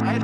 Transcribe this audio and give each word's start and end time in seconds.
Hallo 0.00 0.14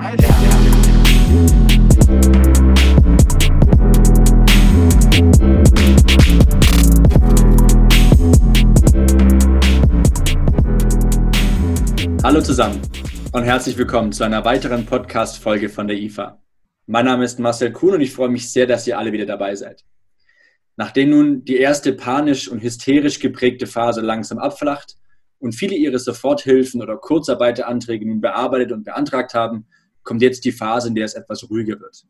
zusammen 12.40 12.80
und 13.32 13.42
herzlich 13.42 13.76
willkommen 13.76 14.12
zu 14.12 14.24
einer 14.24 14.46
weiteren 14.46 14.86
Podcast-Folge 14.86 15.68
von 15.68 15.86
der 15.86 15.98
IFA. 15.98 16.40
Mein 16.86 17.04
Name 17.04 17.27
ist 17.27 17.38
Marcel 17.38 17.70
Kuhn 17.72 17.93
und 17.93 18.00
ich 18.00 18.12
freue 18.12 18.30
mich 18.30 18.50
sehr, 18.50 18.66
dass 18.66 18.86
ihr 18.86 18.98
alle 18.98 19.12
wieder 19.12 19.27
dabei 19.27 19.54
seid. 19.56 19.84
Nachdem 20.77 21.11
nun 21.11 21.45
die 21.45 21.58
erste 21.58 21.93
panisch 21.93 22.48
und 22.48 22.62
hysterisch 22.62 23.20
geprägte 23.20 23.66
Phase 23.66 24.00
langsam 24.00 24.38
abflacht 24.38 24.95
und 25.39 25.53
viele 25.53 25.77
ihre 25.77 25.98
Soforthilfen 25.98 26.82
oder 26.82 26.96
Kurzarbeiteranträge 26.96 28.07
nun 28.07 28.21
bearbeitet 28.21 28.73
und 28.73 28.84
beantragt 28.84 29.34
haben, 29.34 29.66
kommt 30.02 30.23
jetzt 30.23 30.45
die 30.45 30.52
Phase, 30.52 30.89
in 30.89 30.95
der 30.95 31.05
es 31.05 31.15
etwas 31.15 31.48
ruhiger 31.51 31.79
wird. 31.80 32.05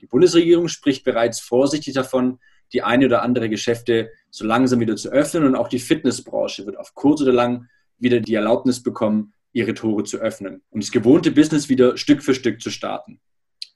Die 0.00 0.06
Bundesregierung 0.06 0.68
spricht 0.68 1.04
bereits 1.04 1.40
vorsichtig 1.40 1.94
davon, 1.94 2.38
die 2.72 2.82
eine 2.82 3.06
oder 3.06 3.22
andere 3.22 3.48
Geschäfte 3.48 4.10
so 4.30 4.44
langsam 4.44 4.80
wieder 4.80 4.96
zu 4.96 5.10
öffnen 5.10 5.44
und 5.44 5.54
auch 5.54 5.68
die 5.68 5.78
Fitnessbranche 5.78 6.66
wird 6.66 6.78
auf 6.78 6.94
kurz 6.94 7.20
oder 7.20 7.32
lang 7.32 7.68
wieder 7.98 8.20
die 8.20 8.34
Erlaubnis 8.34 8.82
bekommen, 8.82 9.34
ihre 9.52 9.74
Tore 9.74 10.04
zu 10.04 10.16
öffnen 10.16 10.62
und 10.70 10.82
das 10.82 10.90
gewohnte 10.90 11.30
Business 11.30 11.68
wieder 11.68 11.96
Stück 11.96 12.22
für 12.22 12.34
Stück 12.34 12.60
zu 12.60 12.70
starten. 12.70 13.20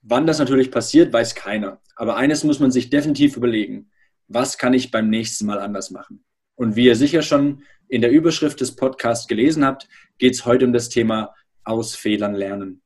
Wann 0.02 0.26
das 0.26 0.38
natürlich 0.38 0.70
passiert, 0.70 1.12
weiß 1.12 1.34
keiner. 1.34 1.80
Aber 1.96 2.16
eines 2.16 2.44
muss 2.44 2.60
man 2.60 2.70
sich 2.70 2.90
definitiv 2.90 3.36
überlegen. 3.36 3.90
Was 4.28 4.56
kann 4.56 4.72
ich 4.72 4.90
beim 4.90 5.10
nächsten 5.10 5.46
Mal 5.46 5.58
anders 5.58 5.90
machen? 5.90 6.24
Und 6.54 6.76
wie 6.76 6.86
ihr 6.86 6.96
sicher 6.96 7.22
schon 7.22 7.62
in 7.88 8.00
der 8.00 8.10
Überschrift 8.10 8.60
des 8.60 8.76
Podcasts 8.76 9.26
gelesen 9.26 9.64
habt, 9.64 9.88
geht 10.18 10.34
es 10.34 10.44
heute 10.44 10.64
um 10.64 10.72
das 10.72 10.88
Thema 10.88 11.34
aus 11.64 11.94
Fehlern 11.94 12.34
lernen. 12.34 12.82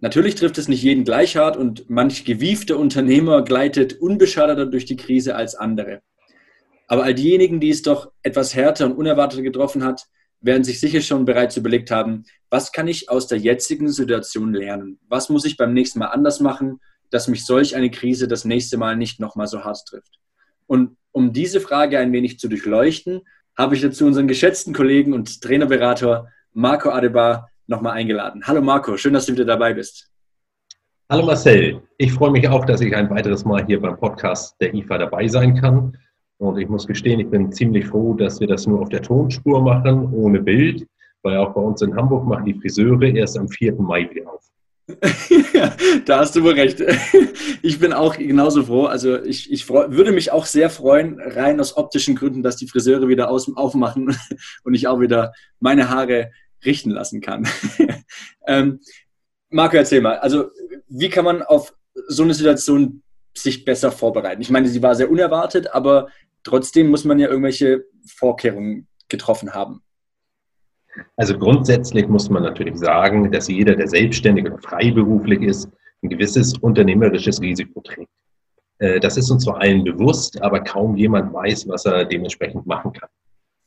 Natürlich 0.00 0.34
trifft 0.34 0.58
es 0.58 0.68
nicht 0.68 0.82
jeden 0.82 1.04
gleich 1.04 1.36
hart 1.36 1.56
und 1.56 1.88
manch 1.88 2.24
gewiefter 2.24 2.78
Unternehmer 2.78 3.42
gleitet 3.42 4.00
unbeschadeter 4.00 4.66
durch 4.66 4.84
die 4.84 4.96
Krise 4.96 5.34
als 5.34 5.54
andere. 5.54 6.02
Aber 6.86 7.04
all 7.04 7.14
diejenigen, 7.14 7.60
die 7.60 7.70
es 7.70 7.82
doch 7.82 8.12
etwas 8.22 8.54
härter 8.54 8.86
und 8.86 8.92
unerwartet 8.92 9.42
getroffen 9.42 9.84
hat, 9.84 10.04
werden 10.40 10.64
sich 10.64 10.78
sicher 10.78 11.00
schon 11.00 11.24
bereits 11.24 11.56
überlegt 11.56 11.90
haben, 11.90 12.24
was 12.50 12.70
kann 12.70 12.86
ich 12.86 13.08
aus 13.08 13.26
der 13.26 13.38
jetzigen 13.38 13.90
Situation 13.90 14.52
lernen? 14.52 15.00
Was 15.08 15.30
muss 15.30 15.46
ich 15.46 15.56
beim 15.56 15.72
nächsten 15.72 16.00
Mal 16.00 16.08
anders 16.08 16.40
machen, 16.40 16.80
dass 17.10 17.28
mich 17.28 17.46
solch 17.46 17.74
eine 17.74 17.90
Krise 17.90 18.28
das 18.28 18.44
nächste 18.44 18.76
Mal 18.76 18.96
nicht 18.96 19.20
nochmal 19.20 19.46
so 19.46 19.64
hart 19.64 19.86
trifft? 19.86 20.18
Und 20.66 20.96
um 21.12 21.32
diese 21.32 21.60
Frage 21.60 21.98
ein 21.98 22.12
wenig 22.12 22.38
zu 22.38 22.48
durchleuchten, 22.48 23.22
habe 23.56 23.74
ich 23.74 23.82
dazu 23.82 24.06
unseren 24.06 24.28
geschätzten 24.28 24.74
Kollegen 24.74 25.12
und 25.12 25.40
Trainerberater 25.40 26.28
Marco 26.52 26.90
Adebar 26.90 27.50
nochmal 27.66 27.92
eingeladen. 27.92 28.42
Hallo 28.46 28.60
Marco, 28.60 28.96
schön, 28.96 29.14
dass 29.14 29.26
du 29.26 29.32
wieder 29.32 29.44
dabei 29.44 29.74
bist. 29.74 30.10
Hallo 31.10 31.26
Marcel, 31.26 31.82
ich 31.98 32.12
freue 32.12 32.30
mich 32.30 32.48
auch, 32.48 32.64
dass 32.64 32.80
ich 32.80 32.94
ein 32.94 33.10
weiteres 33.10 33.44
Mal 33.44 33.64
hier 33.66 33.80
beim 33.80 33.96
Podcast 33.96 34.56
der 34.60 34.74
IFA 34.74 34.98
dabei 34.98 35.28
sein 35.28 35.60
kann. 35.60 35.96
Und 36.38 36.58
ich 36.58 36.68
muss 36.68 36.86
gestehen, 36.86 37.20
ich 37.20 37.28
bin 37.28 37.52
ziemlich 37.52 37.86
froh, 37.86 38.14
dass 38.14 38.40
wir 38.40 38.48
das 38.48 38.66
nur 38.66 38.80
auf 38.80 38.88
der 38.88 39.02
Tonspur 39.02 39.62
machen, 39.62 40.12
ohne 40.12 40.40
Bild, 40.40 40.86
weil 41.22 41.36
auch 41.36 41.54
bei 41.54 41.60
uns 41.60 41.80
in 41.82 41.94
Hamburg 41.94 42.26
machen 42.26 42.46
die 42.46 42.54
Friseure 42.54 43.04
erst 43.04 43.38
am 43.38 43.48
4. 43.48 43.74
Mai 43.74 44.08
wieder 44.10 44.32
auf. 44.32 44.42
Ja, 45.52 45.74
da 46.04 46.18
hast 46.18 46.36
du 46.36 46.42
wohl 46.42 46.54
recht. 46.54 46.82
Ich 47.62 47.78
bin 47.78 47.94
auch 47.94 48.18
genauso 48.18 48.64
froh. 48.64 48.84
Also 48.84 49.22
ich, 49.22 49.50
ich 49.50 49.64
freu, 49.64 49.86
würde 49.88 50.12
mich 50.12 50.32
auch 50.32 50.44
sehr 50.44 50.68
freuen, 50.68 51.18
rein 51.18 51.58
aus 51.60 51.78
optischen 51.78 52.14
Gründen, 52.14 52.42
dass 52.42 52.56
die 52.56 52.68
Friseure 52.68 53.08
wieder 53.08 53.30
aus, 53.30 53.50
aufmachen 53.56 54.14
und 54.64 54.74
ich 54.74 54.86
auch 54.86 55.00
wieder 55.00 55.32
meine 55.60 55.88
Haare 55.88 56.30
richten 56.62 56.90
lassen 56.90 57.22
kann. 57.22 57.48
ähm, 58.46 58.80
Marco, 59.48 59.76
erzähl 59.76 60.02
mal, 60.02 60.18
also 60.18 60.50
wie 60.88 61.08
kann 61.08 61.24
man 61.24 61.42
auf 61.42 61.74
so 62.06 62.22
eine 62.22 62.34
Situation 62.34 63.02
sich 63.34 63.64
besser 63.64 63.90
vorbereiten? 63.90 64.42
Ich 64.42 64.50
meine, 64.50 64.68
sie 64.68 64.82
war 64.82 64.94
sehr 64.94 65.10
unerwartet, 65.10 65.72
aber 65.72 66.08
trotzdem 66.42 66.90
muss 66.90 67.04
man 67.04 67.18
ja 67.18 67.28
irgendwelche 67.28 67.86
Vorkehrungen 68.06 68.88
getroffen 69.08 69.54
haben. 69.54 69.82
Also 71.16 71.38
grundsätzlich 71.38 72.08
muss 72.08 72.30
man 72.30 72.42
natürlich 72.42 72.76
sagen, 72.76 73.30
dass 73.30 73.48
jeder, 73.48 73.74
der 73.74 73.88
selbstständig 73.88 74.46
oder 74.46 74.58
freiberuflich 74.58 75.42
ist, 75.42 75.68
ein 76.02 76.08
gewisses 76.08 76.56
unternehmerisches 76.58 77.40
Risiko 77.40 77.80
trägt. 77.80 78.10
Äh, 78.78 79.00
das 79.00 79.16
ist 79.16 79.30
uns 79.30 79.44
zwar 79.44 79.60
allen 79.60 79.84
bewusst, 79.84 80.40
aber 80.42 80.60
kaum 80.60 80.96
jemand 80.96 81.32
weiß, 81.32 81.68
was 81.68 81.86
er 81.86 82.04
dementsprechend 82.04 82.66
machen 82.66 82.92
kann. 82.92 83.08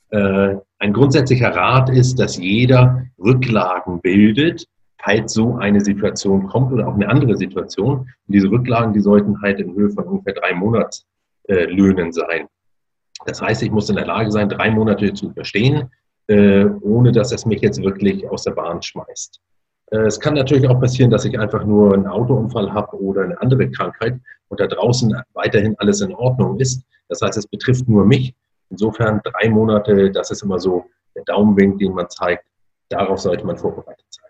Äh, 0.09 0.57
ein 0.79 0.93
grundsätzlicher 0.93 1.49
Rat 1.49 1.89
ist, 1.89 2.19
dass 2.19 2.38
jeder 2.38 3.05
Rücklagen 3.19 3.99
bildet, 4.01 4.65
falls 4.99 5.33
so 5.33 5.55
eine 5.55 5.81
Situation 5.81 6.47
kommt 6.47 6.71
oder 6.71 6.88
auch 6.88 6.95
eine 6.95 7.09
andere 7.09 7.35
Situation. 7.38 7.99
Und 7.99 8.09
diese 8.27 8.49
Rücklagen, 8.49 8.94
die 8.94 8.99
sollten 8.99 9.41
halt 9.41 9.59
in 9.59 9.73
Höhe 9.73 9.89
von 9.89 10.05
ungefähr 10.05 10.33
drei 10.33 10.53
Monatslöhnen 10.53 12.11
sein. 12.11 12.47
Das 13.25 13.41
heißt, 13.41 13.63
ich 13.63 13.71
muss 13.71 13.89
in 13.89 13.95
der 13.95 14.05
Lage 14.05 14.31
sein, 14.31 14.49
drei 14.49 14.69
Monate 14.69 15.13
zu 15.13 15.27
überstehen, 15.27 15.89
äh, 16.27 16.65
ohne 16.81 17.11
dass 17.11 17.31
es 17.31 17.45
mich 17.45 17.61
jetzt 17.61 17.81
wirklich 17.81 18.29
aus 18.29 18.43
der 18.43 18.51
Bahn 18.51 18.81
schmeißt. 18.81 19.39
Äh, 19.91 19.99
es 19.99 20.19
kann 20.19 20.33
natürlich 20.33 20.67
auch 20.67 20.79
passieren, 20.79 21.11
dass 21.11 21.25
ich 21.25 21.39
einfach 21.39 21.65
nur 21.65 21.93
einen 21.93 22.07
Autounfall 22.07 22.71
habe 22.71 23.01
oder 23.01 23.23
eine 23.23 23.41
andere 23.41 23.69
Krankheit 23.71 24.19
und 24.49 24.59
da 24.59 24.67
draußen 24.67 25.15
weiterhin 25.33 25.75
alles 25.79 26.01
in 26.01 26.13
Ordnung 26.13 26.59
ist. 26.59 26.83
Das 27.09 27.21
heißt, 27.21 27.38
es 27.38 27.47
betrifft 27.47 27.88
nur 27.88 28.05
mich. 28.05 28.35
Insofern 28.69 29.21
drei 29.23 29.49
Monate, 29.49 30.11
das 30.11 30.31
ist 30.31 30.43
immer 30.43 30.59
so 30.59 30.85
der 31.15 31.23
Daumenwink, 31.23 31.79
den 31.79 31.93
man 31.93 32.09
zeigt. 32.09 32.45
Darauf 32.89 33.19
sollte 33.19 33.45
man 33.45 33.57
vorbereitet 33.57 34.05
sein. 34.09 34.29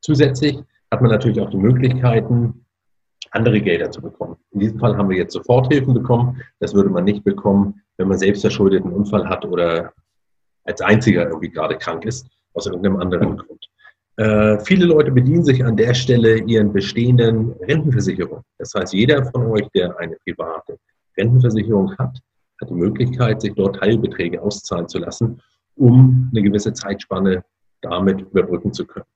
Zusätzlich 0.00 0.62
hat 0.90 1.00
man 1.00 1.10
natürlich 1.10 1.40
auch 1.40 1.50
die 1.50 1.56
Möglichkeiten, 1.56 2.64
andere 3.30 3.60
Gelder 3.60 3.90
zu 3.90 4.00
bekommen. 4.00 4.36
In 4.52 4.60
diesem 4.60 4.78
Fall 4.78 4.96
haben 4.96 5.08
wir 5.08 5.16
jetzt 5.16 5.32
Soforthilfen 5.32 5.92
bekommen. 5.92 6.40
Das 6.60 6.74
würde 6.74 6.90
man 6.90 7.04
nicht 7.04 7.24
bekommen, 7.24 7.82
wenn 7.96 8.08
man 8.08 8.18
selbst 8.18 8.44
einen 8.44 8.92
Unfall 8.92 9.28
hat 9.28 9.44
oder 9.44 9.92
als 10.64 10.80
einziger 10.80 11.26
irgendwie 11.26 11.50
gerade 11.50 11.76
krank 11.76 12.04
ist, 12.04 12.26
aus 12.54 12.66
irgendeinem 12.66 12.96
anderen 12.96 13.36
Grund. 13.36 13.68
Äh, 14.16 14.58
viele 14.60 14.86
Leute 14.86 15.10
bedienen 15.10 15.44
sich 15.44 15.64
an 15.64 15.76
der 15.76 15.92
Stelle 15.94 16.38
ihren 16.38 16.72
bestehenden 16.72 17.52
Rentenversicherungen. 17.62 18.44
Das 18.58 18.72
heißt, 18.74 18.92
jeder 18.92 19.24
von 19.26 19.46
euch, 19.46 19.68
der 19.74 19.98
eine 19.98 20.16
private 20.24 20.78
Rentenversicherung 21.16 21.96
hat, 21.98 22.18
hat 22.60 22.70
die 22.70 22.74
Möglichkeit, 22.74 23.40
sich 23.40 23.54
dort 23.54 23.76
Teilbeträge 23.76 24.40
auszahlen 24.40 24.88
zu 24.88 24.98
lassen, 24.98 25.40
um 25.76 26.30
eine 26.32 26.42
gewisse 26.42 26.72
Zeitspanne 26.72 27.44
damit 27.82 28.20
überbrücken 28.20 28.72
zu 28.72 28.86
können. 28.86 29.06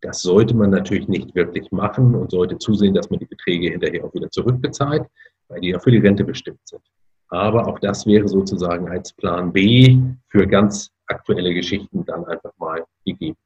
Das 0.00 0.22
sollte 0.22 0.54
man 0.56 0.70
natürlich 0.70 1.08
nicht 1.08 1.34
wirklich 1.34 1.70
machen 1.70 2.14
und 2.14 2.30
sollte 2.30 2.58
zusehen, 2.58 2.94
dass 2.94 3.10
man 3.10 3.18
die 3.18 3.26
Beträge 3.26 3.70
hinterher 3.70 4.04
auch 4.04 4.14
wieder 4.14 4.30
zurückbezahlt, 4.30 5.04
weil 5.48 5.60
die 5.60 5.70
ja 5.70 5.78
für 5.78 5.90
die 5.90 5.98
Rente 5.98 6.24
bestimmt 6.24 6.60
sind. 6.64 6.82
Aber 7.28 7.66
auch 7.66 7.78
das 7.78 8.06
wäre 8.06 8.26
sozusagen 8.26 8.88
als 8.88 9.12
Plan 9.12 9.52
B 9.52 9.98
für 10.28 10.46
ganz 10.46 10.90
aktuelle 11.08 11.54
Geschichten 11.54 12.04
dann 12.04 12.24
einfach 12.26 12.52
mal 12.58 12.84
gegeben. 13.04 13.36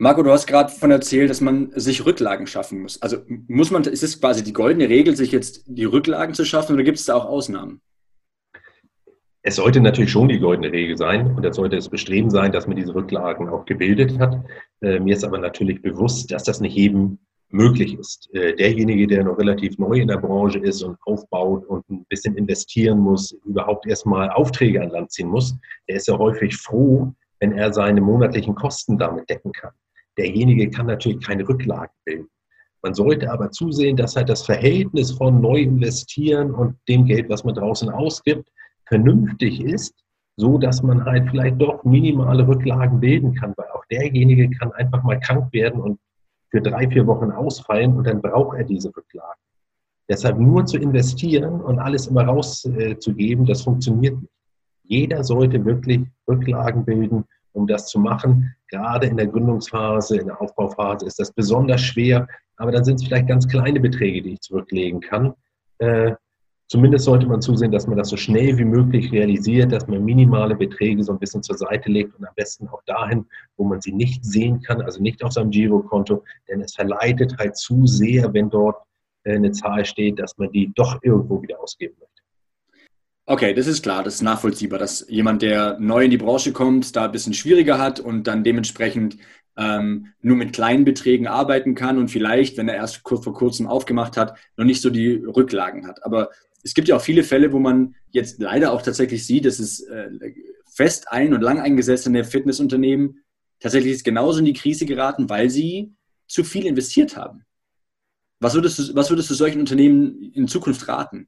Marco, 0.00 0.22
du 0.22 0.30
hast 0.30 0.46
gerade 0.46 0.70
von 0.70 0.92
erzählt, 0.92 1.28
dass 1.28 1.40
man 1.40 1.72
sich 1.74 2.06
Rücklagen 2.06 2.46
schaffen 2.46 2.82
muss. 2.82 3.02
Also 3.02 3.18
muss 3.48 3.72
man, 3.72 3.82
ist 3.82 4.04
es 4.04 4.20
quasi 4.20 4.44
die 4.44 4.52
goldene 4.52 4.88
Regel, 4.88 5.16
sich 5.16 5.32
jetzt 5.32 5.64
die 5.66 5.86
Rücklagen 5.86 6.34
zu 6.34 6.44
schaffen 6.44 6.74
oder 6.74 6.84
gibt 6.84 6.98
es 6.98 7.04
da 7.04 7.14
auch 7.14 7.24
Ausnahmen? 7.24 7.80
Es 9.42 9.56
sollte 9.56 9.80
natürlich 9.80 10.12
schon 10.12 10.28
die 10.28 10.38
goldene 10.38 10.70
Regel 10.70 10.96
sein 10.96 11.34
und 11.34 11.44
es 11.44 11.56
sollte 11.56 11.76
das 11.76 11.88
Bestreben 11.88 12.30
sein, 12.30 12.52
dass 12.52 12.68
man 12.68 12.76
diese 12.76 12.94
Rücklagen 12.94 13.48
auch 13.48 13.64
gebildet 13.64 14.20
hat. 14.20 14.44
Äh, 14.82 15.00
mir 15.00 15.16
ist 15.16 15.24
aber 15.24 15.38
natürlich 15.38 15.82
bewusst, 15.82 16.30
dass 16.30 16.44
das 16.44 16.60
nicht 16.60 16.76
jedem 16.76 17.18
möglich 17.50 17.98
ist. 17.98 18.28
Äh, 18.34 18.54
derjenige, 18.54 19.06
der 19.06 19.24
noch 19.24 19.38
relativ 19.38 19.78
neu 19.78 19.94
in 19.94 20.08
der 20.08 20.18
Branche 20.18 20.58
ist 20.58 20.82
und 20.82 20.96
aufbaut 21.06 21.64
und 21.66 21.88
ein 21.88 22.04
bisschen 22.08 22.36
investieren 22.36 22.98
muss, 22.98 23.32
überhaupt 23.44 23.86
erstmal 23.86 24.30
Aufträge 24.30 24.82
an 24.82 24.90
Land 24.90 25.12
ziehen 25.12 25.28
muss, 25.28 25.56
der 25.88 25.96
ist 25.96 26.08
ja 26.08 26.18
häufig 26.18 26.56
froh, 26.56 27.12
wenn 27.40 27.52
er 27.52 27.72
seine 27.72 28.00
monatlichen 28.00 28.54
Kosten 28.54 28.98
damit 28.98 29.28
decken 29.30 29.52
kann. 29.52 29.72
Derjenige 30.18 30.70
kann 30.70 30.86
natürlich 30.86 31.24
keine 31.24 31.48
Rücklagen 31.48 31.94
bilden. 32.04 32.28
Man 32.82 32.94
sollte 32.94 33.30
aber 33.30 33.50
zusehen, 33.50 33.96
dass 33.96 34.16
halt 34.16 34.28
das 34.28 34.44
Verhältnis 34.44 35.12
von 35.12 35.40
neu 35.40 35.62
investieren 35.62 36.52
und 36.52 36.76
dem 36.88 37.06
Geld, 37.06 37.28
was 37.28 37.44
man 37.44 37.54
draußen 37.54 37.88
ausgibt, 37.88 38.48
vernünftig 38.86 39.60
ist, 39.60 39.94
so 40.36 40.58
dass 40.58 40.82
man 40.82 41.04
halt 41.04 41.28
vielleicht 41.30 41.60
doch 41.60 41.82
minimale 41.84 42.46
Rücklagen 42.46 43.00
bilden 43.00 43.34
kann, 43.34 43.52
weil 43.56 43.66
auch 43.74 43.84
derjenige 43.90 44.48
kann 44.50 44.70
einfach 44.72 45.02
mal 45.02 45.18
krank 45.18 45.52
werden 45.52 45.80
und 45.80 45.98
für 46.50 46.60
drei, 46.60 46.88
vier 46.88 47.06
Wochen 47.06 47.30
ausfallen 47.30 47.96
und 47.96 48.06
dann 48.06 48.22
braucht 48.22 48.56
er 48.58 48.64
diese 48.64 48.88
Rücklagen. 48.96 49.42
Deshalb 50.08 50.38
nur 50.38 50.64
zu 50.64 50.78
investieren 50.78 51.60
und 51.60 51.78
alles 51.78 52.06
immer 52.06 52.24
rauszugeben, 52.24 53.44
das 53.44 53.62
funktioniert 53.62 54.16
nicht. 54.20 54.32
Jeder 54.84 55.22
sollte 55.22 55.62
wirklich 55.66 56.00
Rücklagen 56.26 56.84
bilden, 56.86 57.24
um 57.52 57.66
das 57.66 57.88
zu 57.88 57.98
machen. 57.98 58.54
Gerade 58.68 59.06
in 59.06 59.18
der 59.18 59.26
Gründungsphase, 59.26 60.16
in 60.16 60.28
der 60.28 60.40
Aufbauphase 60.40 61.04
ist 61.04 61.18
das 61.18 61.30
besonders 61.30 61.82
schwer, 61.82 62.26
aber 62.56 62.72
dann 62.72 62.84
sind 62.84 62.94
es 62.96 63.04
vielleicht 63.04 63.28
ganz 63.28 63.46
kleine 63.46 63.80
Beträge, 63.80 64.22
die 64.22 64.32
ich 64.34 64.40
zurücklegen 64.40 65.00
kann. 65.00 65.34
Zumindest 66.68 67.06
sollte 67.06 67.26
man 67.26 67.40
zusehen, 67.40 67.72
dass 67.72 67.86
man 67.86 67.96
das 67.96 68.10
so 68.10 68.18
schnell 68.18 68.58
wie 68.58 68.64
möglich 68.64 69.10
realisiert, 69.10 69.72
dass 69.72 69.86
man 69.86 70.04
minimale 70.04 70.54
Beträge 70.54 71.02
so 71.02 71.12
ein 71.12 71.18
bisschen 71.18 71.42
zur 71.42 71.56
Seite 71.56 71.90
legt 71.90 72.14
und 72.18 72.26
am 72.26 72.34
besten 72.36 72.68
auch 72.68 72.82
dahin, 72.84 73.24
wo 73.56 73.64
man 73.64 73.80
sie 73.80 73.92
nicht 73.92 74.22
sehen 74.22 74.60
kann, 74.60 74.82
also 74.82 75.02
nicht 75.02 75.24
auf 75.24 75.32
seinem 75.32 75.50
Girokonto, 75.50 76.22
denn 76.46 76.60
es 76.60 76.74
verleitet 76.74 77.38
halt 77.38 77.56
zu 77.56 77.86
sehr, 77.86 78.34
wenn 78.34 78.50
dort 78.50 78.76
äh, 79.24 79.36
eine 79.36 79.52
Zahl 79.52 79.86
steht, 79.86 80.18
dass 80.18 80.36
man 80.36 80.52
die 80.52 80.70
doch 80.74 80.98
irgendwo 81.02 81.40
wieder 81.40 81.58
ausgeben 81.58 81.94
möchte. 81.98 82.22
Okay, 83.24 83.54
das 83.54 83.66
ist 83.66 83.82
klar, 83.82 84.02
das 84.02 84.16
ist 84.16 84.22
nachvollziehbar, 84.22 84.78
dass 84.78 85.06
jemand, 85.08 85.40
der 85.40 85.78
neu 85.78 86.04
in 86.04 86.10
die 86.10 86.18
Branche 86.18 86.52
kommt, 86.52 86.94
da 86.96 87.06
ein 87.06 87.12
bisschen 87.12 87.32
schwieriger 87.34 87.78
hat 87.78 87.98
und 87.98 88.26
dann 88.26 88.44
dementsprechend 88.44 89.16
ähm, 89.56 90.12
nur 90.20 90.36
mit 90.36 90.52
kleinen 90.52 90.84
Beträgen 90.84 91.26
arbeiten 91.26 91.74
kann 91.74 91.98
und 91.98 92.08
vielleicht, 92.08 92.56
wenn 92.58 92.68
er 92.68 92.76
erst 92.76 92.96
vor 93.08 93.34
kurzem 93.34 93.66
aufgemacht 93.66 94.16
hat, 94.16 94.38
noch 94.56 94.64
nicht 94.64 94.80
so 94.80 94.90
die 94.90 95.14
Rücklagen 95.14 95.86
hat. 95.86 96.04
Aber 96.04 96.28
es 96.68 96.74
gibt 96.74 96.88
ja 96.88 96.96
auch 96.96 97.00
viele 97.00 97.22
Fälle, 97.22 97.52
wo 97.52 97.58
man 97.58 97.94
jetzt 98.10 98.40
leider 98.40 98.72
auch 98.72 98.82
tatsächlich 98.82 99.26
sieht, 99.26 99.46
dass 99.46 99.58
es 99.58 99.80
äh, 99.80 100.10
fest 100.70 101.10
ein- 101.10 101.32
und 101.32 101.40
lang 101.40 101.58
eingesessene 101.60 102.24
Fitnessunternehmen 102.24 103.24
tatsächlich 103.58 104.04
genauso 104.04 104.40
in 104.40 104.44
die 104.44 104.52
Krise 104.52 104.84
geraten, 104.84 105.30
weil 105.30 105.48
sie 105.48 105.94
zu 106.26 106.44
viel 106.44 106.66
investiert 106.66 107.16
haben. 107.16 107.44
Was 108.40 108.54
würdest 108.54 108.78
du, 108.78 108.94
was 108.94 109.08
würdest 109.08 109.30
du 109.30 109.34
solchen 109.34 109.60
Unternehmen 109.60 110.30
in 110.34 110.46
Zukunft 110.46 110.86
raten? 110.88 111.26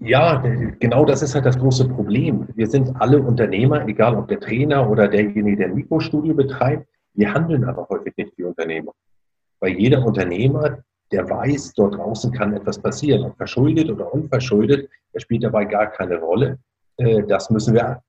Ja, 0.00 0.42
genau 0.80 1.04
das 1.04 1.22
ist 1.22 1.34
halt 1.34 1.46
das 1.46 1.58
große 1.58 1.88
Problem. 1.88 2.48
Wir 2.56 2.66
sind 2.66 2.94
alle 3.00 3.22
Unternehmer, 3.22 3.86
egal 3.86 4.16
ob 4.16 4.26
der 4.28 4.40
Trainer 4.40 4.90
oder 4.90 5.06
derjenige, 5.06 5.56
der 5.56 5.66
ein 5.68 5.74
Mikrostudio 5.74 6.34
betreibt. 6.34 6.88
Wir 7.14 7.32
handeln 7.32 7.64
aber 7.64 7.88
häufig 7.88 8.16
nicht 8.16 8.36
wie 8.36 8.44
Unternehmer. 8.44 8.92
Weil 9.60 9.78
jeder 9.78 10.04
Unternehmer 10.04 10.82
der 11.12 11.28
weiß, 11.28 11.72
dort 11.74 11.96
draußen 11.96 12.32
kann 12.32 12.54
etwas 12.54 12.78
passieren, 12.78 13.24
ob 13.24 13.36
verschuldet 13.36 13.90
oder 13.90 14.12
unverschuldet, 14.12 14.88
das 15.12 15.22
spielt 15.22 15.44
dabei 15.44 15.64
gar 15.64 15.86
keine 15.86 16.18
Rolle. 16.18 16.58
Äh, 16.98 17.22
das 17.24 17.50
müssen 17.50 17.74
wir 17.74 18.02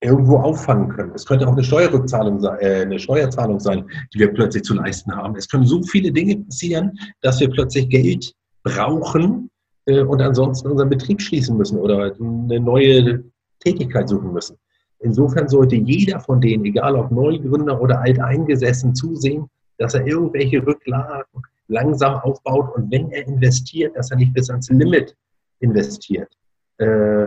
irgendwo 0.00 0.36
auffangen 0.36 0.88
können. 0.88 1.12
Es 1.14 1.24
könnte 1.24 1.48
auch 1.48 1.52
eine 1.52 1.64
Steuerrückzahlung 1.64 2.40
sein, 2.40 2.58
äh, 2.60 2.82
eine 2.82 2.98
Steuerzahlung 2.98 3.58
sein, 3.58 3.84
die 4.12 4.20
wir 4.20 4.32
plötzlich 4.32 4.62
zu 4.62 4.74
leisten 4.74 5.14
haben. 5.14 5.34
Es 5.36 5.48
können 5.48 5.66
so 5.66 5.82
viele 5.82 6.12
Dinge 6.12 6.36
passieren, 6.36 6.98
dass 7.22 7.40
wir 7.40 7.50
plötzlich 7.50 7.88
Geld 7.88 8.32
brauchen 8.62 9.50
äh, 9.86 10.02
und 10.02 10.20
ansonsten 10.20 10.70
unseren 10.70 10.90
Betrieb 10.90 11.20
schließen 11.20 11.56
müssen 11.56 11.78
oder 11.78 12.14
eine 12.18 12.60
neue 12.60 13.24
Tätigkeit 13.60 14.08
suchen 14.08 14.32
müssen. 14.32 14.56
Insofern 15.00 15.48
sollte 15.48 15.76
jeder 15.76 16.20
von 16.20 16.40
denen, 16.40 16.64
egal 16.64 16.96
ob 16.96 17.10
Neugründer 17.10 17.80
oder 17.80 18.00
alteingesessen, 18.00 18.94
zusehen, 18.94 19.48
dass 19.78 19.94
er 19.94 20.06
irgendwelche 20.06 20.66
Rücklagen 20.66 21.42
langsam 21.68 22.14
aufbaut 22.16 22.74
und 22.74 22.90
wenn 22.90 23.10
er 23.10 23.26
investiert, 23.26 23.96
dass 23.96 24.10
er 24.10 24.16
nicht 24.16 24.32
bis 24.32 24.50
ans 24.50 24.70
Limit 24.70 25.16
investiert. 25.60 26.32
Äh, 26.78 27.26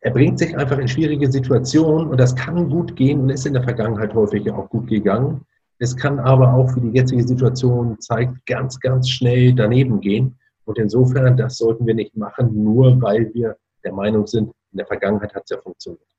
er 0.00 0.10
bringt 0.12 0.38
sich 0.38 0.56
einfach 0.56 0.78
in 0.78 0.86
schwierige 0.86 1.30
Situationen 1.30 2.08
und 2.08 2.18
das 2.20 2.36
kann 2.36 2.68
gut 2.68 2.94
gehen 2.94 3.20
und 3.20 3.30
ist 3.30 3.46
in 3.46 3.54
der 3.54 3.62
Vergangenheit 3.62 4.14
häufig 4.14 4.50
auch 4.50 4.68
gut 4.68 4.86
gegangen. 4.86 5.46
Es 5.78 5.96
kann 5.96 6.18
aber 6.18 6.52
auch 6.52 6.70
für 6.70 6.80
die 6.80 6.90
jetzige 6.90 7.26
Situation 7.26 7.98
zeigt 8.00 8.44
ganz, 8.46 8.78
ganz 8.78 9.08
schnell 9.08 9.54
daneben 9.54 10.00
gehen. 10.00 10.38
Und 10.66 10.78
insofern, 10.78 11.36
das 11.36 11.56
sollten 11.56 11.86
wir 11.86 11.94
nicht 11.94 12.16
machen, 12.16 12.62
nur 12.62 13.00
weil 13.00 13.32
wir 13.34 13.56
der 13.82 13.92
Meinung 13.92 14.26
sind, 14.26 14.52
in 14.72 14.78
der 14.78 14.86
Vergangenheit 14.86 15.34
hat 15.34 15.44
es 15.44 15.50
ja 15.50 15.60
funktioniert. 15.60 16.13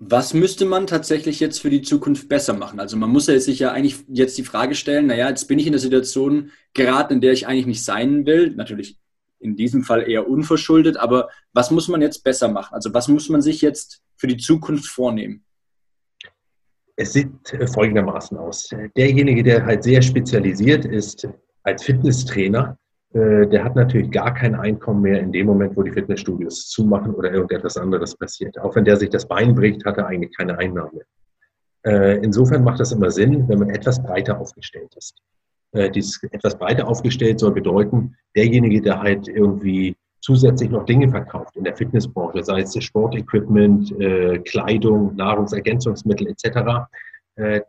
Was 0.00 0.32
müsste 0.32 0.64
man 0.64 0.86
tatsächlich 0.86 1.40
jetzt 1.40 1.60
für 1.60 1.70
die 1.70 1.82
Zukunft 1.82 2.28
besser 2.28 2.54
machen? 2.54 2.78
Also 2.78 2.96
man 2.96 3.10
muss 3.10 3.26
ja 3.26 3.38
sich 3.40 3.58
ja 3.58 3.72
eigentlich 3.72 4.04
jetzt 4.08 4.38
die 4.38 4.44
Frage 4.44 4.76
stellen, 4.76 5.06
naja, 5.06 5.28
jetzt 5.28 5.48
bin 5.48 5.58
ich 5.58 5.66
in 5.66 5.72
der 5.72 5.80
Situation 5.80 6.52
geraten, 6.72 7.14
in 7.14 7.20
der 7.20 7.32
ich 7.32 7.48
eigentlich 7.48 7.66
nicht 7.66 7.84
sein 7.84 8.24
will. 8.24 8.54
Natürlich 8.54 8.98
in 9.40 9.56
diesem 9.56 9.82
Fall 9.82 10.08
eher 10.08 10.28
unverschuldet, 10.28 10.96
aber 10.96 11.28
was 11.52 11.70
muss 11.70 11.88
man 11.88 12.00
jetzt 12.00 12.22
besser 12.22 12.48
machen? 12.48 12.74
Also 12.74 12.94
was 12.94 13.08
muss 13.08 13.28
man 13.28 13.42
sich 13.42 13.60
jetzt 13.60 14.02
für 14.16 14.28
die 14.28 14.36
Zukunft 14.36 14.86
vornehmen? 14.86 15.44
Es 16.96 17.12
sieht 17.12 17.52
äh, 17.52 17.66
folgendermaßen 17.66 18.36
aus. 18.36 18.70
Derjenige, 18.96 19.42
der 19.42 19.64
halt 19.64 19.84
sehr 19.84 20.02
spezialisiert 20.02 20.84
ist 20.84 21.28
als 21.62 21.84
Fitnesstrainer, 21.84 22.78
der 23.10 23.64
hat 23.64 23.74
natürlich 23.74 24.10
gar 24.10 24.34
kein 24.34 24.54
Einkommen 24.54 25.00
mehr 25.00 25.20
in 25.20 25.32
dem 25.32 25.46
Moment, 25.46 25.74
wo 25.76 25.82
die 25.82 25.90
Fitnessstudios 25.90 26.68
zumachen 26.68 27.14
oder 27.14 27.32
irgendetwas 27.32 27.78
anderes 27.78 28.14
passiert. 28.14 28.58
Auch 28.60 28.76
wenn 28.76 28.84
der 28.84 28.98
sich 28.98 29.08
das 29.08 29.26
Bein 29.26 29.54
bricht, 29.54 29.84
hat 29.86 29.96
er 29.96 30.06
eigentlich 30.06 30.36
keine 30.36 30.58
Einnahme. 30.58 31.00
Äh, 31.86 32.18
insofern 32.18 32.64
macht 32.64 32.80
das 32.80 32.92
immer 32.92 33.10
Sinn, 33.10 33.48
wenn 33.48 33.60
man 33.60 33.70
etwas 33.70 34.02
breiter 34.02 34.38
aufgestellt 34.38 34.94
ist. 34.96 35.16
Äh, 35.72 35.90
dieses 35.90 36.22
etwas 36.32 36.58
breiter 36.58 36.86
aufgestellt 36.86 37.40
soll 37.40 37.52
bedeuten, 37.52 38.14
derjenige, 38.36 38.82
der 38.82 39.00
halt 39.00 39.26
irgendwie 39.26 39.96
zusätzlich 40.20 40.68
noch 40.68 40.84
Dinge 40.84 41.08
verkauft 41.08 41.56
in 41.56 41.64
der 41.64 41.76
Fitnessbranche, 41.76 42.42
sei 42.42 42.60
es 42.60 42.84
Sportequipment, 42.84 43.94
Kleidung, 44.44 45.14
Nahrungsergänzungsmittel 45.14 46.26
etc., 46.26 46.86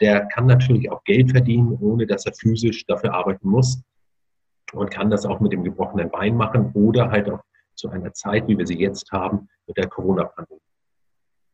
der 0.01 0.27
kann 0.33 0.47
natürlich 0.47 0.91
auch 0.91 1.03
Geld 1.03 1.29
verdienen, 1.29 1.77
ohne 1.79 2.07
dass 2.07 2.25
er 2.25 2.33
physisch 2.33 2.87
dafür 2.87 3.13
arbeiten 3.13 3.47
muss 3.47 3.83
und 4.73 4.91
kann 4.91 5.09
das 5.09 5.25
auch 5.25 5.39
mit 5.39 5.51
dem 5.51 5.63
gebrochenen 5.63 6.09
Bein 6.09 6.35
machen 6.35 6.71
oder 6.73 7.09
halt 7.11 7.29
auch 7.29 7.41
zu 7.75 7.89
einer 7.89 8.13
Zeit, 8.13 8.47
wie 8.47 8.57
wir 8.57 8.67
sie 8.67 8.79
jetzt 8.79 9.11
haben, 9.11 9.47
mit 9.67 9.77
der 9.77 9.87
Corona-Pandemie. 9.87 10.59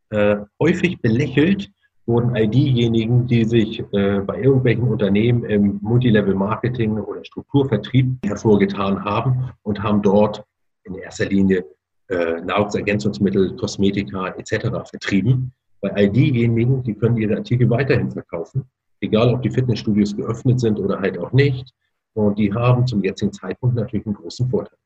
Äh, 0.09 0.37
häufig 0.59 1.01
belächelt 1.01 1.69
wurden 2.05 2.35
all 2.35 2.47
diejenigen, 2.47 3.27
die 3.27 3.45
sich 3.45 3.79
äh, 3.93 4.19
bei 4.19 4.41
irgendwelchen 4.41 4.87
Unternehmen 4.87 5.43
im 5.45 5.79
Multilevel-Marketing 5.81 6.99
oder 6.99 7.23
Strukturvertrieb 7.25 8.17
hervorgetan 8.23 9.03
haben 9.03 9.51
und 9.63 9.81
haben 9.81 10.01
dort 10.01 10.43
in 10.83 10.95
erster 10.95 11.25
Linie 11.25 11.65
äh, 12.09 12.41
Nahrungsergänzungsmittel, 12.41 13.55
Kosmetika 13.55 14.27
etc. 14.37 14.67
vertrieben. 14.89 15.51
Bei 15.81 15.91
all 15.93 16.09
diejenigen, 16.09 16.83
die 16.83 16.93
können 16.93 17.17
ihre 17.17 17.37
Artikel 17.37 17.69
weiterhin 17.69 18.11
verkaufen, 18.11 18.65
egal 19.01 19.33
ob 19.33 19.41
die 19.41 19.49
Fitnessstudios 19.49 20.15
geöffnet 20.15 20.59
sind 20.59 20.79
oder 20.79 20.99
halt 20.99 21.17
auch 21.17 21.31
nicht. 21.31 21.73
Und 22.15 22.39
die 22.39 22.53
haben 22.53 22.87
zum 22.87 23.03
jetzigen 23.03 23.33
Zeitpunkt 23.33 23.75
natürlich 23.75 24.05
einen 24.05 24.15
großen 24.15 24.49
Vorteil. 24.49 24.77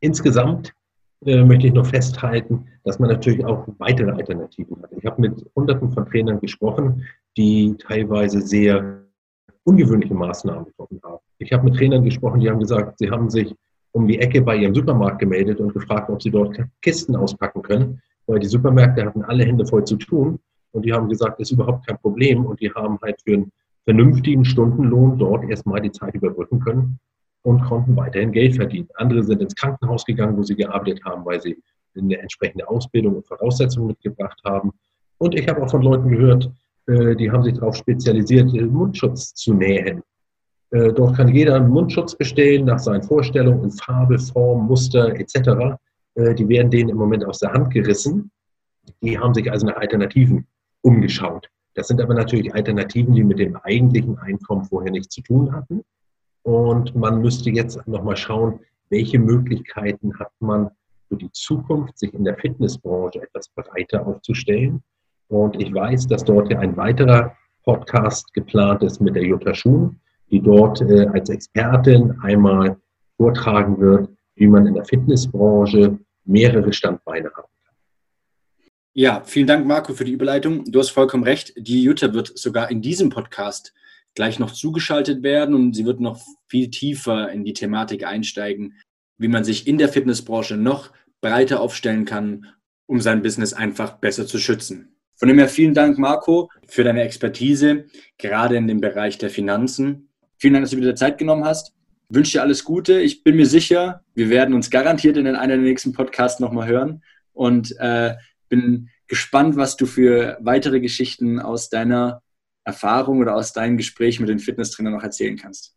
Insgesamt 0.00 0.74
äh, 1.24 1.42
möchte 1.42 1.66
ich 1.66 1.72
noch 1.72 1.86
festhalten, 1.86 2.66
dass 2.84 2.98
man 2.98 3.10
natürlich 3.10 3.44
auch 3.44 3.66
weitere 3.78 4.10
Alternativen 4.10 4.82
hat. 4.82 4.92
Ich 4.92 5.04
habe 5.04 5.20
mit 5.20 5.44
Hunderten 5.56 5.90
von 5.90 6.06
Trainern 6.06 6.40
gesprochen, 6.40 7.04
die 7.36 7.74
teilweise 7.78 8.40
sehr 8.42 9.02
ungewöhnliche 9.64 10.14
Maßnahmen 10.14 10.66
getroffen 10.66 11.00
haben. 11.02 11.18
Ich 11.38 11.52
habe 11.52 11.64
mit 11.64 11.76
Trainern 11.76 12.04
gesprochen, 12.04 12.40
die 12.40 12.50
haben 12.50 12.60
gesagt, 12.60 12.98
sie 12.98 13.10
haben 13.10 13.30
sich 13.30 13.54
um 13.92 14.06
die 14.06 14.18
Ecke 14.18 14.42
bei 14.42 14.56
ihrem 14.56 14.74
Supermarkt 14.74 15.18
gemeldet 15.18 15.60
und 15.60 15.72
gefragt, 15.72 16.10
ob 16.10 16.22
sie 16.22 16.30
dort 16.30 16.58
Kisten 16.82 17.16
auspacken 17.16 17.62
können, 17.62 18.00
weil 18.26 18.38
die 18.38 18.46
Supermärkte 18.46 19.04
hatten 19.04 19.22
alle 19.24 19.44
Hände 19.44 19.66
voll 19.66 19.84
zu 19.84 19.96
tun 19.96 20.38
und 20.72 20.84
die 20.84 20.92
haben 20.92 21.08
gesagt, 21.08 21.40
das 21.40 21.48
ist 21.48 21.52
überhaupt 21.52 21.86
kein 21.86 21.98
Problem 21.98 22.44
und 22.46 22.60
die 22.60 22.70
haben 22.72 22.98
halt 23.02 23.20
für 23.22 23.34
ein 23.34 23.52
vernünftigen 23.84 24.44
Stundenlohn 24.44 25.18
dort 25.18 25.48
erstmal 25.48 25.80
die 25.80 25.92
Zeit 25.92 26.14
überbrücken 26.14 26.60
können 26.60 26.98
und 27.42 27.62
konnten 27.62 27.96
weiterhin 27.96 28.32
Geld 28.32 28.56
verdienen. 28.56 28.88
Andere 28.94 29.22
sind 29.22 29.40
ins 29.40 29.54
Krankenhaus 29.54 30.04
gegangen, 30.04 30.36
wo 30.36 30.42
sie 30.42 30.56
gearbeitet 30.56 31.04
haben, 31.04 31.24
weil 31.24 31.40
sie 31.40 31.56
eine 31.96 32.18
entsprechende 32.18 32.68
Ausbildung 32.68 33.16
und 33.16 33.26
Voraussetzungen 33.26 33.88
mitgebracht 33.88 34.40
haben. 34.44 34.72
Und 35.18 35.34
ich 35.34 35.48
habe 35.48 35.62
auch 35.62 35.70
von 35.70 35.82
Leuten 35.82 36.08
gehört, 36.08 36.50
äh, 36.86 37.16
die 37.16 37.30
haben 37.30 37.42
sich 37.42 37.54
darauf 37.54 37.76
spezialisiert, 37.76 38.52
Mundschutz 38.52 39.34
zu 39.34 39.54
nähen. 39.54 40.02
Äh, 40.70 40.92
dort 40.92 41.16
kann 41.16 41.28
jeder 41.28 41.56
einen 41.56 41.68
Mundschutz 41.68 42.14
bestellen 42.14 42.66
nach 42.66 42.78
seinen 42.78 43.02
Vorstellungen 43.02 43.64
in 43.64 43.70
Farbe, 43.72 44.18
Form, 44.18 44.66
Muster 44.66 45.14
etc. 45.18 45.78
Äh, 46.14 46.34
die 46.34 46.48
werden 46.48 46.70
denen 46.70 46.90
im 46.90 46.96
Moment 46.96 47.24
aus 47.24 47.38
der 47.38 47.52
Hand 47.52 47.72
gerissen. 47.72 48.30
Die 49.02 49.18
haben 49.18 49.34
sich 49.34 49.50
also 49.50 49.66
nach 49.66 49.76
Alternativen 49.76 50.46
umgeschaut. 50.82 51.48
Das 51.74 51.88
sind 51.88 52.00
aber 52.00 52.14
natürlich 52.14 52.52
Alternativen, 52.54 53.14
die 53.14 53.24
mit 53.24 53.38
dem 53.38 53.56
eigentlichen 53.56 54.18
Einkommen 54.18 54.64
vorher 54.64 54.90
nichts 54.90 55.14
zu 55.14 55.22
tun 55.22 55.52
hatten. 55.52 55.82
Und 56.42 56.94
man 56.96 57.20
müsste 57.20 57.50
jetzt 57.50 57.86
nochmal 57.86 58.16
schauen, 58.16 58.60
welche 58.88 59.18
Möglichkeiten 59.18 60.18
hat 60.18 60.32
man 60.40 60.70
für 61.08 61.16
die 61.16 61.30
Zukunft, 61.32 61.98
sich 61.98 62.12
in 62.14 62.24
der 62.24 62.36
Fitnessbranche 62.36 63.22
etwas 63.22 63.48
breiter 63.50 64.06
aufzustellen. 64.06 64.82
Und 65.28 65.60
ich 65.60 65.72
weiß, 65.72 66.06
dass 66.08 66.24
dort 66.24 66.50
ja 66.50 66.58
ein 66.58 66.76
weiterer 66.76 67.36
Podcast 67.64 68.32
geplant 68.32 68.82
ist 68.82 69.00
mit 69.00 69.14
der 69.14 69.24
Jutta 69.24 69.54
Schuhn, 69.54 70.00
die 70.30 70.40
dort 70.40 70.80
äh, 70.80 71.06
als 71.08 71.28
Expertin 71.28 72.18
einmal 72.22 72.76
vortragen 73.16 73.78
wird, 73.78 74.08
wie 74.36 74.46
man 74.46 74.66
in 74.66 74.74
der 74.74 74.84
Fitnessbranche 74.84 75.98
mehrere 76.24 76.72
Standbeine 76.72 77.30
hat. 77.36 77.49
Ja, 78.92 79.22
vielen 79.24 79.46
Dank, 79.46 79.66
Marco, 79.66 79.94
für 79.94 80.04
die 80.04 80.12
Überleitung. 80.12 80.64
Du 80.64 80.80
hast 80.80 80.90
vollkommen 80.90 81.22
recht. 81.22 81.52
Die 81.56 81.84
Jutta 81.84 82.12
wird 82.12 82.36
sogar 82.36 82.72
in 82.72 82.82
diesem 82.82 83.08
Podcast 83.08 83.72
gleich 84.16 84.40
noch 84.40 84.52
zugeschaltet 84.52 85.22
werden 85.22 85.54
und 85.54 85.74
sie 85.74 85.86
wird 85.86 86.00
noch 86.00 86.20
viel 86.48 86.70
tiefer 86.70 87.30
in 87.30 87.44
die 87.44 87.52
Thematik 87.52 88.04
einsteigen, 88.04 88.74
wie 89.16 89.28
man 89.28 89.44
sich 89.44 89.68
in 89.68 89.78
der 89.78 89.90
Fitnessbranche 89.90 90.56
noch 90.56 90.90
breiter 91.20 91.60
aufstellen 91.60 92.04
kann, 92.04 92.46
um 92.86 93.00
sein 93.00 93.22
Business 93.22 93.52
einfach 93.52 93.98
besser 93.98 94.26
zu 94.26 94.38
schützen. 94.38 94.96
Von 95.14 95.28
dem 95.28 95.38
her 95.38 95.48
vielen 95.48 95.74
Dank, 95.74 95.96
Marco, 95.96 96.50
für 96.66 96.82
deine 96.82 97.02
Expertise, 97.02 97.84
gerade 98.18 98.56
in 98.56 98.66
dem 98.66 98.80
Bereich 98.80 99.18
der 99.18 99.30
Finanzen. 99.30 100.08
Vielen 100.38 100.54
Dank, 100.54 100.64
dass 100.64 100.72
du 100.72 100.78
wieder 100.78 100.96
Zeit 100.96 101.16
genommen 101.16 101.44
hast. 101.44 101.74
wünsche 102.08 102.32
dir 102.32 102.42
alles 102.42 102.64
Gute. 102.64 103.00
Ich 103.00 103.22
bin 103.22 103.36
mir 103.36 103.46
sicher, 103.46 104.02
wir 104.16 104.30
werden 104.30 104.52
uns 104.52 104.68
garantiert 104.68 105.16
in 105.16 105.28
einer 105.28 105.46
der 105.46 105.58
nächsten 105.58 105.92
Podcasts 105.92 106.40
nochmal 106.40 106.66
hören 106.66 107.04
und 107.32 107.72
äh, 107.78 108.14
bin 108.50 108.90
gespannt, 109.08 109.56
was 109.56 109.76
du 109.76 109.86
für 109.86 110.36
weitere 110.40 110.80
Geschichten 110.80 111.40
aus 111.40 111.70
deiner 111.70 112.22
Erfahrung 112.64 113.20
oder 113.20 113.34
aus 113.34 113.54
deinem 113.54 113.78
Gespräch 113.78 114.20
mit 114.20 114.28
den 114.28 114.38
Fitnesstrainern 114.38 114.92
noch 114.92 115.02
erzählen 115.02 115.36
kannst. 115.36 115.74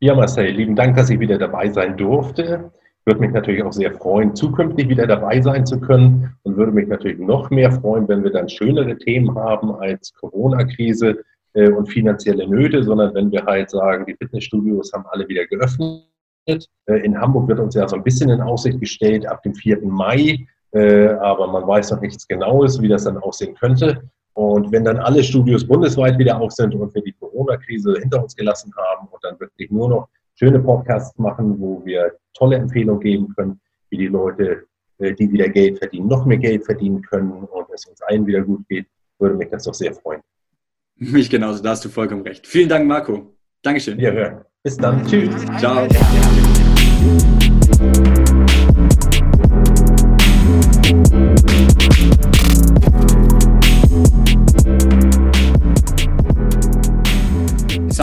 Ja, 0.00 0.14
Marcel, 0.14 0.50
lieben 0.50 0.76
Dank, 0.76 0.96
dass 0.96 1.08
ich 1.08 1.18
wieder 1.18 1.38
dabei 1.38 1.70
sein 1.70 1.96
durfte. 1.96 2.70
Würde 3.06 3.20
mich 3.20 3.30
natürlich 3.30 3.62
auch 3.62 3.72
sehr 3.72 3.92
freuen, 3.94 4.34
zukünftig 4.34 4.88
wieder 4.88 5.06
dabei 5.06 5.40
sein 5.40 5.64
zu 5.64 5.80
können 5.80 6.36
und 6.42 6.56
würde 6.56 6.72
mich 6.72 6.88
natürlich 6.88 7.18
noch 7.18 7.50
mehr 7.50 7.72
freuen, 7.72 8.06
wenn 8.08 8.22
wir 8.22 8.30
dann 8.30 8.48
schönere 8.48 8.98
Themen 8.98 9.34
haben 9.34 9.74
als 9.76 10.12
Corona-Krise 10.14 11.24
äh, 11.54 11.70
und 11.70 11.86
finanzielle 11.86 12.46
Nöte, 12.46 12.82
sondern 12.82 13.14
wenn 13.14 13.30
wir 13.30 13.44
halt 13.44 13.70
sagen, 13.70 14.04
die 14.06 14.16
Fitnessstudios 14.16 14.92
haben 14.92 15.06
alle 15.06 15.26
wieder 15.28 15.46
geöffnet. 15.46 16.04
Äh, 16.46 16.98
in 17.04 17.18
Hamburg 17.18 17.48
wird 17.48 17.60
uns 17.60 17.74
ja 17.74 17.88
so 17.88 17.96
ein 17.96 18.04
bisschen 18.04 18.28
in 18.28 18.40
Aussicht 18.40 18.80
gestellt 18.80 19.26
ab 19.26 19.42
dem 19.42 19.54
4. 19.54 19.80
Mai, 19.86 20.46
äh, 20.76 21.08
aber 21.20 21.46
man 21.48 21.66
weiß 21.66 21.90
noch 21.92 22.00
nichts 22.00 22.28
Genaues, 22.28 22.80
wie 22.80 22.88
das 22.88 23.04
dann 23.04 23.16
aussehen 23.18 23.54
könnte. 23.54 24.02
Und 24.34 24.70
wenn 24.70 24.84
dann 24.84 24.98
alle 24.98 25.22
Studios 25.24 25.66
bundesweit 25.66 26.18
wieder 26.18 26.38
auf 26.38 26.52
sind 26.52 26.74
und 26.74 26.94
wir 26.94 27.02
die 27.02 27.12
Corona-Krise 27.12 27.96
hinter 28.00 28.22
uns 28.22 28.36
gelassen 28.36 28.72
haben 28.76 29.08
und 29.08 29.24
dann 29.24 29.40
wirklich 29.40 29.70
nur 29.70 29.88
noch 29.88 30.08
schöne 30.34 30.60
Podcasts 30.60 31.18
machen, 31.18 31.58
wo 31.58 31.82
wir 31.84 32.12
tolle 32.34 32.56
Empfehlungen 32.56 33.00
geben 33.00 33.32
können, 33.34 33.58
wie 33.88 33.96
die 33.96 34.08
Leute, 34.08 34.64
die 34.98 35.32
wieder 35.32 35.48
Geld 35.48 35.78
verdienen, 35.78 36.08
noch 36.08 36.26
mehr 36.26 36.36
Geld 36.36 36.66
verdienen 36.66 37.00
können 37.00 37.30
und 37.30 37.66
es 37.72 37.86
uns 37.86 38.02
allen 38.02 38.26
wieder 38.26 38.42
gut 38.42 38.68
geht, 38.68 38.86
würde 39.18 39.36
mich 39.36 39.48
das 39.48 39.64
doch 39.64 39.74
sehr 39.74 39.94
freuen. 39.94 40.20
Mich 40.96 41.30
genauso, 41.30 41.62
da 41.62 41.70
hast 41.70 41.84
du 41.84 41.88
vollkommen 41.88 42.22
recht. 42.22 42.46
Vielen 42.46 42.68
Dank, 42.68 42.86
Marco. 42.86 43.34
Dankeschön. 43.62 43.98
Ja, 43.98 44.12
ja. 44.12 44.44
Bis 44.62 44.76
dann. 44.76 45.04
Tschüss. 45.06 45.34
Ciao. 45.58 45.86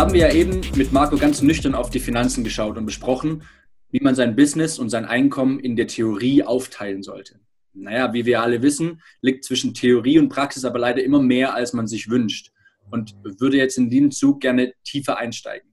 Haben 0.04 0.12
wir 0.12 0.28
ja 0.28 0.34
eben 0.34 0.60
mit 0.76 0.92
Marco 0.92 1.16
ganz 1.16 1.42
nüchtern 1.42 1.76
auf 1.76 1.90
die 1.90 2.02
Finanzen 2.02 2.44
geschaut 2.44 2.78
und 2.78 2.86
besprochen, 2.86 3.44
wie 3.90 4.02
man 4.02 4.16
sein 4.16 4.36
Business 4.36 4.78
und 4.78 4.90
sein 4.90 5.06
Einkommen 5.06 5.62
in 5.62 5.78
der 5.78 5.88
Theorie 5.88 6.44
aufteilen 6.44 7.04
sollte. 7.04 7.40
Naja, 7.72 8.12
wie 8.12 8.26
wir 8.26 8.42
alle 8.42 8.62
wissen, 8.62 9.02
liegt 9.22 9.46
zwischen 9.46 9.74
Theorie 9.74 10.20
und 10.20 10.28
Praxis 10.28 10.66
aber 10.66 10.78
leider 10.78 11.02
immer 11.02 11.22
mehr, 11.22 11.54
als 11.54 11.72
man 11.72 11.88
sich 11.88 12.10
wünscht 12.10 12.52
und 12.92 13.16
würde 13.24 13.56
jetzt 13.56 13.78
in 13.78 13.90
diesem 13.90 14.12
Zug 14.12 14.42
gerne 14.42 14.74
tiefer 14.84 15.20
einsteigen. 15.20 15.72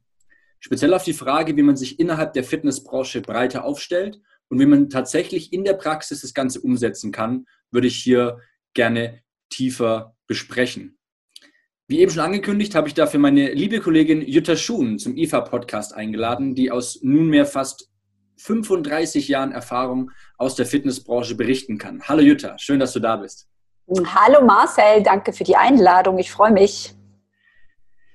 Speziell 0.60 0.94
auf 0.94 1.02
die 1.02 1.12
Frage, 1.12 1.56
wie 1.56 1.62
man 1.62 1.76
sich 1.76 1.98
innerhalb 1.98 2.32
der 2.32 2.44
Fitnessbranche 2.44 3.22
breiter 3.22 3.64
aufstellt 3.64 4.20
und 4.48 4.60
wie 4.60 4.66
man 4.66 4.90
tatsächlich 4.90 5.52
in 5.52 5.64
der 5.64 5.74
Praxis 5.74 6.20
das 6.20 6.34
Ganze 6.34 6.60
umsetzen 6.60 7.10
kann, 7.10 7.46
würde 7.72 7.88
ich 7.88 7.96
hier 7.96 8.38
gerne 8.74 9.22
tiefer 9.48 10.16
besprechen. 10.28 10.99
Wie 11.90 11.98
eben 11.98 12.12
schon 12.12 12.22
angekündigt, 12.22 12.76
habe 12.76 12.86
ich 12.86 12.94
dafür 12.94 13.18
meine 13.18 13.52
liebe 13.52 13.80
Kollegin 13.80 14.22
Jutta 14.22 14.54
Schuhn 14.54 15.00
zum 15.00 15.16
IFA-Podcast 15.16 15.92
eingeladen, 15.92 16.54
die 16.54 16.70
aus 16.70 17.00
nunmehr 17.02 17.46
fast 17.46 17.90
35 18.36 19.26
Jahren 19.26 19.50
Erfahrung 19.50 20.12
aus 20.38 20.54
der 20.54 20.66
Fitnessbranche 20.66 21.34
berichten 21.34 21.78
kann. 21.78 22.00
Hallo 22.06 22.22
Jutta, 22.22 22.56
schön, 22.58 22.78
dass 22.78 22.92
du 22.92 23.00
da 23.00 23.16
bist. 23.16 23.48
Hallo 23.88 24.40
Marcel, 24.46 25.02
danke 25.02 25.32
für 25.32 25.42
die 25.42 25.56
Einladung. 25.56 26.16
Ich 26.18 26.30
freue 26.30 26.52
mich. 26.52 26.94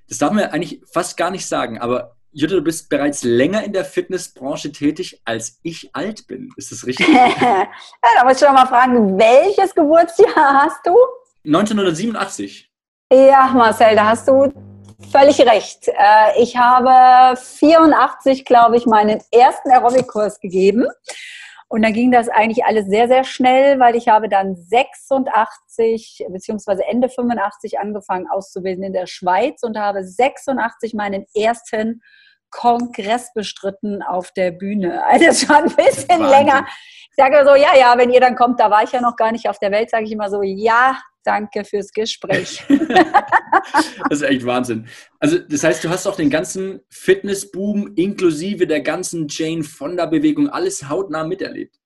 Das 0.07 0.19
darf 0.19 0.31
man 0.31 0.45
eigentlich 0.45 0.81
fast 0.89 1.17
gar 1.17 1.29
nicht 1.29 1.45
sagen, 1.45 1.77
aber 1.77 2.15
Jutta, 2.31 2.55
du 2.55 2.61
bist 2.61 2.87
bereits 2.87 3.25
länger 3.25 3.65
in 3.65 3.73
der 3.73 3.83
Fitnessbranche 3.83 4.71
tätig, 4.71 5.21
als 5.25 5.59
ich 5.63 5.93
alt 5.93 6.27
bin. 6.27 6.47
Ist 6.55 6.71
das 6.71 6.87
richtig? 6.87 7.09
ja, 7.13 7.67
da 8.01 8.23
muss 8.23 8.35
ich 8.35 8.47
schon 8.47 8.55
mal 8.55 8.67
fragen, 8.67 9.19
welches 9.19 9.75
Geburtsjahr 9.75 10.63
hast 10.63 10.79
du? 10.85 10.95
1987. 11.43 12.64
Ja, 13.13 13.51
Marcel, 13.53 13.95
da 13.95 14.07
hast 14.07 14.27
du 14.27 14.51
völlig 15.11 15.39
recht. 15.41 15.89
Äh, 15.89 16.41
ich 16.41 16.57
habe 16.57 17.37
84, 17.37 18.45
glaube 18.45 18.77
ich, 18.77 18.87
meinen 18.87 19.21
ersten 19.31 19.69
Aerobic-Kurs 19.69 20.39
gegeben. 20.39 20.87
Und 21.67 21.83
dann 21.83 21.93
ging 21.93 22.11
das 22.11 22.29
eigentlich 22.29 22.65
alles 22.65 22.87
sehr, 22.87 23.07
sehr 23.07 23.23
schnell, 23.23 23.79
weil 23.79 23.95
ich 23.95 24.07
habe 24.07 24.27
dann 24.27 24.55
86 24.55 26.25
beziehungsweise 26.29 26.83
Ende 26.87 27.07
85 27.07 27.77
angefangen 27.79 28.27
auszubilden 28.27 28.83
in 28.83 28.93
der 28.93 29.05
Schweiz 29.05 29.61
und 29.61 29.77
habe 29.77 30.03
86 30.03 30.95
meinen 30.95 31.27
ersten 31.35 32.01
Kongress 32.55 33.33
bestritten 33.33 34.01
auf 34.01 34.31
der 34.31 34.51
Bühne. 34.51 35.03
Also 35.07 35.45
schon 35.45 35.55
ein 35.55 35.75
bisschen 35.75 36.19
Wahnsinn. 36.19 36.29
länger. 36.29 36.65
Ich 37.09 37.15
sage 37.15 37.45
so, 37.45 37.55
ja, 37.55 37.77
ja, 37.77 37.97
wenn 37.97 38.11
ihr 38.11 38.19
dann 38.19 38.35
kommt, 38.35 38.59
da 38.59 38.69
war 38.69 38.83
ich 38.83 38.91
ja 38.91 39.01
noch 39.01 39.15
gar 39.15 39.31
nicht 39.31 39.47
auf 39.49 39.59
der 39.59 39.71
Welt, 39.71 39.89
sage 39.89 40.05
ich 40.05 40.11
immer 40.11 40.29
so, 40.29 40.41
ja, 40.41 40.97
Danke 41.25 41.65
fürs 41.65 41.91
Gespräch. 41.91 42.63
das 44.09 44.21
ist 44.21 44.21
echt 44.21 44.45
Wahnsinn. 44.45 44.87
Also, 45.19 45.39
das 45.39 45.63
heißt, 45.63 45.83
du 45.83 45.89
hast 45.89 46.05
auch 46.05 46.15
den 46.15 46.29
ganzen 46.29 46.81
Fitnessboom 46.89 47.93
inklusive 47.95 48.67
der 48.67 48.81
ganzen 48.81 49.25
Jane 49.27 49.63
Fonda-Bewegung 49.63 50.49
alles 50.49 50.87
hautnah 50.87 51.23
miterlebt. 51.23 51.77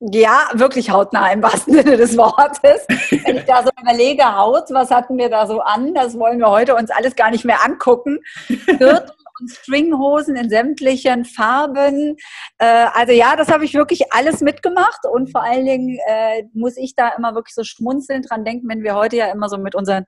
Ja, 0.00 0.50
wirklich 0.52 0.90
hautnah 0.90 1.32
im 1.32 1.42
wahrsten 1.42 1.72
Sinne 1.72 1.96
des 1.96 2.18
Wortes. 2.18 2.86
Wenn 3.24 3.38
ich 3.38 3.44
da 3.44 3.62
so 3.62 3.70
überlege, 3.80 4.36
Haut, 4.36 4.64
was 4.68 4.90
hatten 4.90 5.16
wir 5.16 5.30
da 5.30 5.46
so 5.46 5.60
an? 5.60 5.94
Das 5.94 6.18
wollen 6.18 6.38
wir 6.38 6.50
heute 6.50 6.74
uns 6.74 6.90
alles 6.90 7.16
gar 7.16 7.30
nicht 7.30 7.46
mehr 7.46 7.64
angucken. 7.64 8.18
Gürtel 8.66 9.10
und 9.40 9.50
Stringhosen 9.50 10.36
in 10.36 10.48
sämtlichen 10.48 11.24
Farben. 11.24 12.16
Äh, 12.58 12.86
also 12.92 13.12
ja, 13.12 13.36
das 13.36 13.48
habe 13.48 13.64
ich 13.64 13.74
wirklich 13.74 14.12
alles 14.12 14.40
mitgemacht 14.40 15.04
und 15.10 15.30
vor 15.30 15.42
allen 15.42 15.66
Dingen 15.66 15.98
äh, 16.06 16.44
muss 16.52 16.76
ich 16.76 16.94
da 16.94 17.10
immer 17.16 17.34
wirklich 17.34 17.54
so 17.54 17.64
schmunzelnd 17.64 18.30
dran 18.30 18.44
denken, 18.44 18.68
wenn 18.68 18.82
wir 18.82 18.94
heute 18.94 19.16
ja 19.16 19.30
immer 19.30 19.48
so 19.48 19.58
mit 19.58 19.74
unseren 19.74 20.04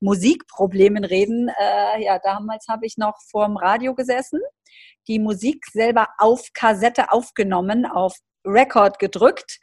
Musikproblemen 0.00 1.04
reden. 1.04 1.48
Äh, 1.48 2.04
ja, 2.04 2.18
damals 2.18 2.66
habe 2.68 2.86
ich 2.86 2.96
noch 2.96 3.14
vorm 3.30 3.56
Radio 3.56 3.94
gesessen, 3.94 4.40
die 5.08 5.18
Musik 5.18 5.66
selber 5.72 6.08
auf 6.18 6.48
Kassette 6.54 7.12
aufgenommen, 7.12 7.86
auf 7.86 8.14
Record 8.44 8.98
gedrückt 8.98 9.58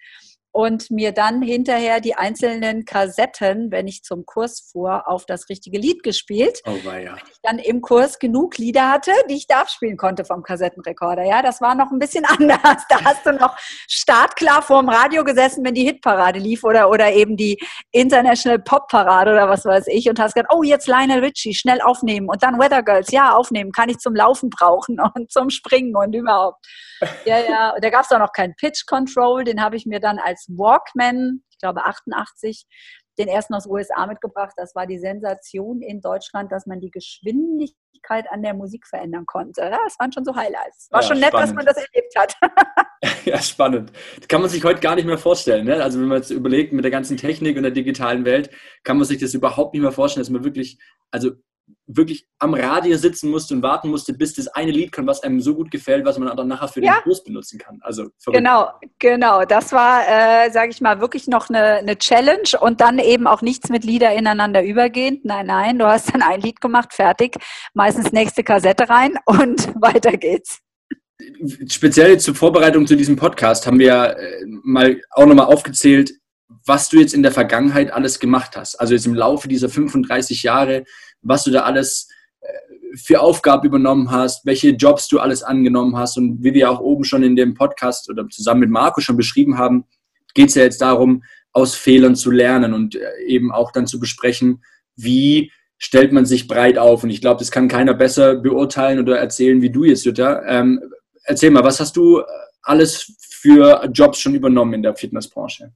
und 0.52 0.90
mir 0.92 1.12
dann 1.12 1.42
hinterher 1.42 2.00
die 2.02 2.16
einzelnen 2.16 2.86
Kassetten, 2.86 3.72
wenn 3.72 3.88
ich 3.88 4.04
zum 4.04 4.26
Kurs 4.26 4.70
fuhr, 4.72 5.08
auf 5.08 5.26
das 5.26 5.48
richtige 5.50 5.78
Lied 5.78 6.04
gespielt. 6.04 6.60
Oh, 6.66 6.78
weia. 6.84 7.14
Wenn 7.14 7.32
ich 7.32 7.40
dann 7.44 7.60
im 7.60 7.82
Kurs 7.82 8.20
genug 8.20 8.58
Lieder 8.58 8.90
hatte, 8.90 9.12
die 9.30 9.36
ich 9.36 9.48
da 9.48 9.62
abspielen 9.62 9.98
konnte 9.98 10.26
vom 10.26 10.44
Kassettenrekorder. 10.44 11.24
Ja, 11.24 11.42
das 11.42 11.62
war 11.62 11.76
noch 11.76 11.92
ein 11.92 12.00
bisschen 12.00 12.26
anders. 12.40 12.84
Da 12.90 13.04
hast 13.04 13.26
du 13.26 13.34
noch 13.34 13.56
startklar 13.88 14.62
vorm 14.62 14.90
Radio 14.90 15.24
gesessen, 15.24 15.64
wenn 15.64 15.76
die 15.76 15.86
Hitparade 15.86 16.40
lief 16.40 16.64
oder, 16.64 16.90
oder 16.90 17.12
eben 17.12 17.38
die 17.38 17.58
International 17.92 18.60
Pop 18.60 18.88
Parade 18.88 19.32
oder 19.32 19.48
was 19.48 19.66
weiß 19.66 19.88
ich 19.88 20.10
und 20.10 20.20
hast 20.20 20.34
gesagt, 20.34 20.52
oh, 20.54 20.64
jetzt 20.64 20.88
Lionel 20.88 21.20
Richie, 21.20 21.54
schnell 21.54 21.82
aufnehmen 21.82 22.28
und 22.28 22.44
dann 22.44 22.60
Weather 22.60 22.84
Girls, 22.84 23.12
ja, 23.12 23.36
aufnehmen, 23.36 23.72
kann 23.72 23.90
ich 23.90 23.98
zum 24.00 24.16
Laufen 24.16 24.50
brauchen 24.50 25.00
und 25.16 25.32
zum 25.32 25.50
Springen 25.50 25.96
und 25.96 26.14
überhaupt. 26.14 26.66
Ja, 27.26 27.40
ja, 27.40 27.70
und 27.70 27.84
da 27.84 27.90
gab 27.90 28.04
es 28.04 28.12
auch 28.12 28.20
noch 28.20 28.34
keinen 28.34 28.56
Pitch 28.56 28.86
Control, 28.86 29.44
den 29.46 29.64
habe 29.64 29.78
ich 29.78 29.86
mir 29.86 30.00
dann 30.00 30.20
als 30.20 30.49
Walkman, 30.50 31.44
ich 31.50 31.58
glaube 31.60 31.86
88, 31.86 32.66
den 33.18 33.28
ersten 33.28 33.54
aus 33.54 33.68
USA 33.68 34.08
mitgebracht. 34.08 34.54
Das 34.56 34.74
war 34.76 34.88
die 34.88 34.98
Sensation 34.98 35.82
in 35.82 36.02
Deutschland, 36.02 36.52
dass 36.52 36.66
man 36.66 36.80
die 36.80 36.90
Geschwindigkeit 36.90 38.26
an 38.32 38.42
der 38.42 38.54
Musik 38.54 38.88
verändern 38.88 39.26
konnte. 39.26 39.70
Das 39.70 40.00
waren 40.00 40.12
schon 40.12 40.26
so 40.26 40.36
Highlights. 40.36 40.88
War 40.90 41.02
ja, 41.02 41.08
schon 41.08 41.20
nett, 41.20 41.30
spannend. 41.30 41.50
dass 41.50 41.56
man 41.56 41.66
das 41.66 41.78
erlebt 41.78 42.16
hat. 42.18 42.36
ja, 43.26 43.42
spannend. 43.42 43.92
Das 44.18 44.28
kann 44.28 44.42
man 44.42 44.50
sich 44.50 44.64
heute 44.64 44.80
gar 44.80 44.96
nicht 44.96 45.06
mehr 45.06 45.18
vorstellen. 45.18 45.66
Ne? 45.66 45.84
Also 45.84 46.00
wenn 46.00 46.08
man 46.08 46.20
jetzt 46.20 46.32
überlegt, 46.32 46.72
mit 46.72 46.84
der 46.84 46.92
ganzen 46.92 47.18
Technik 47.18 47.58
und 47.58 47.64
der 47.64 47.72
digitalen 47.72 48.26
Welt, 48.26 48.50
kann 48.84 48.98
man 48.98 49.06
sich 49.06 49.20
das 49.20 49.34
überhaupt 49.34 49.74
nicht 49.74 49.84
mehr 49.84 49.92
vorstellen, 49.92 50.24
dass 50.24 50.32
man 50.32 50.46
wirklich, 50.46 50.80
also 51.12 51.32
wirklich 51.88 52.28
am 52.38 52.54
Radio 52.54 52.98
sitzen 52.98 53.32
musste 53.32 53.56
und 53.56 53.64
warten 53.64 53.90
musste, 53.90 54.14
bis 54.14 54.36
das 54.36 54.48
eine 54.48 54.72
Lied 54.72 54.92
kommt, 54.92 55.08
was 55.08 55.24
einem 55.24 55.42
so 55.42 55.56
gut 55.56 55.72
gefällt, 55.72 56.06
was 56.06 56.18
man 56.20 56.36
dann 56.36 56.48
nachher 56.48 56.68
für 56.68 56.82
den 56.82 56.94
Kurs 57.04 57.24
benutzen 57.24 57.58
kann. 57.58 57.80
Also 57.82 58.04
verrückt. 58.20 58.38
genau, 58.38 58.70
genau. 59.00 59.46
Das 59.46 59.72
war, 59.72 60.02
äh, 60.08 60.52
sage 60.52 60.70
ich 60.70 60.82
mal, 60.82 61.02
wirklich 61.02 61.28
noch 61.28 61.50
eine, 61.50 61.78
eine 61.78 61.98
Challenge 61.98 62.60
und 62.60 62.82
dann 62.82 63.00
eben 63.00 63.28
auch 63.28 63.42
nichts 63.42 63.70
mit 63.70 63.84
Lieder 63.84 64.14
ineinander 64.14 64.64
übergehend. 64.64 65.26
Nein, 65.26 65.48
nein, 65.48 65.80
du 65.80 65.88
hast 65.88 66.14
dann 66.14 66.22
ein 66.22 66.42
Lied 66.42 66.62
gemacht, 66.62 66.94
fertig, 66.94 67.36
meistens 67.74 68.12
nächste 68.12 68.44
Kassette 68.44 68.88
rein 68.90 69.16
und 69.26 69.68
weiter 69.82 70.12
geht's. 70.12 70.60
Speziell 71.68 72.18
zur 72.20 72.36
Vorbereitung 72.36 72.88
zu 72.88 72.96
diesem 72.96 73.16
Podcast 73.16 73.68
haben 73.68 73.80
wir 73.80 74.16
äh, 74.18 74.46
mal 74.64 75.02
auch 75.12 75.26
nochmal 75.26 75.48
aufgezählt, 75.48 76.12
was 76.66 76.90
du 76.90 76.98
jetzt 76.98 77.14
in 77.14 77.24
der 77.24 77.32
Vergangenheit 77.32 77.92
alles 77.92 78.20
gemacht 78.20 78.56
hast. 78.56 78.76
Also 78.76 78.94
jetzt 78.94 79.06
im 79.06 79.16
Laufe 79.16 79.48
dieser 79.48 79.70
35 79.70 80.44
Jahre, 80.44 80.84
was 81.22 81.44
du 81.44 81.52
da 81.52 81.62
alles 81.62 82.08
äh, 82.42 82.48
für 82.98 83.22
Aufgaben 83.22 83.66
übernommen 83.66 84.12
hast, 84.12 84.46
welche 84.46 84.70
Jobs 84.72 85.08
du 85.08 85.20
alles 85.20 85.44
angenommen 85.44 85.98
hast. 85.98 86.18
Und 86.18 86.44
wie 86.44 86.54
wir 86.54 86.72
auch 86.72 86.80
oben 86.80 87.04
schon 87.04 87.24
in 87.24 87.36
dem 87.36 87.54
Podcast 87.54 88.10
oder 88.10 88.28
zusammen 88.30 88.62
mit 88.62 88.70
Marco 88.70 89.02
schon 89.02 89.18
beschrieben 89.18 89.58
haben, 89.58 89.86
geht 90.34 90.50
es 90.50 90.56
ja 90.56 90.64
jetzt 90.64 90.82
darum, 90.82 91.24
aus 91.52 91.76
Fehlern 91.76 92.16
zu 92.16 92.32
lernen 92.32 92.74
und 92.74 92.96
äh, 92.96 93.24
eben 93.26 93.52
auch 93.52 93.72
dann 93.72 93.88
zu 93.88 94.00
besprechen, 94.00 94.64
wie 94.96 95.52
stellt 95.78 96.12
man 96.12 96.26
sich 96.26 96.48
breit 96.48 96.78
auf. 96.78 97.04
Und 97.04 97.10
ich 97.10 97.22
glaube, 97.22 97.40
das 97.40 97.52
kann 97.52 97.68
keiner 97.68 97.94
besser 97.94 98.36
beurteilen 98.36 99.00
oder 99.00 99.18
erzählen 99.18 99.62
wie 99.62 99.70
du 99.70 99.86
jetzt, 99.86 100.06
Jutta. 100.06 100.44
Ähm, 100.46 100.82
erzähl 101.24 101.52
mal, 101.52 101.64
was 101.64 101.80
hast 101.80 101.96
du 101.96 102.22
alles 102.62 103.16
für 103.20 103.90
Jobs 103.94 104.20
schon 104.20 104.36
übernommen 104.36 104.74
in 104.74 104.84
der 104.84 104.96
Fitnessbranche? 104.96 105.72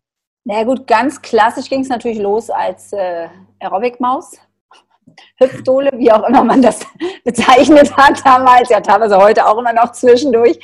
Na 0.46 0.60
ja, 0.60 0.64
gut, 0.66 0.86
ganz 0.88 1.22
klassisch 1.22 1.70
ging 1.70 1.80
es 1.80 1.88
natürlich 1.88 2.20
los 2.20 2.50
als 2.50 2.92
äh, 2.92 3.30
Aerobic-Maus. 3.60 4.38
Hüpfdohle, 5.38 5.92
wie 5.96 6.12
auch 6.12 6.24
immer 6.28 6.44
man 6.44 6.62
das 6.62 6.80
bezeichnet 7.24 7.96
hat 7.96 8.26
damals, 8.26 8.70
ja 8.70 8.82
teilweise 8.82 9.18
heute 9.18 9.48
auch 9.48 9.58
immer 9.58 9.74
noch 9.74 9.92
zwischendurch. 9.92 10.60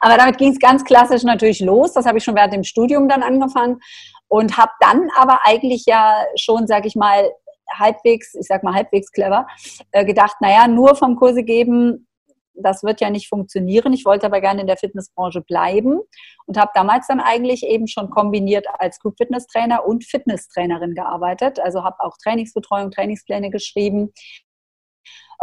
Aber 0.00 0.16
damit 0.16 0.38
ging 0.38 0.52
es 0.52 0.58
ganz 0.58 0.84
klassisch 0.84 1.22
natürlich 1.22 1.60
los. 1.60 1.92
Das 1.92 2.06
habe 2.06 2.18
ich 2.18 2.24
schon 2.24 2.34
während 2.34 2.52
dem 2.52 2.64
Studium 2.64 3.08
dann 3.08 3.22
angefangen 3.22 3.80
und 4.28 4.56
habe 4.56 4.72
dann 4.80 5.08
aber 5.16 5.40
eigentlich 5.44 5.84
ja 5.86 6.24
schon, 6.36 6.66
sag 6.66 6.86
ich 6.86 6.96
mal, 6.96 7.30
halbwegs, 7.78 8.34
ich 8.34 8.46
sag 8.46 8.62
mal 8.62 8.74
halbwegs 8.74 9.10
clever, 9.12 9.46
äh, 9.92 10.04
gedacht, 10.04 10.36
naja, 10.40 10.68
nur 10.68 10.94
vom 10.96 11.16
Kurse 11.16 11.42
geben 11.42 12.06
das 12.54 12.82
wird 12.82 13.00
ja 13.00 13.10
nicht 13.10 13.28
funktionieren. 13.28 13.92
Ich 13.92 14.04
wollte 14.04 14.26
aber 14.26 14.40
gerne 14.40 14.60
in 14.60 14.66
der 14.66 14.76
Fitnessbranche 14.76 15.40
bleiben 15.40 16.00
und 16.46 16.56
habe 16.58 16.70
damals 16.74 17.06
dann 17.06 17.20
eigentlich 17.20 17.64
eben 17.64 17.86
schon 17.86 18.10
kombiniert 18.10 18.66
als 18.78 18.98
Group 19.00 19.16
Fitness 19.18 19.46
Trainer 19.46 19.86
und 19.86 20.04
Fitnesstrainerin 20.04 20.94
gearbeitet. 20.94 21.58
Also 21.60 21.84
habe 21.84 21.96
auch 22.00 22.16
Trainingsbetreuung, 22.22 22.90
Trainingspläne 22.90 23.50
geschrieben. 23.50 24.12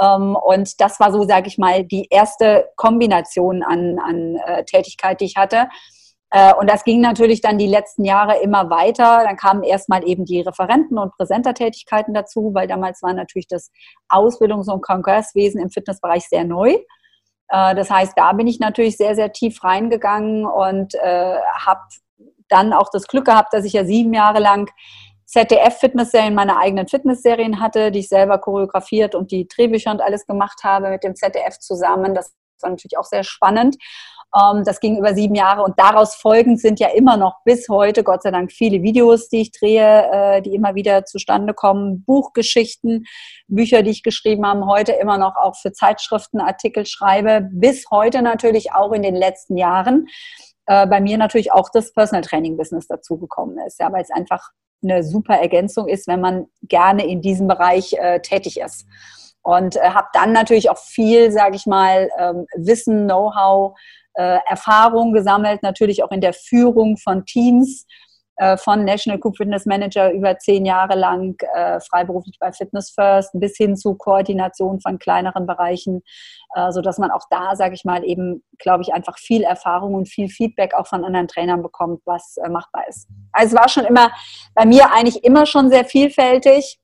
Ähm, 0.01 0.35
und 0.35 0.79
das 0.79 0.99
war 0.99 1.11
so, 1.11 1.23
sage 1.23 1.47
ich 1.47 1.57
mal, 1.57 1.83
die 1.83 2.07
erste 2.09 2.69
Kombination 2.75 3.63
an, 3.63 3.99
an 3.99 4.35
äh, 4.45 4.63
Tätigkeit, 4.65 5.21
die 5.21 5.25
ich 5.25 5.35
hatte. 5.35 5.67
Äh, 6.31 6.53
und 6.55 6.69
das 6.69 6.83
ging 6.83 7.01
natürlich 7.01 7.41
dann 7.41 7.57
die 7.57 7.67
letzten 7.67 8.05
Jahre 8.05 8.41
immer 8.41 8.69
weiter. 8.69 9.23
Dann 9.25 9.35
kamen 9.35 9.63
erstmal 9.63 10.07
eben 10.07 10.25
die 10.25 10.41
Referenten- 10.41 10.97
und 10.97 11.11
Präsentertätigkeiten 11.17 12.13
dazu, 12.13 12.51
weil 12.53 12.67
damals 12.67 13.01
war 13.03 13.13
natürlich 13.13 13.47
das 13.47 13.69
Ausbildungs- 14.09 14.71
und 14.71 14.81
Kongresswesen 14.81 15.61
im 15.61 15.69
Fitnessbereich 15.69 16.23
sehr 16.27 16.45
neu. 16.45 16.77
Äh, 17.51 17.75
das 17.75 17.89
heißt, 17.89 18.13
da 18.15 18.31
bin 18.33 18.47
ich 18.47 18.59
natürlich 18.59 18.97
sehr, 18.97 19.15
sehr 19.15 19.31
tief 19.31 19.63
reingegangen 19.63 20.45
und 20.45 20.95
äh, 20.95 21.35
habe 21.59 21.81
dann 22.49 22.73
auch 22.73 22.89
das 22.91 23.07
Glück 23.07 23.25
gehabt, 23.25 23.53
dass 23.53 23.65
ich 23.65 23.73
ja 23.73 23.85
sieben 23.85 24.13
Jahre 24.13 24.39
lang 24.39 24.69
ZDF-Fitnessserien, 25.25 26.35
meine 26.35 26.57
eigenen 26.57 26.87
Fitnessserien 26.87 27.61
hatte, 27.61 27.91
die 27.91 27.99
ich 27.99 28.09
selber 28.09 28.37
choreografiert 28.37 29.15
und 29.15 29.31
die 29.31 29.47
Drehbücher 29.47 29.91
und 29.91 30.01
alles 30.01 30.25
gemacht 30.25 30.59
habe 30.63 30.89
mit 30.89 31.03
dem 31.03 31.15
ZDF 31.15 31.57
zusammen. 31.59 32.13
Das 32.13 32.33
war 32.61 32.69
natürlich 32.69 32.97
auch 32.97 33.05
sehr 33.05 33.23
spannend. 33.23 33.77
Ähm, 34.35 34.63
das 34.63 34.79
ging 34.79 34.97
über 34.97 35.13
sieben 35.13 35.35
Jahre 35.35 35.63
und 35.63 35.77
daraus 35.77 36.15
folgend 36.15 36.59
sind 36.59 36.79
ja 36.79 36.89
immer 36.89 37.17
noch 37.17 37.43
bis 37.43 37.67
heute, 37.69 38.03
Gott 38.03 38.23
sei 38.23 38.31
Dank, 38.31 38.51
viele 38.51 38.81
Videos, 38.81 39.29
die 39.29 39.41
ich 39.41 39.51
drehe, 39.51 40.09
äh, 40.11 40.41
die 40.41 40.55
immer 40.55 40.75
wieder 40.75 41.05
zustande 41.05 41.53
kommen, 41.53 42.03
Buchgeschichten, 42.03 43.05
Bücher, 43.47 43.83
die 43.83 43.91
ich 43.91 44.03
geschrieben 44.03 44.45
habe, 44.45 44.65
heute 44.65 44.93
immer 44.93 45.17
noch 45.17 45.35
auch 45.35 45.55
für 45.55 45.73
Zeitschriften 45.73 46.39
Artikel 46.39 46.85
schreibe, 46.85 47.47
bis 47.51 47.85
heute 47.91 48.21
natürlich 48.21 48.73
auch 48.73 48.93
in 48.93 49.01
den 49.01 49.15
letzten 49.15 49.57
Jahren. 49.57 50.07
Äh, 50.65 50.87
bei 50.87 51.01
mir 51.01 51.17
natürlich 51.17 51.51
auch 51.51 51.69
das 51.69 51.93
Personal 51.93 52.23
Training 52.23 52.55
Business 52.55 52.87
dazugekommen 52.87 53.57
ist, 53.67 53.79
ja, 53.79 53.91
weil 53.91 54.03
es 54.03 54.11
einfach 54.11 54.51
eine 54.83 55.03
super 55.03 55.35
Ergänzung 55.35 55.87
ist, 55.87 56.07
wenn 56.07 56.21
man 56.21 56.47
gerne 56.63 57.05
in 57.05 57.21
diesem 57.21 57.47
Bereich 57.47 57.93
äh, 57.93 58.19
tätig 58.19 58.59
ist. 58.59 58.85
Und 59.43 59.75
äh, 59.75 59.89
habe 59.89 60.07
dann 60.13 60.33
natürlich 60.33 60.69
auch 60.69 60.77
viel, 60.77 61.31
sage 61.31 61.55
ich 61.55 61.65
mal, 61.65 62.09
ähm, 62.17 62.45
Wissen, 62.55 63.05
Know-how 63.05 63.73
äh, 64.15 64.39
Erfahrung 64.47 65.13
gesammelt, 65.13 65.63
natürlich 65.63 66.03
auch 66.03 66.11
in 66.11 66.21
der 66.21 66.33
Führung 66.33 66.97
von 66.97 67.25
Teams, 67.25 67.85
äh, 68.37 68.57
von 68.57 68.83
National 68.85 69.19
Group 69.19 69.37
Fitness 69.37 69.65
Manager 69.65 70.11
über 70.11 70.37
zehn 70.37 70.65
Jahre 70.65 70.95
lang 70.95 71.35
äh, 71.53 71.79
freiberuflich 71.79 72.37
bei 72.39 72.51
Fitness 72.51 72.91
First 72.91 73.29
bis 73.33 73.55
hin 73.55 73.77
zu 73.77 73.95
Koordination 73.95 74.81
von 74.81 74.99
kleineren 74.99 75.45
Bereichen, 75.45 76.01
äh, 76.55 76.71
so 76.71 76.81
dass 76.81 76.97
man 76.97 77.11
auch 77.11 77.23
da, 77.29 77.55
sage 77.55 77.75
ich 77.75 77.85
mal, 77.85 78.03
eben, 78.03 78.43
glaube 78.57 78.83
ich, 78.83 78.93
einfach 78.93 79.17
viel 79.17 79.43
Erfahrung 79.43 79.93
und 79.93 80.09
viel 80.09 80.27
Feedback 80.27 80.73
auch 80.73 80.87
von 80.87 81.05
anderen 81.05 81.27
Trainern 81.27 81.61
bekommt, 81.61 82.01
was 82.05 82.37
äh, 82.37 82.49
machbar 82.49 82.87
ist. 82.87 83.07
Also 83.31 83.55
es 83.55 83.61
war 83.61 83.69
schon 83.69 83.85
immer 83.85 84.11
bei 84.55 84.65
mir 84.65 84.91
eigentlich 84.91 85.23
immer 85.23 85.45
schon 85.45 85.69
sehr 85.69 85.85
vielfältig. 85.85 86.79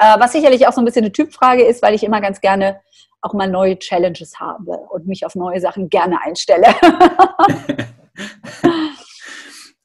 Äh, 0.00 0.18
was 0.18 0.32
sicherlich 0.32 0.66
auch 0.66 0.72
so 0.72 0.80
ein 0.80 0.86
bisschen 0.86 1.04
eine 1.04 1.12
Typfrage 1.12 1.62
ist, 1.62 1.82
weil 1.82 1.94
ich 1.94 2.02
immer 2.02 2.22
ganz 2.22 2.40
gerne 2.40 2.80
auch 3.20 3.34
mal 3.34 3.50
neue 3.50 3.78
Challenges 3.78 4.40
habe 4.40 4.72
und 4.90 5.06
mich 5.06 5.26
auf 5.26 5.34
neue 5.34 5.60
Sachen 5.60 5.90
gerne 5.90 6.22
einstelle. 6.24 6.68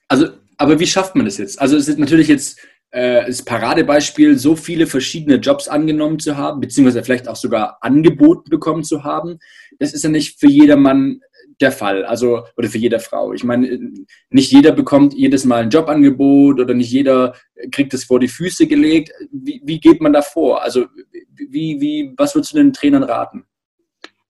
also, 0.08 0.28
aber 0.58 0.80
wie 0.80 0.88
schafft 0.88 1.16
man 1.16 1.26
das 1.26 1.38
jetzt? 1.38 1.60
Also 1.60 1.76
es 1.76 1.90
ist 1.90 2.00
natürlich 2.00 2.30
jetzt 2.30 2.58
äh, 2.92 3.26
das 3.26 3.44
Paradebeispiel, 3.44 4.40
so 4.40 4.56
viele 4.56 4.88
verschiedene 4.88 5.36
Jobs 5.36 5.68
angenommen 5.68 6.20
zu 6.20 6.38
haben, 6.38 6.62
beziehungsweise 6.62 7.04
vielleicht 7.04 7.28
auch 7.28 7.36
sogar 7.36 7.80
angeboten 7.82 8.50
bekommen 8.50 8.86
zu 8.86 9.04
haben. 9.04 9.40
Das 9.80 9.92
ist 9.92 10.06
ja 10.06 10.10
nicht 10.10 10.40
für 10.40 10.48
jedermann 10.48 11.20
der 11.62 11.72
Fall, 11.72 12.06
also 12.06 12.44
oder 12.58 12.70
für 12.70 12.78
jede 12.78 13.00
Frau. 13.00 13.34
Ich 13.34 13.44
meine, 13.44 13.92
nicht 14.30 14.52
jeder 14.52 14.72
bekommt 14.72 15.14
jedes 15.14 15.46
Mal 15.46 15.64
ein 15.64 15.70
Jobangebot 15.70 16.60
oder 16.60 16.74
nicht 16.74 16.92
jeder 16.92 17.34
kriegt 17.72 17.94
es 17.94 18.04
vor 18.04 18.20
die 18.20 18.28
Füße 18.28 18.68
gelegt. 18.68 19.12
Wie, 19.32 19.62
wie 19.64 19.80
geht 19.80 20.02
man 20.02 20.14
da 20.14 20.22
vor? 20.22 20.62
Also 20.62 20.86
wie, 21.34 21.80
wie, 21.80 22.14
was 22.18 22.36
würdest 22.36 22.54
du 22.54 22.58
den 22.58 22.74
Trainern 22.74 23.04
raten? 23.04 23.46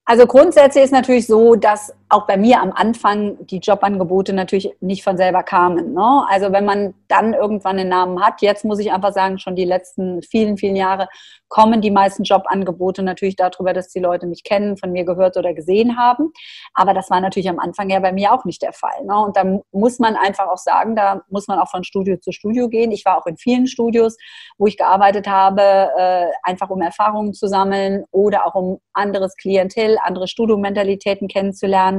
Also 0.05 0.27
grundsätzlich 0.27 0.83
ist 0.83 0.91
natürlich 0.91 1.25
so, 1.25 1.55
dass 1.55 1.91
auch 2.09 2.27
bei 2.27 2.37
mir 2.37 2.61
am 2.61 2.71
Anfang 2.71 3.45
die 3.47 3.57
Jobangebote 3.57 4.31
natürlich 4.31 4.71
nicht 4.79 5.03
von 5.03 5.17
selber 5.17 5.41
kamen. 5.41 5.93
Ne? 5.93 6.25
Also 6.29 6.51
wenn 6.51 6.65
man 6.65 6.93
dann 7.07 7.33
irgendwann 7.33 7.79
einen 7.79 7.89
Namen 7.89 8.23
hat, 8.23 8.41
jetzt 8.41 8.63
muss 8.63 8.79
ich 8.79 8.91
einfach 8.91 9.11
sagen, 9.11 9.39
schon 9.39 9.55
die 9.55 9.65
letzten 9.65 10.21
vielen, 10.21 10.57
vielen 10.57 10.75
Jahre 10.75 11.07
kommen 11.47 11.81
die 11.81 11.91
meisten 11.91 12.23
Jobangebote 12.23 13.01
natürlich 13.01 13.35
darüber, 13.35 13.73
dass 13.73 13.87
die 13.87 13.99
Leute 13.99 14.27
mich 14.27 14.43
kennen, 14.43 14.77
von 14.77 14.91
mir 14.91 15.03
gehört 15.03 15.37
oder 15.37 15.53
gesehen 15.53 15.97
haben. 15.97 16.31
Aber 16.73 16.93
das 16.93 17.09
war 17.09 17.21
natürlich 17.21 17.49
am 17.49 17.59
Anfang 17.59 17.89
ja 17.89 17.99
bei 17.99 18.11
mir 18.11 18.33
auch 18.33 18.45
nicht 18.45 18.61
der 18.61 18.73
Fall. 18.73 19.03
Ne? 19.05 19.17
Und 19.17 19.35
da 19.35 19.43
muss 19.71 19.97
man 19.97 20.15
einfach 20.15 20.47
auch 20.47 20.57
sagen, 20.57 20.95
da 20.95 21.21
muss 21.29 21.47
man 21.47 21.57
auch 21.57 21.69
von 21.69 21.83
Studio 21.83 22.17
zu 22.17 22.31
Studio 22.31 22.69
gehen. 22.69 22.91
Ich 22.91 23.05
war 23.05 23.17
auch 23.17 23.25
in 23.25 23.37
vielen 23.37 23.65
Studios, 23.65 24.15
wo 24.57 24.67
ich 24.67 24.77
gearbeitet 24.77 25.27
habe, 25.27 25.61
äh, 25.61 26.27
einfach 26.43 26.69
um 26.69 26.81
Erfahrungen 26.81 27.33
zu 27.33 27.47
sammeln 27.47 28.03
oder 28.11 28.45
auch 28.45 28.53
um 28.53 28.79
anderes 28.93 29.35
Klientel, 29.37 29.97
andere 30.03 30.27
Studiomentalitäten 30.27 31.27
kennenzulernen 31.27 31.94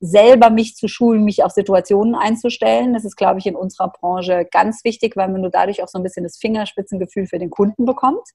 selber 0.00 0.50
mich 0.50 0.76
zu 0.76 0.88
schulen, 0.88 1.24
mich 1.24 1.44
auf 1.44 1.52
Situationen 1.52 2.14
einzustellen. 2.14 2.94
Das 2.94 3.04
ist, 3.04 3.16
glaube 3.16 3.38
ich, 3.38 3.46
in 3.46 3.56
unserer 3.56 3.88
Branche 3.88 4.46
ganz 4.50 4.84
wichtig, 4.84 5.16
weil 5.16 5.28
man 5.28 5.40
nur 5.40 5.50
dadurch 5.50 5.82
auch 5.82 5.88
so 5.88 5.98
ein 5.98 6.02
bisschen 6.02 6.24
das 6.24 6.36
Fingerspitzengefühl 6.36 7.26
für 7.26 7.38
den 7.38 7.50
Kunden 7.50 7.84
bekommt. 7.84 8.26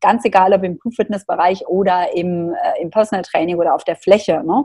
Ganz 0.00 0.24
egal, 0.24 0.52
ob 0.52 0.62
im 0.62 0.78
Fitnessbereich 0.94 1.66
oder 1.66 2.14
im, 2.14 2.54
äh, 2.54 2.82
im 2.82 2.90
Personal 2.90 3.22
Training 3.22 3.56
oder 3.56 3.74
auf 3.74 3.84
der 3.84 3.96
Fläche. 3.96 4.42
Ne? 4.44 4.64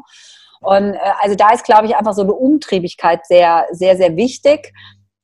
Und 0.61 0.93
äh, 0.93 0.99
also 1.19 1.35
da 1.35 1.51
ist, 1.51 1.65
glaube 1.65 1.87
ich, 1.87 1.95
einfach 1.95 2.13
so 2.13 2.21
eine 2.21 2.33
Umtriebigkeit 2.33 3.25
sehr, 3.25 3.65
sehr, 3.71 3.97
sehr 3.97 4.15
wichtig. 4.15 4.73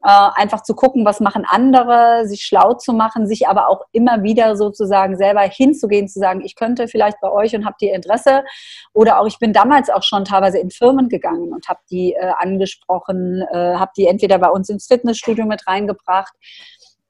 Äh, 0.03 0.29
einfach 0.35 0.61
zu 0.61 0.75
gucken, 0.75 1.05
was 1.05 1.19
machen 1.19 1.43
andere, 1.43 2.27
sich 2.27 2.43
schlau 2.43 2.75
zu 2.75 2.93
machen, 2.93 3.25
sich 3.25 3.47
aber 3.47 3.67
auch 3.67 3.81
immer 3.91 4.21
wieder 4.21 4.55
sozusagen 4.55 5.17
selber 5.17 5.41
hinzugehen, 5.41 6.07
zu 6.07 6.19
sagen, 6.19 6.41
ich 6.45 6.55
könnte 6.55 6.87
vielleicht 6.87 7.19
bei 7.19 7.31
euch 7.31 7.55
und 7.55 7.65
habt 7.65 7.81
ihr 7.81 7.95
Interesse. 7.95 8.43
Oder 8.93 9.19
auch, 9.19 9.25
ich 9.25 9.39
bin 9.39 9.53
damals 9.53 9.89
auch 9.89 10.03
schon 10.03 10.23
teilweise 10.23 10.59
in 10.59 10.69
Firmen 10.69 11.09
gegangen 11.09 11.51
und 11.51 11.67
habe 11.67 11.79
die 11.89 12.13
äh, 12.13 12.31
angesprochen, 12.37 13.43
äh, 13.51 13.75
habe 13.75 13.91
die 13.97 14.05
entweder 14.05 14.37
bei 14.37 14.49
uns 14.49 14.69
ins 14.69 14.85
Fitnessstudio 14.85 15.45
mit 15.45 15.65
reingebracht. 15.65 16.33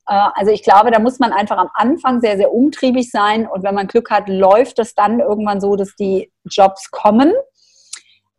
Äh, 0.08 0.30
also 0.36 0.54
ich 0.54 0.64
glaube, 0.64 0.90
da 0.90 1.00
muss 1.00 1.20
man 1.20 1.34
einfach 1.34 1.58
am 1.58 1.70
Anfang 1.74 2.22
sehr, 2.22 2.38
sehr 2.38 2.54
umtriebig 2.54 3.12
sein 3.12 3.48
und 3.48 3.64
wenn 3.64 3.76
man 3.76 3.88
Glück 3.88 4.10
hat, 4.12 4.30
läuft 4.30 4.80
es 4.80 4.96
dann 4.96 5.20
irgendwann 5.20 5.60
so, 5.60 5.76
dass 5.76 5.94
die 5.96 6.32
Jobs 6.46 6.90
kommen. 6.90 7.34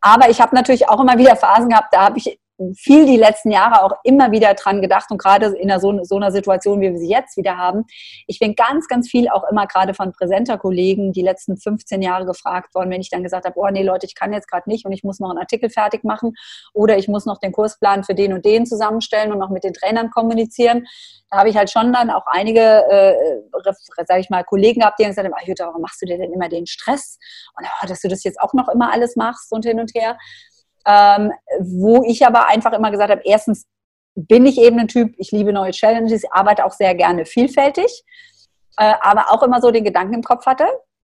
Aber 0.01 0.29
ich 0.29 0.41
habe 0.41 0.55
natürlich 0.55 0.89
auch 0.89 0.99
immer 0.99 1.19
wieder 1.19 1.35
Phasen 1.35 1.69
gehabt, 1.69 1.93
da 1.93 2.05
habe 2.05 2.17
ich 2.17 2.39
viel 2.75 3.05
die 3.05 3.17
letzten 3.17 3.51
Jahre 3.51 3.83
auch 3.83 3.93
immer 4.03 4.31
wieder 4.31 4.53
dran 4.53 4.81
gedacht 4.81 5.11
und 5.11 5.17
gerade 5.17 5.47
in 5.57 5.69
so, 5.79 6.03
so, 6.03 6.15
einer 6.15 6.31
Situation, 6.31 6.81
wie 6.81 6.91
wir 6.91 6.99
sie 6.99 7.09
jetzt 7.09 7.37
wieder 7.37 7.57
haben. 7.57 7.85
Ich 8.27 8.39
bin 8.39 8.55
ganz, 8.55 8.87
ganz 8.87 9.09
viel 9.09 9.29
auch 9.29 9.43
immer 9.49 9.67
gerade 9.67 9.93
von 9.93 10.11
Präsenter-Kollegen 10.11 11.13
die 11.13 11.21
letzten 11.21 11.57
15 11.57 12.01
Jahre 12.01 12.25
gefragt 12.25 12.75
worden, 12.75 12.89
wenn 12.89 13.01
ich 13.01 13.09
dann 13.09 13.23
gesagt 13.23 13.45
habe, 13.45 13.57
oh 13.57 13.67
nee 13.69 13.83
Leute, 13.83 14.05
ich 14.05 14.15
kann 14.15 14.33
jetzt 14.33 14.49
gerade 14.49 14.69
nicht 14.69 14.85
und 14.85 14.91
ich 14.91 15.03
muss 15.03 15.19
noch 15.19 15.29
einen 15.29 15.39
Artikel 15.39 15.69
fertig 15.69 16.03
machen 16.03 16.33
oder 16.73 16.97
ich 16.97 17.07
muss 17.07 17.25
noch 17.25 17.39
den 17.39 17.51
Kursplan 17.51 18.03
für 18.03 18.15
den 18.15 18.33
und 18.33 18.45
den 18.45 18.65
zusammenstellen 18.65 19.31
und 19.31 19.39
noch 19.39 19.49
mit 19.49 19.63
den 19.63 19.73
Trainern 19.73 20.11
kommunizieren. 20.11 20.85
Da 21.29 21.37
habe 21.37 21.49
ich 21.49 21.57
halt 21.57 21.69
schon 21.69 21.93
dann 21.93 22.09
auch 22.09 22.25
einige, 22.27 22.59
äh, 22.59 23.15
sage 24.07 24.19
ich 24.19 24.29
mal, 24.29 24.43
Kollegen 24.43 24.79
gehabt, 24.79 24.99
die 24.99 25.05
gesagt 25.05 25.27
haben, 25.27 25.45
Jutta, 25.45 25.67
warum 25.67 25.81
machst 25.81 26.01
du 26.01 26.05
dir 26.05 26.17
denn 26.17 26.33
immer 26.33 26.49
den 26.49 26.65
Stress? 26.65 27.19
Und 27.55 27.65
oh, 27.65 27.87
dass 27.87 28.01
du 28.01 28.07
das 28.07 28.23
jetzt 28.23 28.39
auch 28.39 28.53
noch 28.53 28.67
immer 28.69 28.91
alles 28.91 29.15
machst 29.15 29.51
und 29.51 29.65
hin 29.65 29.79
und 29.79 29.93
her. 29.93 30.17
Ähm, 30.89 31.31
wo 31.59 32.03
ich 32.03 32.25
aber 32.25 32.47
einfach 32.47 32.73
immer 32.73 32.89
gesagt 32.89 33.11
habe, 33.11 33.21
erstens 33.23 33.67
bin 34.15 34.47
ich 34.47 34.59
eben 34.59 34.79
ein 34.79 34.87
Typ, 34.87 35.13
ich 35.17 35.31
liebe 35.31 35.53
neue 35.53 35.71
Challenges, 35.71 36.23
arbeite 36.31 36.65
auch 36.65 36.71
sehr 36.71 36.95
gerne 36.95 37.25
vielfältig, 37.25 38.03
äh, 38.77 38.93
aber 39.01 39.31
auch 39.31 39.43
immer 39.43 39.61
so 39.61 39.69
den 39.69 39.83
Gedanken 39.83 40.15
im 40.15 40.23
Kopf 40.23 40.47
hatte, 40.47 40.65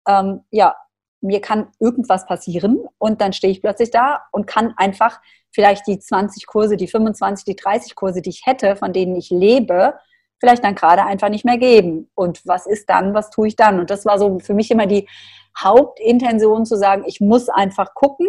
ähm, 0.08 0.40
ja, 0.50 0.74
mir 1.20 1.40
kann 1.40 1.68
irgendwas 1.78 2.26
passieren 2.26 2.80
und 2.98 3.20
dann 3.20 3.32
stehe 3.32 3.52
ich 3.52 3.60
plötzlich 3.60 3.92
da 3.92 4.22
und 4.32 4.46
kann 4.46 4.74
einfach 4.76 5.20
vielleicht 5.50 5.86
die 5.86 6.00
20 6.00 6.46
Kurse, 6.46 6.76
die 6.76 6.88
25, 6.88 7.44
die 7.44 7.56
30 7.56 7.94
Kurse, 7.94 8.20
die 8.20 8.30
ich 8.30 8.46
hätte, 8.46 8.74
von 8.74 8.92
denen 8.92 9.14
ich 9.14 9.30
lebe, 9.30 9.94
vielleicht 10.40 10.64
dann 10.64 10.74
gerade 10.74 11.04
einfach 11.04 11.28
nicht 11.28 11.44
mehr 11.44 11.58
geben. 11.58 12.10
Und 12.14 12.44
was 12.46 12.66
ist 12.66 12.88
dann, 12.90 13.14
was 13.14 13.30
tue 13.30 13.48
ich 13.48 13.56
dann? 13.56 13.78
Und 13.78 13.90
das 13.90 14.04
war 14.04 14.18
so 14.18 14.38
für 14.40 14.54
mich 14.54 14.70
immer 14.70 14.86
die 14.86 15.08
Hauptintention 15.58 16.66
zu 16.66 16.76
sagen, 16.76 17.04
ich 17.06 17.20
muss 17.20 17.48
einfach 17.48 17.94
gucken, 17.94 18.26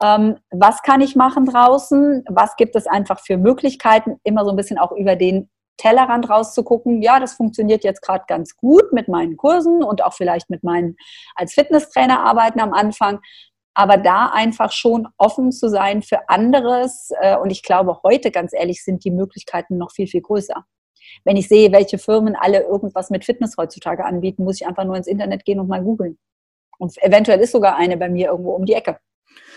was 0.00 0.82
kann 0.82 1.00
ich 1.00 1.16
machen 1.16 1.46
draußen, 1.46 2.24
was 2.28 2.56
gibt 2.56 2.76
es 2.76 2.86
einfach 2.86 3.20
für 3.20 3.36
Möglichkeiten, 3.36 4.20
immer 4.22 4.44
so 4.44 4.50
ein 4.50 4.56
bisschen 4.56 4.78
auch 4.78 4.92
über 4.92 5.16
den 5.16 5.50
Tellerrand 5.78 6.28
rauszugucken, 6.28 7.00
ja, 7.02 7.18
das 7.20 7.34
funktioniert 7.34 7.84
jetzt 7.84 8.02
gerade 8.02 8.24
ganz 8.28 8.56
gut 8.56 8.92
mit 8.92 9.08
meinen 9.08 9.36
Kursen 9.36 9.82
und 9.82 10.02
auch 10.02 10.12
vielleicht 10.12 10.50
mit 10.50 10.62
meinen 10.62 10.96
als 11.34 11.54
Fitnesstrainer 11.54 12.20
arbeiten 12.20 12.60
am 12.60 12.74
Anfang. 12.74 13.20
Aber 13.74 13.96
da 13.96 14.26
einfach 14.26 14.72
schon 14.72 15.06
offen 15.18 15.52
zu 15.52 15.70
sein 15.70 16.02
für 16.02 16.28
anderes. 16.28 17.10
Äh, 17.20 17.36
und 17.36 17.50
ich 17.50 17.62
glaube, 17.62 18.00
heute, 18.02 18.32
ganz 18.32 18.52
ehrlich, 18.52 18.82
sind 18.82 19.04
die 19.04 19.12
Möglichkeiten 19.12 19.78
noch 19.78 19.92
viel, 19.92 20.08
viel 20.08 20.20
größer. 20.20 20.64
Wenn 21.24 21.36
ich 21.36 21.48
sehe, 21.48 21.70
welche 21.70 21.96
Firmen 21.96 22.34
alle 22.34 22.62
irgendwas 22.62 23.08
mit 23.08 23.24
Fitness 23.24 23.54
heutzutage 23.56 24.04
anbieten, 24.04 24.42
muss 24.42 24.60
ich 24.60 24.66
einfach 24.66 24.84
nur 24.84 24.96
ins 24.96 25.06
Internet 25.06 25.44
gehen 25.44 25.60
und 25.60 25.68
mal 25.68 25.82
googeln. 25.82 26.18
Und 26.78 27.00
eventuell 27.02 27.38
ist 27.40 27.52
sogar 27.52 27.76
eine 27.76 27.96
bei 27.96 28.08
mir 28.08 28.28
irgendwo 28.28 28.52
um 28.52 28.66
die 28.66 28.74
Ecke. 28.74 28.98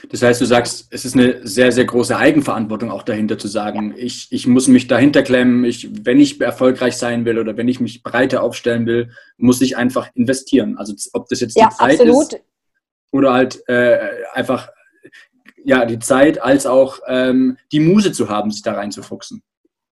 Das 0.09 0.21
heißt, 0.21 0.41
du 0.41 0.45
sagst, 0.45 0.87
es 0.89 1.05
ist 1.05 1.15
eine 1.15 1.45
sehr, 1.47 1.71
sehr 1.71 1.85
große 1.85 2.17
Eigenverantwortung 2.17 2.89
auch 2.91 3.03
dahinter 3.03 3.37
zu 3.37 3.47
sagen, 3.47 3.93
ich, 3.95 4.27
ich 4.31 4.47
muss 4.47 4.67
mich 4.67 4.87
dahinter 4.87 5.21
klemmen, 5.21 5.63
ich, 5.63 5.89
wenn 6.05 6.19
ich 6.19 6.41
erfolgreich 6.41 6.97
sein 6.97 7.23
will 7.25 7.37
oder 7.37 7.55
wenn 7.55 7.67
ich 7.67 7.79
mich 7.79 8.01
breiter 8.01 8.41
aufstellen 8.41 8.85
will, 8.85 9.11
muss 9.37 9.61
ich 9.61 9.77
einfach 9.77 10.09
investieren. 10.15 10.77
Also 10.77 10.93
ob 11.13 11.29
das 11.29 11.39
jetzt 11.39 11.55
ja, 11.55 11.69
die 11.69 11.75
Zeit 11.75 11.99
absolut. 11.99 12.33
ist 12.33 12.41
oder 13.11 13.33
halt 13.33 13.67
äh, 13.67 13.99
einfach 14.33 14.69
ja, 15.63 15.85
die 15.85 15.99
Zeit 15.99 16.41
als 16.41 16.65
auch 16.65 16.99
ähm, 17.07 17.57
die 17.71 17.79
Muse 17.79 18.11
zu 18.11 18.29
haben, 18.29 18.49
sich 18.49 18.63
da 18.63 18.73
reinzufuchsen. 18.73 19.43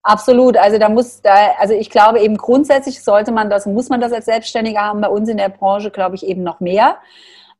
Absolut. 0.02 0.58
Also 0.58 0.80
da 0.80 0.90
muss 0.90 1.22
da, 1.22 1.52
also 1.60 1.74
ich 1.74 1.90
glaube 1.90 2.20
eben 2.22 2.38
grundsätzlich 2.38 3.04
sollte 3.04 3.32
man 3.32 3.50
das, 3.50 3.66
muss 3.66 3.90
man 3.90 4.02
das 4.02 4.12
als 4.12 4.26
Selbstständiger 4.26 4.82
haben. 4.82 5.02
Bei 5.02 5.10
uns 5.10 5.30
in 5.30 5.38
der 5.38 5.50
Branche 5.50 5.92
glaube 5.92 6.16
ich 6.16 6.26
eben 6.26 6.42
noch 6.42 6.60
mehr 6.60 6.98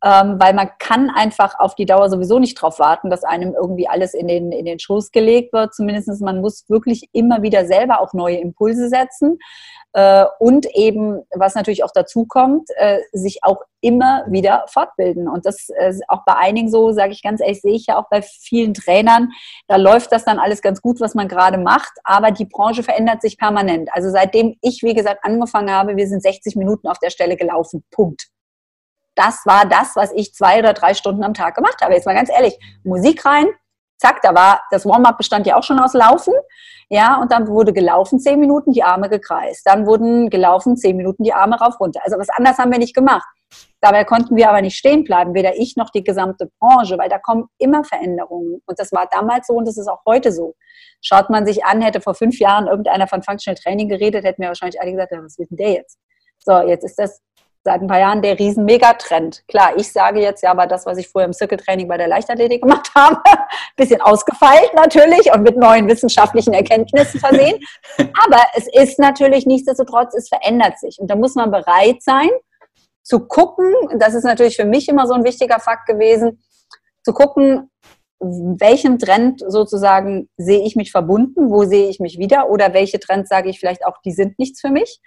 ähm, 0.04 0.36
weil 0.40 0.54
man 0.54 0.70
kann 0.80 1.10
einfach 1.10 1.60
auf 1.60 1.76
die 1.76 1.86
Dauer 1.86 2.10
sowieso 2.10 2.40
nicht 2.40 2.58
darauf 2.58 2.80
warten, 2.80 3.10
dass 3.10 3.24
einem 3.24 3.54
irgendwie 3.54 3.88
alles 3.88 4.14
in 4.14 4.28
den, 4.28 4.52
in 4.52 4.66
den 4.66 4.80
Schoß 4.80 5.12
gelegt 5.12 5.52
wird. 5.52 5.74
Zumindest 5.74 6.10
man 6.22 6.40
muss 6.40 6.64
wirklich 6.70 7.10
immer 7.12 7.42
wieder 7.42 7.66
selber 7.66 8.02
auch 8.02 8.14
neue 8.14 8.38
Impulse 8.38 8.88
setzen. 8.88 9.40
Äh, 9.92 10.26
und 10.40 10.68
eben, 10.74 11.22
was 11.36 11.56
natürlich 11.56 11.84
auch 11.84 11.92
dazu 11.94 12.26
kommt, 12.26 12.70
äh, 12.78 13.00
sich 13.12 13.40
auch 13.44 13.62
immer 13.82 14.24
wieder 14.28 14.66
fortbilden. 14.68 15.28
Und 15.28 15.46
das 15.46 15.68
äh, 15.70 15.94
auch 16.08 16.24
bei 16.26 16.36
einigen 16.36 16.70
so, 16.70 16.92
sage 16.92 17.12
ich 17.12 17.22
ganz 17.22 17.42
ehrlich, 17.42 17.62
sehe 17.62 17.74
ich 17.74 17.88
ja 17.88 17.98
auch 17.98 18.08
bei 18.10 18.22
vielen 18.22 18.74
Trainern, 18.74 19.32
da 19.68 19.76
läuft 19.76 20.12
das 20.12 20.24
dann 20.24 20.40
alles 20.40 20.62
ganz 20.62 20.82
gut, 20.82 21.02
was 21.02 21.16
man 21.16 21.28
gerade 21.28 21.58
macht, 21.58 21.92
aber 22.04 22.32
die 22.32 22.46
Branche 22.46 22.84
verändert 22.84 23.22
sich 23.22 23.38
permanent. 23.38 23.90
Also 23.94 24.10
seitdem 24.12 24.56
ich, 24.62 24.84
wie 24.84 24.94
gesagt, 24.94 25.24
angefangen 25.24 25.72
habe, 25.72 25.98
wir 25.98 26.08
sind 26.08 26.22
60 26.22 26.56
Minuten 26.56 26.88
auf 26.88 27.00
der 27.00 27.10
Stelle 27.10 27.36
gelaufen. 27.36 27.84
Punkt 27.92 28.30
das 29.20 29.46
war 29.46 29.66
das, 29.66 29.96
was 29.96 30.12
ich 30.14 30.34
zwei 30.34 30.60
oder 30.60 30.74
drei 30.74 30.94
Stunden 30.94 31.24
am 31.24 31.34
Tag 31.34 31.56
gemacht 31.56 31.82
habe. 31.82 31.94
Jetzt 31.94 32.06
mal 32.06 32.16
ganz 32.16 32.30
ehrlich, 32.30 32.58
Musik 32.84 33.26
rein, 33.26 33.48
zack, 33.98 34.22
da 34.22 34.34
war, 34.34 34.62
das 34.72 34.86
Warm-up 34.86 35.18
bestand 35.18 35.46
ja 35.46 35.58
auch 35.58 35.64
schon 35.64 35.80
aus 35.80 35.94
Laufen, 35.94 36.34
ja, 36.92 37.22
und 37.22 37.32
dann 37.32 37.48
wurde 37.48 37.72
gelaufen 37.72 38.20
zehn 38.20 38.40
Minuten, 38.40 38.72
die 38.72 38.82
Arme 38.82 39.10
gekreist. 39.10 39.62
Dann 39.66 39.86
wurden 39.86 40.32
gelaufen 40.32 40.76
zehn 40.76 40.98
Minuten 40.98 41.24
die 41.24 41.34
Arme 41.34 41.60
rauf 41.60 41.80
runter. 41.80 42.02
Also 42.04 42.18
was 42.18 42.30
anderes 42.30 42.58
haben 42.58 42.72
wir 42.72 42.80
nicht 42.80 42.96
gemacht. 42.96 43.28
Dabei 43.80 44.04
konnten 44.06 44.36
wir 44.36 44.50
aber 44.50 44.62
nicht 44.62 44.76
stehen 44.76 45.04
bleiben, 45.04 45.36
weder 45.36 45.56
ich 45.56 45.76
noch 45.76 45.92
die 45.92 46.04
gesamte 46.04 46.50
Branche, 46.60 46.98
weil 46.98 47.10
da 47.10 47.20
kommen 47.20 47.46
immer 47.60 47.84
Veränderungen. 47.84 48.62
Und 48.66 48.80
das 48.80 48.92
war 48.92 49.08
damals 49.12 49.48
so 49.48 49.54
und 49.54 49.68
das 49.68 49.78
ist 49.78 49.88
auch 49.88 50.02
heute 50.08 50.32
so. 50.32 50.56
Schaut 51.02 51.30
man 51.30 51.46
sich 51.46 51.64
an, 51.64 51.82
hätte 51.82 52.02
vor 52.02 52.16
fünf 52.16 52.40
Jahren 52.40 52.68
irgendeiner 52.68 53.08
von 53.08 53.22
Functional 53.22 53.56
Training 53.56 53.88
geredet, 53.88 54.26
hätten 54.26 54.42
wir 54.42 54.50
wahrscheinlich 54.50 54.82
alle 54.82 54.92
gesagt, 54.92 55.12
was 55.16 55.38
wird 55.38 55.52
denn 55.52 55.58
der 55.58 55.74
jetzt? 55.74 56.00
So, 56.40 56.58
jetzt 56.62 56.84
ist 56.84 56.98
das 56.98 57.22
seit 57.64 57.82
ein 57.82 57.88
paar 57.88 58.00
Jahren 58.00 58.22
der 58.22 58.40
riesen 58.40 58.66
Megatrend. 58.66 59.44
Klar, 59.48 59.74
ich 59.76 59.92
sage 59.92 60.22
jetzt 60.22 60.42
ja, 60.42 60.52
aber 60.52 60.66
das, 60.66 60.86
was 60.86 60.98
ich 60.98 61.10
vorher 61.10 61.28
im 61.28 61.34
Circle-Training 61.34 61.88
bei 61.88 61.98
der 61.98 62.08
Leichtathletik 62.08 62.62
gemacht 62.62 62.90
habe, 62.96 63.22
bisschen 63.76 64.02
ausgefeilt 64.02 64.74
natürlich 64.76 65.32
und 65.34 65.44
mit 65.44 65.58
neuen 65.58 65.88
wissenschaftlichen 65.88 66.54
Erkenntnissen 66.54 67.20
versehen. 67.20 67.60
aber 67.98 68.44
es 68.56 68.68
ist 68.72 69.00
natürlich 69.00 69.46
nichtsdestotrotz, 69.46 70.16
es 70.16 70.30
verändert 70.30 70.80
sich. 70.80 70.98
Und 71.00 71.12
da 71.12 71.16
muss 71.16 71.36
man 71.36 71.52
bereit 71.52 72.02
sein, 72.02 72.30
zu 73.04 73.22
gucken, 73.22 73.74
das 73.98 74.14
ist 74.14 74.24
natürlich 74.24 74.56
für 74.56 74.66
mich 74.66 74.88
immer 74.88 75.08
so 75.08 75.14
ein 75.14 75.24
wichtiger 75.24 75.60
Fakt 75.60 75.88
gewesen, 75.88 76.42
zu 77.04 77.14
gucken, 77.14 77.72
welchem 78.20 79.00
Trend 79.00 79.42
sozusagen 79.48 80.30
sehe 80.38 80.62
ich 80.64 80.76
mich 80.76 80.92
verbunden, 80.92 81.50
wo 81.50 81.64
sehe 81.64 81.90
ich 81.90 82.00
mich 82.00 82.20
wieder 82.20 82.50
oder 82.50 82.74
welche 82.74 83.00
Trends 83.00 83.30
sage 83.30 83.50
ich 83.50 83.60
vielleicht 83.60 83.86
auch, 83.86 83.98
die 84.04 84.12
sind 84.12 84.38
nichts 84.38 84.62
für 84.62 84.70
mich. 84.70 85.00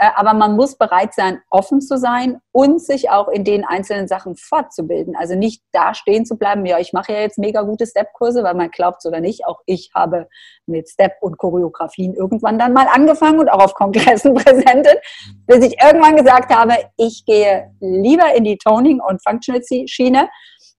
Äh, 0.00 0.08
aber 0.16 0.32
man 0.32 0.56
muss 0.56 0.76
bereit 0.76 1.12
sein, 1.12 1.42
offen 1.50 1.82
zu 1.82 1.98
sein 1.98 2.40
und 2.52 2.80
sich 2.80 3.10
auch 3.10 3.28
in 3.28 3.44
den 3.44 3.66
einzelnen 3.66 4.08
Sachen 4.08 4.34
fortzubilden. 4.34 5.14
Also 5.14 5.34
nicht 5.34 5.62
da 5.72 5.92
stehen 5.92 6.24
zu 6.24 6.38
bleiben, 6.38 6.64
ja, 6.64 6.78
ich 6.78 6.94
mache 6.94 7.12
ja 7.12 7.20
jetzt 7.20 7.36
mega 7.36 7.60
gute 7.60 7.86
Step-Kurse, 7.86 8.42
weil 8.42 8.54
man 8.54 8.70
glaubt 8.70 9.00
es 9.00 9.06
oder 9.06 9.20
nicht. 9.20 9.46
Auch 9.46 9.60
ich 9.66 9.90
habe 9.94 10.26
mit 10.64 10.88
Step 10.88 11.16
und 11.20 11.36
Choreografien 11.36 12.14
irgendwann 12.14 12.58
dann 12.58 12.72
mal 12.72 12.86
angefangen 12.90 13.40
und 13.40 13.50
auch 13.50 13.62
auf 13.62 13.74
Kongressen 13.74 14.32
präsentiert, 14.34 15.00
bis 15.46 15.66
ich 15.66 15.76
irgendwann 15.82 16.16
gesagt 16.16 16.54
habe, 16.54 16.76
ich 16.96 17.26
gehe 17.26 17.70
lieber 17.80 18.34
in 18.34 18.44
die 18.44 18.56
Toning- 18.56 19.02
und 19.02 19.22
Functional-Schiene, 19.22 20.30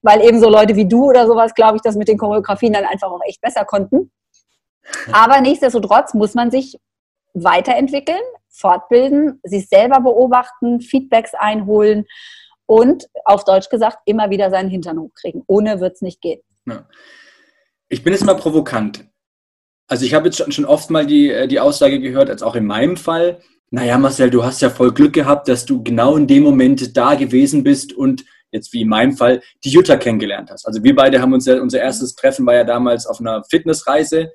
weil 0.02 0.20
eben 0.22 0.40
so 0.40 0.50
Leute 0.50 0.74
wie 0.74 0.88
du 0.88 1.10
oder 1.10 1.28
sowas, 1.28 1.54
glaube 1.54 1.76
ich, 1.76 1.82
das 1.82 1.94
mit 1.94 2.08
den 2.08 2.18
Choreografien 2.18 2.72
dann 2.72 2.86
einfach 2.86 3.12
auch 3.12 3.20
echt 3.24 3.40
besser 3.40 3.64
konnten. 3.64 4.10
Aber 5.12 5.40
nichtsdestotrotz 5.40 6.12
muss 6.12 6.34
man 6.34 6.50
sich 6.50 6.76
weiterentwickeln, 7.34 8.20
fortbilden, 8.52 9.40
sich 9.42 9.68
selber 9.68 10.00
beobachten, 10.00 10.80
Feedbacks 10.80 11.34
einholen 11.34 12.04
und 12.66 13.08
auf 13.24 13.44
Deutsch 13.44 13.68
gesagt 13.68 13.98
immer 14.06 14.30
wieder 14.30 14.50
seinen 14.50 14.70
Hintern 14.70 14.98
hochkriegen. 14.98 15.42
Ohne 15.46 15.80
wird 15.80 15.94
es 15.94 16.02
nicht 16.02 16.20
gehen. 16.20 16.40
Ja. 16.66 16.86
Ich 17.88 18.02
bin 18.02 18.12
jetzt 18.12 18.24
mal 18.24 18.36
provokant. 18.36 19.04
Also 19.88 20.06
ich 20.06 20.14
habe 20.14 20.26
jetzt 20.28 20.54
schon 20.54 20.64
oft 20.64 20.90
mal 20.90 21.06
die, 21.06 21.30
äh, 21.30 21.48
die 21.48 21.60
Aussage 21.60 22.00
gehört, 22.00 22.30
als 22.30 22.42
auch 22.42 22.54
in 22.54 22.64
meinem 22.64 22.96
Fall, 22.96 23.40
naja 23.70 23.98
Marcel, 23.98 24.30
du 24.30 24.44
hast 24.44 24.62
ja 24.62 24.70
voll 24.70 24.92
Glück 24.92 25.12
gehabt, 25.12 25.48
dass 25.48 25.64
du 25.64 25.82
genau 25.82 26.16
in 26.16 26.26
dem 26.26 26.42
Moment 26.42 26.96
da 26.96 27.14
gewesen 27.14 27.62
bist 27.64 27.92
und 27.92 28.24
jetzt 28.50 28.72
wie 28.72 28.82
in 28.82 28.88
meinem 28.88 29.16
Fall 29.16 29.42
die 29.64 29.70
Jutta 29.70 29.96
kennengelernt 29.96 30.50
hast. 30.50 30.66
Also 30.66 30.82
wir 30.82 30.94
beide 30.94 31.20
haben 31.20 31.32
uns 31.32 31.46
ja, 31.46 31.60
unser 31.60 31.80
erstes 31.80 32.14
Treffen 32.14 32.46
war 32.46 32.54
ja 32.54 32.64
damals 32.64 33.06
auf 33.06 33.20
einer 33.20 33.42
Fitnessreise 33.44 34.30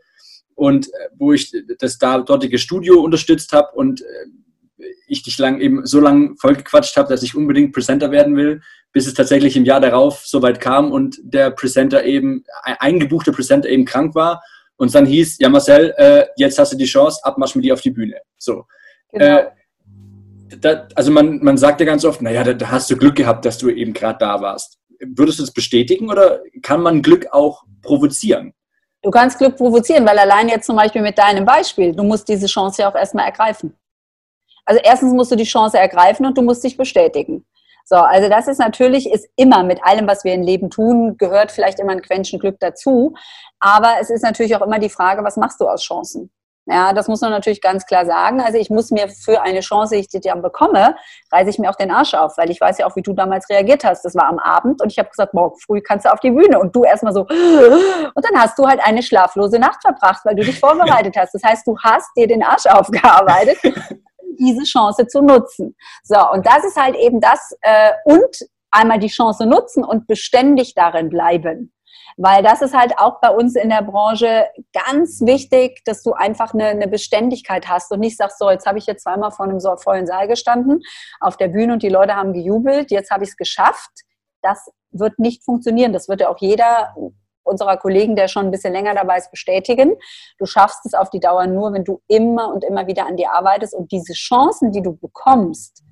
und 0.57 0.87
äh, 0.87 1.09
wo 1.17 1.33
ich 1.33 1.53
das 1.77 1.99
da 1.99 2.19
dortige 2.19 2.57
Studio 2.57 2.99
unterstützt 2.99 3.53
habe 3.53 3.69
und 3.75 4.01
äh, 4.01 4.85
ich 5.07 5.21
dich 5.21 5.37
lang 5.37 5.61
eben 5.61 5.85
so 5.85 5.99
lange 5.99 6.35
vollgequatscht 6.37 6.97
habe, 6.97 7.07
dass 7.09 7.23
ich 7.23 7.35
unbedingt 7.35 7.73
Presenter 7.73 8.11
werden 8.11 8.35
will, 8.35 8.61
bis 8.91 9.07
es 9.07 9.13
tatsächlich 9.13 9.55
im 9.55 9.65
Jahr 9.65 9.79
darauf 9.79 10.25
soweit 10.25 10.59
kam 10.59 10.91
und 10.91 11.19
der 11.21 11.51
Presenter 11.51 12.03
eben, 12.03 12.43
ein 12.63 12.75
eingebuchter 12.79 13.31
Presenter 13.31 13.69
eben 13.69 13.85
krank 13.85 14.15
war 14.15 14.41
und 14.77 14.93
dann 14.93 15.05
hieß, 15.05 15.37
ja 15.39 15.49
Marcel, 15.49 15.93
äh, 15.95 16.25
jetzt 16.37 16.57
hast 16.57 16.73
du 16.73 16.77
die 16.77 16.85
Chance, 16.85 17.19
abmarsch 17.23 17.55
mit 17.55 17.63
dir 17.63 17.73
auf 17.73 17.81
die 17.81 17.91
Bühne. 17.91 18.17
So. 18.37 18.65
Genau. 19.11 19.25
Äh, 19.25 19.45
da, 20.59 20.87
also 20.95 21.11
man, 21.11 21.37
man 21.43 21.57
sagt 21.57 21.81
ja 21.81 21.85
ganz 21.85 22.03
oft, 22.03 22.21
naja, 22.23 22.43
da, 22.43 22.53
da 22.53 22.71
hast 22.71 22.89
du 22.89 22.97
Glück 22.97 23.15
gehabt, 23.15 23.45
dass 23.45 23.59
du 23.59 23.69
eben 23.69 23.93
gerade 23.93 24.17
da 24.19 24.41
warst. 24.41 24.79
Würdest 24.99 25.37
du 25.37 25.43
das 25.43 25.53
bestätigen 25.53 26.09
oder 26.09 26.41
kann 26.63 26.81
man 26.81 27.03
Glück 27.03 27.27
auch 27.31 27.63
provozieren? 27.83 28.53
Du 29.03 29.11
kannst 29.11 29.37
Glück 29.37 29.57
provozieren, 29.57 30.05
weil 30.05 30.17
allein 30.17 30.49
jetzt 30.49 30.65
zum 30.65 30.75
Beispiel 30.75 31.01
mit 31.01 31.17
deinem 31.17 31.45
Beispiel, 31.45 31.95
du 31.95 32.03
musst 32.03 32.27
diese 32.27 32.47
Chance 32.47 32.81
ja 32.81 32.89
auch 32.89 32.95
erstmal 32.95 33.25
ergreifen. 33.25 33.77
Also 34.65 34.81
erstens 34.83 35.13
musst 35.13 35.31
du 35.31 35.35
die 35.35 35.45
Chance 35.45 35.77
ergreifen 35.77 36.25
und 36.25 36.37
du 36.37 36.41
musst 36.41 36.63
dich 36.63 36.75
bestätigen. 36.75 37.45
So, 37.85 37.95
also 37.95 38.27
das 38.27 38.49
ist 38.49 38.57
natürlich, 38.57 39.09
ist 39.09 39.29
immer 39.37 39.63
mit 39.63 39.81
allem, 39.81 40.07
was 40.07 40.25
wir 40.25 40.33
im 40.33 40.41
Leben 40.41 40.69
tun, 40.69 41.17
gehört 41.17 41.53
vielleicht 41.53 41.79
immer 41.79 41.93
ein 41.93 42.01
Quäntchen 42.01 42.37
Glück 42.37 42.59
dazu. 42.59 43.15
Aber 43.61 43.95
es 44.01 44.09
ist 44.09 44.23
natürlich 44.23 44.55
auch 44.57 44.61
immer 44.61 44.79
die 44.79 44.89
Frage, 44.89 45.23
was 45.23 45.37
machst 45.37 45.61
du 45.61 45.67
aus 45.69 45.83
Chancen? 45.83 46.29
Ja, 46.69 46.91
das 46.91 47.07
muss 47.07 47.21
man 47.21 47.31
natürlich 47.31 47.61
ganz 47.61 47.85
klar 47.85 48.05
sagen. 48.05 48.41
Also 48.41 48.57
ich 48.57 48.69
muss 48.69 48.91
mir 48.91 49.07
für 49.07 49.41
eine 49.41 49.61
Chance, 49.61 49.95
die 49.95 50.01
ich 50.01 50.21
dann 50.21 50.41
bekomme, 50.41 50.97
reiße 51.31 51.49
ich 51.49 51.59
mir 51.59 51.69
auch 51.69 51.75
den 51.75 51.91
Arsch 51.91 52.13
auf, 52.13 52.37
weil 52.37 52.49
ich 52.49 52.59
weiß 52.59 52.79
ja 52.79 52.87
auch, 52.87 52.95
wie 52.97 53.01
du 53.01 53.13
damals 53.13 53.49
reagiert 53.49 53.85
hast. 53.85 54.03
Das 54.03 54.15
war 54.15 54.25
am 54.25 54.37
Abend 54.37 54.81
und 54.81 54.91
ich 54.91 54.99
habe 54.99 55.07
gesagt, 55.09 55.33
morgen 55.33 55.57
früh 55.59 55.79
kannst 55.81 56.05
du 56.05 56.11
auf 56.11 56.19
die 56.19 56.31
Bühne 56.31 56.59
und 56.59 56.75
du 56.75 56.83
erstmal 56.83 57.13
so 57.13 57.21
und 57.21 58.25
dann 58.25 58.41
hast 58.41 58.59
du 58.59 58.67
halt 58.67 58.81
eine 58.83 59.01
schlaflose 59.01 59.59
Nacht 59.59 59.81
verbracht, 59.81 60.25
weil 60.25 60.35
du 60.35 60.43
dich 60.43 60.59
vorbereitet 60.59 61.15
hast. 61.17 61.33
Das 61.33 61.43
heißt, 61.43 61.65
du 61.65 61.77
hast 61.79 62.09
dir 62.17 62.27
den 62.27 62.43
Arsch 62.43 62.65
aufgearbeitet, 62.69 63.57
diese 64.37 64.63
Chance 64.63 65.07
zu 65.07 65.21
nutzen. 65.21 65.73
So 66.03 66.17
und 66.31 66.45
das 66.45 66.65
ist 66.65 66.75
halt 66.75 66.97
eben 66.97 67.21
das 67.21 67.55
äh, 67.61 67.91
und 68.03 68.45
einmal 68.71 68.99
die 68.99 69.07
Chance 69.07 69.45
nutzen 69.45 69.85
und 69.85 70.05
beständig 70.05 70.73
darin 70.75 71.09
bleiben. 71.09 71.71
Weil 72.19 72.41
das 72.41 72.63
ist 72.63 72.75
halt 72.75 72.97
auch 72.97 73.21
bei 73.21 73.29
uns 73.29 73.55
in 73.55 73.69
der 73.69 73.83
Branche 73.83 74.47
ganz 74.73 75.21
wichtig, 75.21 75.83
dass 75.85 76.01
du 76.01 76.13
einfach 76.13 76.53
eine, 76.53 76.65
eine 76.65 76.87
Beständigkeit 76.87 77.67
hast 77.67 77.91
und 77.91 77.99
nicht 77.99 78.17
sagst, 78.17 78.39
so, 78.39 78.49
jetzt 78.49 78.65
habe 78.65 78.79
ich 78.79 78.87
jetzt 78.87 79.03
zweimal 79.03 79.31
vor 79.31 79.45
einem 79.45 79.59
so 79.59 79.75
vollen 79.77 80.07
Saal 80.07 80.27
gestanden 80.27 80.81
auf 81.19 81.37
der 81.37 81.47
Bühne 81.47 81.73
und 81.73 81.83
die 81.83 81.89
Leute 81.89 82.15
haben 82.15 82.33
gejubelt, 82.33 82.89
jetzt 82.89 83.11
habe 83.11 83.23
ich 83.23 83.29
es 83.29 83.37
geschafft. 83.37 83.91
Das 84.41 84.67
wird 84.89 85.19
nicht 85.19 85.43
funktionieren. 85.43 85.93
Das 85.93 86.09
wird 86.09 86.21
ja 86.21 86.29
auch 86.29 86.39
jeder 86.39 86.95
unserer 87.43 87.77
Kollegen, 87.77 88.15
der 88.15 88.27
schon 88.27 88.45
ein 88.45 88.51
bisschen 88.51 88.73
länger 88.73 88.93
dabei 88.93 89.17
ist, 89.17 89.31
bestätigen. 89.31 89.95
Du 90.37 90.45
schaffst 90.45 90.85
es 90.85 90.93
auf 90.93 91.09
die 91.09 91.19
Dauer 91.19 91.47
nur, 91.47 91.71
wenn 91.71 91.83
du 91.83 92.01
immer 92.07 92.53
und 92.53 92.63
immer 92.63 92.87
wieder 92.87 93.07
an 93.07 93.15
dir 93.15 93.31
arbeitest 93.31 93.73
und 93.73 93.91
diese 93.91 94.13
Chancen, 94.13 94.71
die 94.71 94.81
du 94.81 94.95
bekommst, 94.95 95.83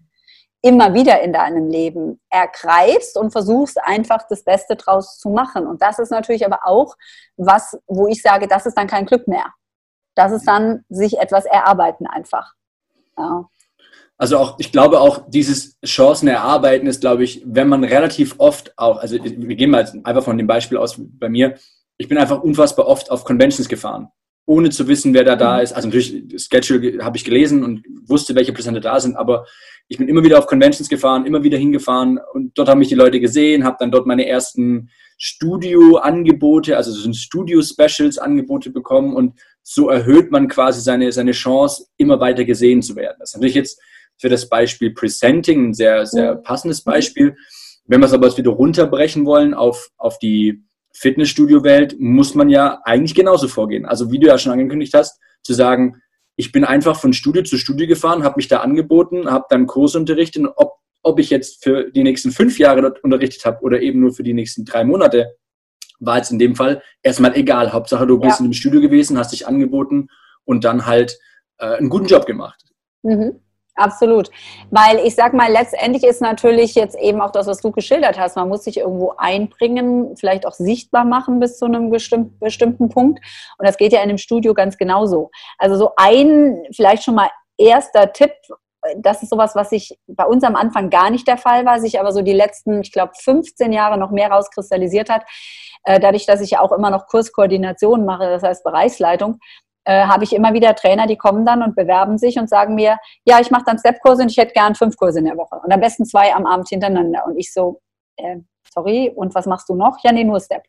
immer 0.66 0.96
wieder 0.96 1.22
in 1.22 1.32
deinem 1.32 1.70
Leben 1.70 2.20
ergreifst 2.32 3.18
und 3.18 3.30
versuchst 3.30 3.78
einfach 3.84 4.28
das 4.28 4.44
Beste 4.44 4.76
draus 4.76 5.20
zu 5.20 5.30
machen. 5.30 5.68
Und 5.68 5.84
das 5.84 6.00
ist 6.00 6.10
natürlich 6.10 6.44
aber 6.44 6.62
auch 6.64 6.96
was, 7.38 7.78
wo 7.86 8.08
ich 8.08 8.24
sage, 8.24 8.48
das 8.48 8.66
ist 8.66 8.76
dann 8.76 8.88
kein 8.88 9.06
Glück 9.06 9.28
mehr. 9.28 9.54
Das 10.16 10.32
ist 10.32 10.48
dann 10.48 10.84
sich 10.90 11.20
etwas 11.20 11.46
erarbeiten 11.46 12.08
einfach. 12.08 12.56
Ja. 13.16 13.48
Also 14.18 14.40
auch, 14.40 14.56
ich 14.58 14.72
glaube 14.72 15.02
auch, 15.02 15.26
dieses 15.28 15.78
Chancen 15.86 16.30
erarbeiten 16.30 16.88
ist, 16.88 17.02
glaube 17.02 17.24
ich, 17.24 17.44
wenn 17.46 17.68
man 17.68 17.84
relativ 17.84 18.36
oft 18.40 18.74
auch, 18.76 18.98
also 18.98 19.24
wir 19.24 19.56
gehen 19.56 19.70
mal 19.70 19.88
einfach 20.04 20.24
von 20.24 20.38
dem 20.38 20.48
Beispiel 20.48 20.80
aus 20.80 20.96
bei 20.98 21.30
mir, 21.30 21.60
ich 21.98 22.08
bin 22.08 22.18
einfach 22.18 22.42
unfassbar 22.42 22.88
oft 22.88 23.12
auf 23.12 23.24
Conventions 23.24 23.70
gefahren, 23.70 24.10
ohne 24.46 24.70
zu 24.70 24.88
wissen, 24.88 25.14
wer 25.14 25.24
da 25.24 25.36
da 25.36 25.60
ist. 25.60 25.74
Also 25.74 25.88
natürlich, 25.88 26.28
das 26.28 26.44
Schedule 26.44 27.04
habe 27.04 27.18
ich 27.18 27.24
gelesen 27.24 27.64
und 27.64 27.84
wusste, 28.06 28.36
welche 28.36 28.54
Präsenter 28.54 28.80
da 28.82 29.00
sind, 29.00 29.16
aber 29.16 29.46
ich 29.88 29.98
bin 29.98 30.08
immer 30.08 30.24
wieder 30.24 30.40
auf 30.40 30.48
Conventions 30.48 30.90
gefahren, 30.90 31.26
immer 31.26 31.44
wieder 31.44 31.58
hingefahren 31.58 32.20
und 32.34 32.58
dort 32.58 32.70
haben 32.70 32.80
mich 32.80 32.90
die 32.90 32.96
Leute 32.96 33.20
gesehen, 33.20 33.64
habe 33.64 33.78
dann 33.80 33.92
dort 33.92 34.08
meine 34.08 34.28
ersten 34.28 34.90
Studio-Angebote, 35.18 36.76
also 36.76 36.92
so 36.92 37.12
Studio-Specials-Angebote 37.12 38.72
bekommen 38.72 39.16
und 39.16 39.40
so 39.62 39.90
erhöht 39.90 40.32
man 40.32 40.48
quasi 40.48 40.82
seine, 40.82 41.12
seine 41.12 41.32
Chance, 41.32 41.88
immer 41.98 42.20
weiter 42.20 42.46
gesehen 42.46 42.82
zu 42.82 42.96
werden. 42.96 43.18
Das 43.20 43.30
ist 43.30 43.36
natürlich 43.36 43.56
jetzt 43.56 43.80
für 44.18 44.30
das 44.30 44.50
Beispiel 44.50 44.94
Presenting 44.94 45.70
ein 45.70 45.74
sehr, 45.74 46.06
sehr 46.06 46.36
passendes 46.36 46.82
Beispiel. 46.82 47.36
Wenn 47.86 48.00
wir 48.00 48.08
es 48.08 48.14
aber 48.14 48.28
jetzt 48.28 48.38
wieder 48.38 48.52
runterbrechen 48.52 49.26
wollen 49.26 49.54
auf, 49.54 49.90
auf 49.98 50.18
die 50.20 50.64
Fitnessstudio-Welt, 50.96 51.98
muss 52.00 52.36
man 52.36 52.50
ja 52.50 52.82
eigentlich 52.84 53.16
genauso 53.16 53.48
vorgehen. 53.48 53.86
Also 53.86 54.12
wie 54.12 54.20
du 54.20 54.28
ja 54.28 54.38
schon 54.38 54.52
angekündigt 54.52 54.94
hast, 54.94 55.20
zu 55.44 55.54
sagen, 55.54 56.02
ich 56.38 56.52
bin 56.52 56.64
einfach 56.64 57.00
von 57.00 57.14
Studio 57.14 57.44
zu 57.44 57.58
Studio 57.58 57.88
gefahren, 57.88 58.24
habe 58.24 58.38
mich 58.38 58.48
da 58.48 58.60
angeboten, 58.60 59.30
habe 59.30 59.46
dann 59.50 59.68
Kurs 59.68 59.96
unterrichtet 59.96 60.44
und 60.44 60.54
ob, 60.56 60.74
ob 61.04 61.20
ich 61.20 61.30
jetzt 61.30 61.64
für 61.64 61.92
die 61.92 62.04
nächsten 62.04 62.32
fünf 62.32 62.60
Jahre 62.60 62.82
dort 62.82 63.04
unterrichtet 63.04 63.46
habe 63.46 63.62
oder 63.62 63.82
eben 63.82 64.00
nur 64.00 64.14
für 64.14 64.24
die 64.24 64.34
nächsten 64.34 64.66
drei 64.66 64.84
Monate, 64.84 65.36
war 66.00 66.18
jetzt 66.18 66.32
in 66.32 66.40
dem 66.40 66.56
Fall 66.56 66.82
erstmal 67.04 67.36
egal. 67.36 67.72
Hauptsache, 67.72 68.08
du 68.08 68.20
bist 68.20 68.40
ja. 68.40 68.46
in 68.46 68.52
dem 68.52 68.54
Studio 68.54 68.82
gewesen, 68.82 69.18
hast 69.18 69.32
dich 69.32 69.48
angeboten 69.48 70.08
und 70.44 70.64
dann 70.64 70.86
halt 70.86 71.18
äh, 71.58 71.78
einen 71.78 71.90
guten 71.90 72.08
Job 72.08 72.26
gemacht. 72.26 72.62
Mhm. 73.04 73.40
Absolut. 73.76 74.32
Weil 74.72 75.00
ich 75.00 75.16
sag 75.16 75.34
mal, 75.34 75.52
letztendlich 75.52 76.04
ist 76.06 76.22
natürlich 76.22 76.76
jetzt 76.76 76.98
eben 76.98 77.22
auch 77.22 77.32
das, 77.32 77.46
was 77.46 77.60
du 77.60 77.72
geschildert 77.72 78.18
hast. 78.18 78.38
Man 78.38 78.48
muss 78.48 78.64
sich 78.64 78.78
irgendwo 78.78 79.14
einbringen, 79.18 80.16
vielleicht 80.16 80.46
auch 80.48 80.54
sichtbar 80.54 81.04
machen 81.04 81.40
bis 81.40 81.58
zu 81.58 81.66
einem 81.66 81.90
bestimmten, 81.90 82.90
Punkt. 82.90 83.20
Und 83.58 83.68
das 83.68 83.78
geht 83.78 83.92
ja 83.92 84.00
in 84.00 84.10
einem 84.10 84.18
Studio 84.18 84.54
ganz 84.54 84.78
genauso. 84.78 85.30
Also 85.58 85.76
so 85.76 85.92
ein, 85.98 86.64
vielleicht 86.74 87.04
schon 87.04 87.16
mal 87.16 87.30
erster 87.58 88.14
Tipp, 88.14 88.32
das 88.98 89.24
ist 89.24 89.30
sowas, 89.30 89.56
was 89.56 89.72
sich 89.72 89.98
bei 90.08 90.26
uns 90.26 90.44
am 90.44 90.56
Anfang 90.56 90.90
gar 90.90 91.10
nicht 91.10 91.28
der 91.28 91.38
Fall 91.38 91.66
war, 91.66 91.80
sich 91.80 92.00
aber 92.00 92.12
so 92.12 92.22
die 92.22 92.34
letzten, 92.34 92.82
ich 92.82 92.92
glaube, 92.92 93.14
15 93.20 93.74
Jahre 93.74 93.98
noch 93.98 94.12
mehr 94.12 94.32
rauskristallisiert 94.32 95.10
hat. 95.10 95.24
Äh, 95.84 96.00
dadurch, 96.00 96.26
dass 96.26 96.40
ich 96.40 96.52
ja 96.52 96.62
auch 96.62 96.72
immer 96.72 96.92
noch 96.92 97.08
Kurskoordination 97.08 98.06
mache, 98.06 98.26
das 98.30 98.44
heißt 98.44 98.64
Bereichsleitung, 98.64 99.40
äh, 99.86 100.06
habe 100.06 100.24
ich 100.24 100.34
immer 100.34 100.54
wieder 100.54 100.76
Trainer, 100.76 101.08
die 101.08 101.18
kommen 101.18 101.46
dann 101.46 101.64
und 101.64 101.76
bewerben 101.76 102.18
sich 102.18 102.38
und 102.38 102.50
sagen 102.50 102.76
mir, 102.76 102.98
ja, 103.24 103.40
ich 103.40 103.52
mache 103.52 103.64
dann 103.66 103.78
Step-Kurse 103.78 104.24
und 104.24 104.32
ich 104.32 104.38
hätte 104.38 104.54
gern 104.54 104.76
fünf 104.76 104.98
Kurse 104.98 105.20
in 105.20 105.26
der 105.26 105.38
Woche. 105.38 105.56
Und 105.64 105.72
am 105.72 105.80
besten 105.80 106.06
zwei 106.06 106.34
am 106.34 106.46
Abend 106.46 106.68
hintereinander. 106.70 107.26
Und 107.26 107.38
ich 107.38 107.54
so, 107.54 107.80
äh, 108.18 108.38
sorry, 108.74 109.12
und 109.16 109.34
was 109.36 109.46
machst 109.46 109.70
du 109.70 109.76
noch? 109.76 109.98
Ja, 110.04 110.12
nee, 110.12 110.24
nur 110.24 110.40
Step. 110.40 110.64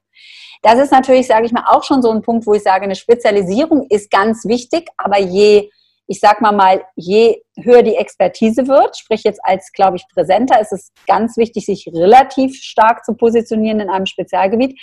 Das 0.63 0.79
ist 0.79 0.93
natürlich, 0.93 1.27
sage 1.27 1.47
ich 1.47 1.53
mal, 1.53 1.65
auch 1.67 1.83
schon 1.83 2.03
so 2.03 2.11
ein 2.11 2.23
Punkt, 2.23 2.47
wo 2.47 2.55
ich 2.55 2.63
sage, 2.63 2.85
eine 2.85 2.95
Spezialisierung 2.95 3.87
ist 3.89 4.11
ganz 4.11 4.45
wichtig, 4.47 4.89
aber 4.97 5.19
je, 5.19 5.71
ich 6.07 6.21
sag 6.21 6.41
mal 6.41 6.53
mal, 6.53 6.85
je 6.95 7.43
höher 7.61 7.83
die 7.83 7.97
Expertise 7.97 8.67
wird, 8.67 8.97
sprich 8.97 9.23
jetzt 9.25 9.41
als, 9.43 9.73
glaube 9.73 9.97
ich, 9.97 10.05
Präsenter, 10.13 10.61
ist 10.61 10.73
es 10.73 10.93
ganz 11.07 11.37
wichtig, 11.37 11.67
sich 11.67 11.89
relativ 11.93 12.57
stark 12.63 13.05
zu 13.05 13.15
positionieren 13.15 13.81
in 13.81 13.91
einem 13.91 14.07
Spezialgebiet. 14.07 14.79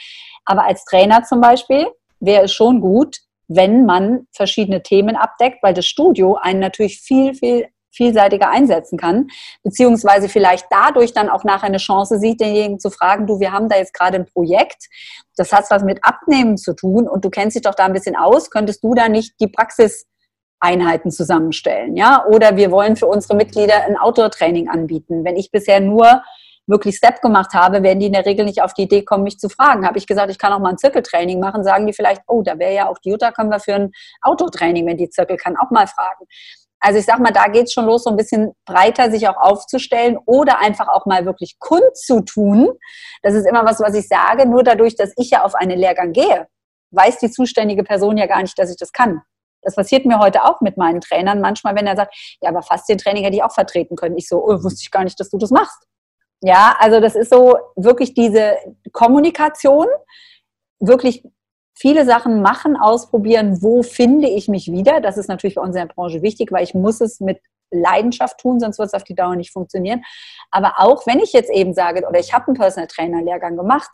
Aber 0.46 0.66
als 0.66 0.84
Trainer 0.86 1.24
zum 1.24 1.40
Beispiel 1.40 1.88
wäre 2.20 2.46
es 2.46 2.54
schon 2.54 2.82
gut, 2.82 3.18
wenn 3.48 3.86
man 3.86 4.28
verschiedene 4.32 4.84
Themen 4.84 5.16
abdeckt, 5.16 5.62
weil 5.62 5.74
das 5.74 5.86
Studio 5.86 6.36
einen 6.36 6.60
natürlich 6.60 7.00
viel, 7.02 7.34
viel 7.34 7.68
vielseitiger 7.94 8.50
einsetzen 8.50 8.98
kann, 8.98 9.28
beziehungsweise 9.64 10.28
vielleicht 10.28 10.66
dadurch 10.70 11.14
dann 11.14 11.30
auch 11.30 11.44
nachher 11.44 11.68
eine 11.68 11.78
Chance 11.78 12.20
sieht, 12.20 12.42
denjenigen 12.42 12.80
zu 12.80 12.90
fragen, 12.90 13.28
du, 13.28 13.40
wir 13.40 13.52
haben 13.52 13.70
da 13.70 13.78
jetzt 13.78 13.94
gerade 13.94 14.18
ein 14.18 14.26
Projekt, 14.26 14.88
das 15.38 15.54
hat 15.54 15.66
was 15.70 15.84
mit 15.84 16.04
Abnehmen 16.04 16.58
zu 16.58 16.74
tun 16.74 17.08
und 17.08 17.24
du 17.24 17.30
kennst 17.30 17.56
dich 17.56 17.64
doch 17.64 17.76
da 17.76 17.86
ein 17.86 17.94
bisschen 17.94 18.16
aus, 18.16 18.50
könntest 18.50 18.84
du 18.84 18.94
da 18.96 19.10
nicht 19.10 19.34
die 19.40 19.48
Praxiseinheiten 19.48 21.12
zusammenstellen, 21.12 21.96
ja? 21.96 22.26
Oder 22.26 22.58
wir 22.58 22.72
wollen 22.72 22.96
für 22.96 23.08
unsere 23.08 23.36
Mitglieder 23.36 23.84
ein 23.84 23.98
Outdoor-Training 23.98 24.70
anbieten. 24.70 25.24
Wenn 25.24 25.36
ich 25.36 25.52
bisher 25.52 25.80
nur 25.80 26.24
wirklich 26.68 26.98
Step 26.98 27.22
gemacht 27.22 27.54
habe, 27.54 27.84
werden 27.84 28.00
die 28.00 28.08
in 28.08 28.14
der 28.14 28.26
Regel 28.26 28.46
nicht 28.46 28.62
auf 28.62 28.74
die 28.74 28.84
Idee 28.84 29.04
kommen, 29.04 29.24
mich 29.24 29.38
zu 29.38 29.50
fragen. 29.50 29.86
Habe 29.86 29.98
ich 29.98 30.08
gesagt, 30.08 30.32
ich 30.32 30.38
kann 30.38 30.54
auch 30.54 30.60
mal 30.60 30.70
ein 30.70 30.78
Zirkeltraining 30.78 31.40
machen, 31.40 31.64
sagen 31.64 31.86
die 31.86 31.94
vielleicht, 31.94 32.22
oh, 32.28 32.42
da 32.42 32.58
wäre 32.58 32.74
ja 32.74 32.90
auch 32.90 32.98
die 33.00 33.10
Jutta, 33.10 33.32
können 33.32 33.50
wir 33.50 33.60
für 33.60 33.76
ein 33.76 33.92
Autotraining, 34.22 34.86
wenn 34.86 34.98
die 34.98 35.10
Zirkel 35.10 35.38
kann, 35.38 35.58
auch 35.58 35.72
mal 35.72 35.88
fragen. 35.88 36.26
Also 36.80 37.00
ich 37.00 37.06
sag 37.06 37.20
mal, 37.20 37.32
da 37.32 37.48
geht 37.48 37.68
es 37.68 37.74
schon 37.74 37.86
los, 37.86 38.04
so 38.04 38.10
ein 38.10 38.18
bisschen 38.18 38.52
breiter 38.66 39.10
sich 39.10 39.28
auch 39.30 39.38
aufzustellen 39.38 40.18
oder 40.26 40.60
einfach 40.60 40.90
auch 40.90 41.06
mal 41.06 41.26
wirklich 41.26 41.58
kund 41.60 41.96
zu 41.96 42.22
tun. 42.22 42.72
Das 43.22 43.34
ist 43.36 43.48
immer 43.48 43.64
was, 43.64 43.80
was 43.80 43.96
ich 43.96 44.08
sage. 44.10 44.46
Nur 44.46 44.64
dadurch, 44.64 44.98
dass 44.98 45.14
ich 45.16 45.30
ja 45.30 45.44
auf 45.44 45.56
einen 45.56 45.80
Lehrgang 45.80 46.12
gehe, 46.12 46.48
weiß 46.92 47.20
die 47.20 47.32
zuständige 47.32 47.84
Person 47.84 48.18
ja 48.18 48.26
gar 48.26 48.42
nicht, 48.42 48.60
dass 48.60 48.70
ich 48.70 48.76
das 48.76 48.92
kann. 48.92 49.22
Das 49.62 49.76
passiert 49.76 50.06
mir 50.06 50.20
heute 50.20 50.44
auch 50.44 50.60
mit 50.60 50.76
meinen 50.76 51.00
Trainern. 51.00 51.40
Manchmal, 51.40 51.74
wenn 51.76 51.88
er 51.88 51.96
sagt, 51.96 52.14
ja, 52.42 52.50
aber 52.50 52.62
fast 52.62 52.90
den 52.90 52.98
Training 52.98 53.24
hätte 53.24 53.38
ich 53.38 53.44
auch 53.44 53.54
vertreten 53.54 53.96
können. 53.96 54.18
Ich 54.18 54.28
so, 54.28 54.44
oh, 54.44 54.62
wusste 54.62 54.82
ich 54.82 54.92
gar 54.92 55.06
nicht, 55.06 55.18
dass 55.22 55.30
du 55.30 55.38
das 55.38 55.52
machst. 55.52 55.88
Ja, 56.46 56.76
also 56.78 57.00
das 57.00 57.16
ist 57.16 57.32
so 57.32 57.56
wirklich 57.78 58.14
diese 58.14 58.58
Kommunikation, 58.92 59.88
wirklich 60.82 61.24
viele 61.74 62.04
Sachen 62.06 62.42
machen, 62.42 62.76
ausprobieren, 62.76 63.62
wo 63.62 63.82
finde 63.82 64.28
ich 64.28 64.50
mich 64.50 64.70
wieder. 64.70 65.00
Das 65.00 65.18
ist 65.18 65.30
natürlich 65.30 65.56
bei 65.56 65.62
uns 65.62 65.74
in 65.74 65.88
der 65.88 65.94
Branche 65.94 66.22
wichtig, 66.22 66.52
weil 66.52 66.66
ich 66.66 66.74
muss 66.74 67.00
es 67.00 67.22
mit 67.22 67.40
Leidenschaft 67.72 68.40
tun, 68.40 68.60
sonst 68.60 68.78
wird 68.78 68.88
es 68.88 68.94
auf 68.94 69.06
die 69.06 69.16
Dauer 69.16 69.38
nicht 69.38 69.54
funktionieren. 69.54 70.04
Aber 70.52 70.74
auch 70.80 71.08
wenn 71.08 71.20
ich 71.20 71.32
jetzt 71.32 71.50
eben 71.50 71.74
sage, 71.74 72.06
oder 72.06 72.20
ich 72.20 72.34
habe 72.34 72.48
einen 72.48 72.58
Personal 72.58 72.88
Trainer 72.88 73.22
Lehrgang 73.22 73.56
gemacht 73.56 73.90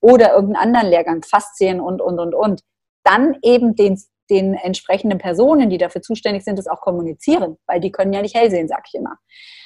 oder 0.00 0.34
irgendeinen 0.34 0.74
anderen 0.74 0.88
Lehrgang, 0.88 1.22
Faszien 1.22 1.80
und, 1.80 2.02
und, 2.02 2.18
und, 2.18 2.34
und, 2.34 2.62
dann 3.04 3.36
eben 3.42 3.76
den, 3.76 4.00
den 4.30 4.54
entsprechenden 4.54 5.18
Personen, 5.18 5.70
die 5.70 5.78
dafür 5.78 6.02
zuständig 6.02 6.44
sind, 6.44 6.58
das 6.58 6.66
auch 6.66 6.80
kommunizieren, 6.80 7.56
weil 7.66 7.80
die 7.80 7.92
können 7.92 8.12
ja 8.12 8.22
nicht 8.22 8.36
hell 8.36 8.50
sehen, 8.50 8.68
sage 8.68 8.82
ich 8.86 8.94
immer. 8.94 9.16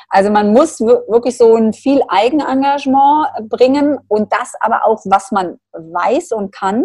Also 0.09 0.31
man 0.31 0.53
muss 0.53 0.81
wirklich 0.81 1.37
so 1.37 1.57
ein 1.57 1.73
viel 1.73 2.01
Eigenengagement 2.09 3.49
bringen 3.49 3.99
und 4.09 4.33
das 4.33 4.53
aber 4.61 4.87
auch, 4.87 5.01
was 5.05 5.33
man 5.33 5.59
weiß 5.73 6.33
und 6.33 6.53
kann, 6.53 6.85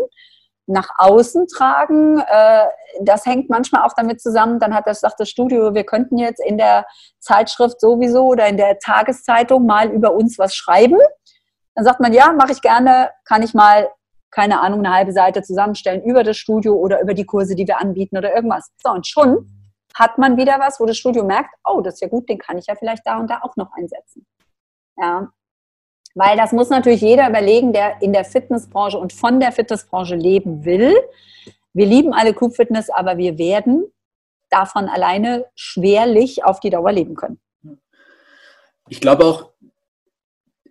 nach 0.68 0.90
außen 0.98 1.48
tragen. 1.48 2.20
Äh, 2.20 2.66
das 3.02 3.26
hängt 3.26 3.50
manchmal 3.50 3.84
auch 3.84 3.94
damit 3.96 4.22
zusammen, 4.22 4.60
dann 4.60 4.74
hat 4.74 4.88
das, 4.88 5.02
sagt 5.02 5.20
das 5.20 5.30
Studio, 5.30 5.74
wir 5.74 5.84
könnten 5.84 6.18
jetzt 6.18 6.42
in 6.44 6.58
der 6.58 6.86
Zeitschrift 7.20 7.80
sowieso 7.80 8.26
oder 8.26 8.48
in 8.48 8.58
der 8.58 8.80
Tageszeitung 8.80 9.66
mal 9.66 9.90
über 9.90 10.14
uns 10.14 10.40
was 10.40 10.56
schreiben. 10.56 10.98
Dann 11.76 11.86
sagt 11.86 12.00
man, 12.00 12.14
ja, 12.14 12.34
mache 12.34 12.52
ich 12.52 12.62
gerne, 12.62 13.12
kann 13.26 13.44
ich 13.44 13.54
mal, 13.54 13.90
keine 14.32 14.62
Ahnung, 14.62 14.80
eine 14.80 14.96
halbe 14.96 15.12
Seite 15.12 15.44
zusammenstellen 15.44 16.02
über 16.04 16.24
das 16.24 16.38
Studio 16.38 16.74
oder 16.76 17.02
über 17.02 17.14
die 17.14 17.26
Kurse, 17.26 17.56
die 17.56 17.68
wir 17.68 17.80
anbieten 17.80 18.18
oder 18.18 18.34
irgendwas. 18.34 18.72
So, 18.82 18.92
und 18.92 19.06
schon 19.06 19.48
hat 19.94 20.18
man 20.18 20.38
wieder 20.38 20.58
was, 20.60 20.80
wo 20.80 20.86
das 20.86 20.98
Studio 20.98 21.24
merkt, 21.24 21.54
oh, 21.66 21.82
das 21.82 21.96
ist 21.96 22.02
ja 22.02 22.08
gut, 22.08 22.30
den 22.30 22.38
kann 22.38 22.58
ich 22.58 22.66
ja 22.68 22.76
vielleicht 22.76 23.06
da 23.06 23.20
und 23.20 23.30
da 23.30 23.42
auch 23.42 23.56
noch 23.58 23.72
einsetzen. 23.74 24.26
Ja. 24.98 25.32
Weil 26.16 26.38
das 26.38 26.52
muss 26.52 26.70
natürlich 26.70 27.02
jeder 27.02 27.30
überlegen, 27.30 27.74
der 27.74 28.02
in 28.02 28.14
der 28.14 28.26
Fitnessbranche 28.26 28.98
und 28.98 29.14
von 29.14 29.40
der 29.40 29.52
Fitnessbranche 29.52 30.16
leben 30.16 30.66
will. 30.66 30.96
Wir 31.74 31.86
lieben 31.86 32.14
alle 32.14 32.34
Group 32.34 32.56
Fitness, 32.56 32.90
aber 32.90 33.18
wir 33.18 33.38
werden 33.38 33.86
davon 34.50 34.90
alleine 34.90 35.46
schwerlich 35.56 36.44
auf 36.44 36.60
die 36.60 36.70
Dauer 36.70 36.92
leben 36.92 37.16
können. 37.16 37.40
Ich 38.90 39.00
glaube 39.00 39.26
auch, 39.26 39.51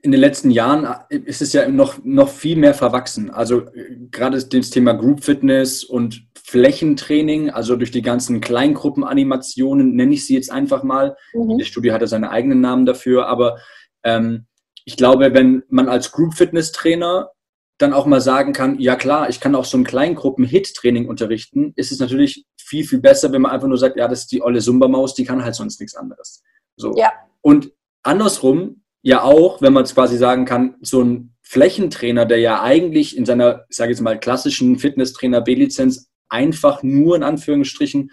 in 0.03 0.13
den 0.13 0.21
letzten 0.21 0.51
Jahren 0.51 0.87
ist 1.09 1.43
es 1.43 1.53
ja 1.53 1.69
noch, 1.69 1.99
noch 2.05 2.29
viel 2.29 2.57
mehr 2.57 2.75
verwachsen. 2.75 3.31
Also 3.31 3.65
gerade 4.11 4.43
das 4.43 4.71
Thema 4.71 4.95
Group 4.95 5.25
Fitness 5.25 5.85
und 5.85 6.27
Flächentraining, 6.43 7.51
also 7.51 7.77
durch 7.77 7.91
die 7.91 8.03
ganzen 8.03 8.41
Kleingruppenanimationen, 8.41 9.95
nenne 9.95 10.15
ich 10.15 10.27
sie 10.27 10.35
jetzt 10.35 10.51
einfach 10.51 10.83
mal. 10.83 11.17
Mhm. 11.35 11.59
Das 11.59 11.69
Studio 11.69 11.93
hatte 11.93 12.07
seinen 12.07 12.25
eigenen 12.25 12.61
Namen 12.61 12.87
dafür, 12.87 13.27
aber 13.29 13.59
ähm, 14.03 14.47
ich 14.85 14.97
glaube, 14.97 15.35
wenn 15.35 15.63
man 15.69 15.89
als 15.89 16.13
Group 16.13 16.35
Fitness 16.35 16.73
Trainer 16.73 17.31
dann 17.79 17.93
auch 17.93 18.07
mal 18.07 18.21
sagen 18.21 18.53
kann, 18.53 18.79
ja 18.79 18.97
klar, 18.97 19.29
ich 19.29 19.41
kann 19.41 19.55
auch 19.55 19.65
so 19.65 19.79
ein 19.79 19.85
Kleingruppen-Hit-Training 19.85 21.09
unterrichten, 21.09 21.73
ist 21.77 21.93
es 21.93 21.99
natürlich 21.99 22.45
viel, 22.59 22.85
viel 22.85 23.01
besser, 23.01 23.33
wenn 23.33 23.43
man 23.43 23.53
einfach 23.53 23.69
nur 23.69 23.79
sagt, 23.79 23.97
ja, 23.97 24.09
das 24.09 24.21
ist 24.21 24.33
die 24.33 24.43
olle 24.43 24.61
Sumba-Maus, 24.61 25.15
die 25.15 25.25
kann 25.25 25.43
halt 25.43 25.55
sonst 25.55 25.81
nichts 25.81 25.95
anderes. 25.95 26.43
So. 26.77 26.95
Ja. 26.97 27.13
Und 27.41 27.73
andersrum, 28.03 28.83
ja 29.03 29.23
auch, 29.23 29.63
wenn 29.63 29.73
man 29.73 29.85
es 29.85 29.95
quasi 29.95 30.17
sagen 30.17 30.45
kann, 30.45 30.77
so 30.81 31.03
ein 31.03 31.35
Flächentrainer, 31.43 32.27
der 32.27 32.39
ja 32.39 32.63
eigentlich 32.63 33.17
in 33.17 33.27
seiner, 33.27 33.65
ich 33.69 33.77
sage 33.77 33.91
jetzt 33.91 34.01
mal, 34.01 34.19
klassischen 34.19 34.79
Fitnesstrainer 34.79 35.41
B-Lizenz 35.41 36.11
einfach 36.29 36.83
nur 36.83 37.17
in 37.17 37.23
Anführungsstrichen 37.23 38.11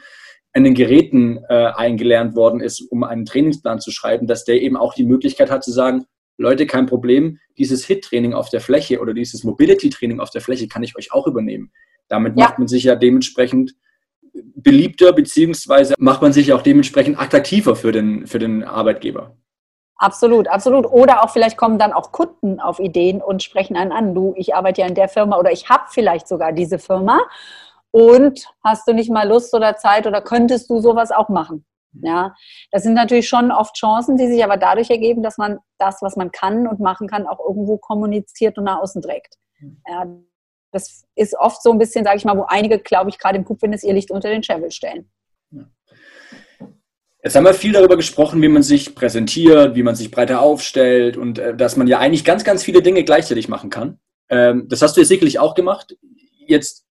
an 0.54 0.64
den 0.64 0.74
Geräten 0.74 1.40
äh, 1.50 1.72
eingelernt 1.76 2.36
worden 2.36 2.62
ist, 2.62 2.82
um 2.82 3.04
einen 3.04 3.26
Trainingsplan 3.26 3.80
zu 3.80 3.92
schreiben, 3.92 4.26
dass 4.26 4.44
der 4.44 4.62
eben 4.62 4.76
auch 4.76 4.96
die 4.96 5.06
Möglichkeit 5.06 5.52
hat 5.52 5.64
zu 5.64 5.72
sagen, 5.72 6.06
Leute, 6.38 6.66
kein 6.66 6.86
Problem, 6.86 7.40
dieses 7.58 7.86
HIT-Training 7.86 8.34
auf 8.34 8.50
der 8.50 8.62
Fläche 8.62 9.00
oder 9.00 9.14
dieses 9.14 9.44
Mobility-Training 9.44 10.20
auf 10.20 10.30
der 10.30 10.42
Fläche 10.42 10.68
kann 10.68 10.84
ich 10.84 10.96
euch 10.96 11.12
auch 11.12 11.28
übernehmen. 11.28 11.72
Damit 12.08 12.38
ja. 12.38 12.46
macht 12.46 12.60
man 12.60 12.68
sich 12.68 12.84
ja 12.84 12.96
dementsprechend 12.96 13.76
beliebter, 14.56 15.14
beziehungsweise 15.14 15.96
macht 15.98 16.22
man 16.22 16.34
sich 16.34 16.54
auch 16.54 16.62
dementsprechend 16.62 17.20
attraktiver 17.20 17.76
für 17.76 17.92
den, 17.92 18.28
für 18.28 18.40
den 18.40 18.64
Arbeitgeber. 18.64 19.36
Absolut, 20.00 20.48
absolut. 20.48 20.86
Oder 20.86 21.24
auch 21.24 21.32
vielleicht 21.32 21.58
kommen 21.58 21.80
dann 21.80 21.92
auch 21.92 22.12
Kunden 22.12 22.60
auf 22.60 22.80
Ideen 22.80 23.22
und 23.22 23.42
sprechen 23.42 23.76
einen 23.76 23.92
an. 23.92 24.14
Du, 24.14 24.34
ich 24.38 24.56
arbeite 24.56 24.82
ja 24.82 24.88
in 24.88 24.96
der 24.96 25.10
Firma 25.10 25.38
oder 25.38 25.52
ich 25.52 25.70
habe 25.70 25.86
vielleicht 25.90 26.28
sogar 26.28 26.52
diese 26.52 26.78
Firma. 26.78 27.20
Und 27.92 28.46
hast 28.64 28.88
du 28.88 28.94
nicht 28.94 29.10
mal 29.10 29.28
Lust 29.28 29.54
oder 29.56 29.76
Zeit 29.78 30.06
oder 30.06 30.22
könntest 30.22 30.70
du 30.70 30.80
sowas 30.80 31.12
auch 31.12 31.30
machen? 31.30 31.66
Ja, 32.02 32.36
das 32.72 32.84
sind 32.84 32.94
natürlich 32.94 33.28
schon 33.28 33.52
oft 33.52 33.76
Chancen, 33.76 34.18
die 34.18 34.28
sich 34.28 34.44
aber 34.44 34.58
dadurch 34.58 34.92
ergeben, 34.92 35.24
dass 35.24 35.38
man 35.38 35.58
das, 35.80 36.02
was 36.02 36.16
man 36.16 36.32
kann 36.32 36.68
und 36.68 36.80
machen 36.80 37.08
kann, 37.08 37.26
auch 37.26 37.40
irgendwo 37.40 37.78
kommuniziert 37.78 38.58
und 38.60 38.66
nach 38.66 38.80
außen 38.80 39.02
trägt. 39.02 39.36
Ja, 39.88 40.06
das 40.72 41.06
ist 41.16 41.36
oft 41.40 41.64
so 41.64 41.72
ein 41.72 41.80
bisschen, 41.80 42.04
sage 42.04 42.18
ich 42.18 42.26
mal, 42.26 42.38
wo 42.38 42.44
einige, 42.48 42.78
glaube 42.78 43.10
ich, 43.10 43.18
gerade 43.18 43.38
im 43.38 43.46
Kupfernis 43.46 43.84
ihr 43.84 43.94
Licht 43.94 44.12
unter 44.12 44.30
den 44.30 44.44
Scheffel 44.44 44.70
stellen. 44.70 45.10
Jetzt 47.28 47.36
haben 47.36 47.44
wir 47.44 47.54
viel 47.54 47.74
darüber 47.74 47.98
gesprochen, 47.98 48.42
wie 48.42 48.48
man 48.48 48.64
sich 48.64 48.96
präsentiert, 48.96 49.76
wie 49.76 49.84
man 49.84 49.96
sich 49.96 50.12
breiter 50.12 50.40
aufstellt 50.42 51.18
und 51.18 51.40
äh, 51.40 51.54
dass 51.54 51.76
man 51.76 51.86
ja 51.86 52.00
eigentlich 52.00 52.24
ganz, 52.24 52.46
ganz 52.46 52.64
viele 52.64 52.82
Dinge 52.82 53.04
gleichzeitig 53.04 53.50
machen 53.50 53.70
kann. 53.70 54.00
Ähm, 54.30 54.70
das 54.70 54.82
hast 54.82 54.96
du 54.96 55.02
ja 55.02 55.06
sicherlich 55.06 55.38
auch 55.38 55.54
gemacht. 55.54 55.98
Jetzt 56.48 56.86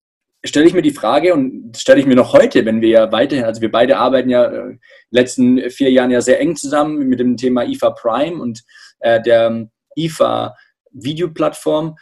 stelle 0.45 0.67
ich 0.67 0.75
mir 0.75 0.83
die 0.83 0.91
Frage 0.91 1.33
und 1.33 1.75
stelle 1.79 2.01
ich 2.01 2.05
mir 2.05 2.17
noch 2.17 2.35
heute, 2.35 2.67
wenn 2.67 2.83
wir 2.83 2.91
ja 2.91 3.13
weiterhin, 3.13 3.47
also 3.47 3.63
wir 3.63 3.73
beide 3.73 3.97
arbeiten 3.97 4.29
ja 4.29 4.45
äh, 4.45 4.59
in 4.59 4.69
den 4.73 4.81
letzten 5.09 5.71
vier 5.71 5.91
Jahren 5.91 6.11
ja 6.11 6.21
sehr 6.21 6.39
eng 6.39 6.55
zusammen 6.55 7.09
mit 7.09 7.19
dem 7.19 7.39
Thema 7.39 7.65
IFA 7.65 7.93
Prime 7.93 8.39
und 8.39 8.63
äh, 8.99 9.23
der 9.23 9.71
IFA 9.97 10.55
Videoplattform. 10.93 11.97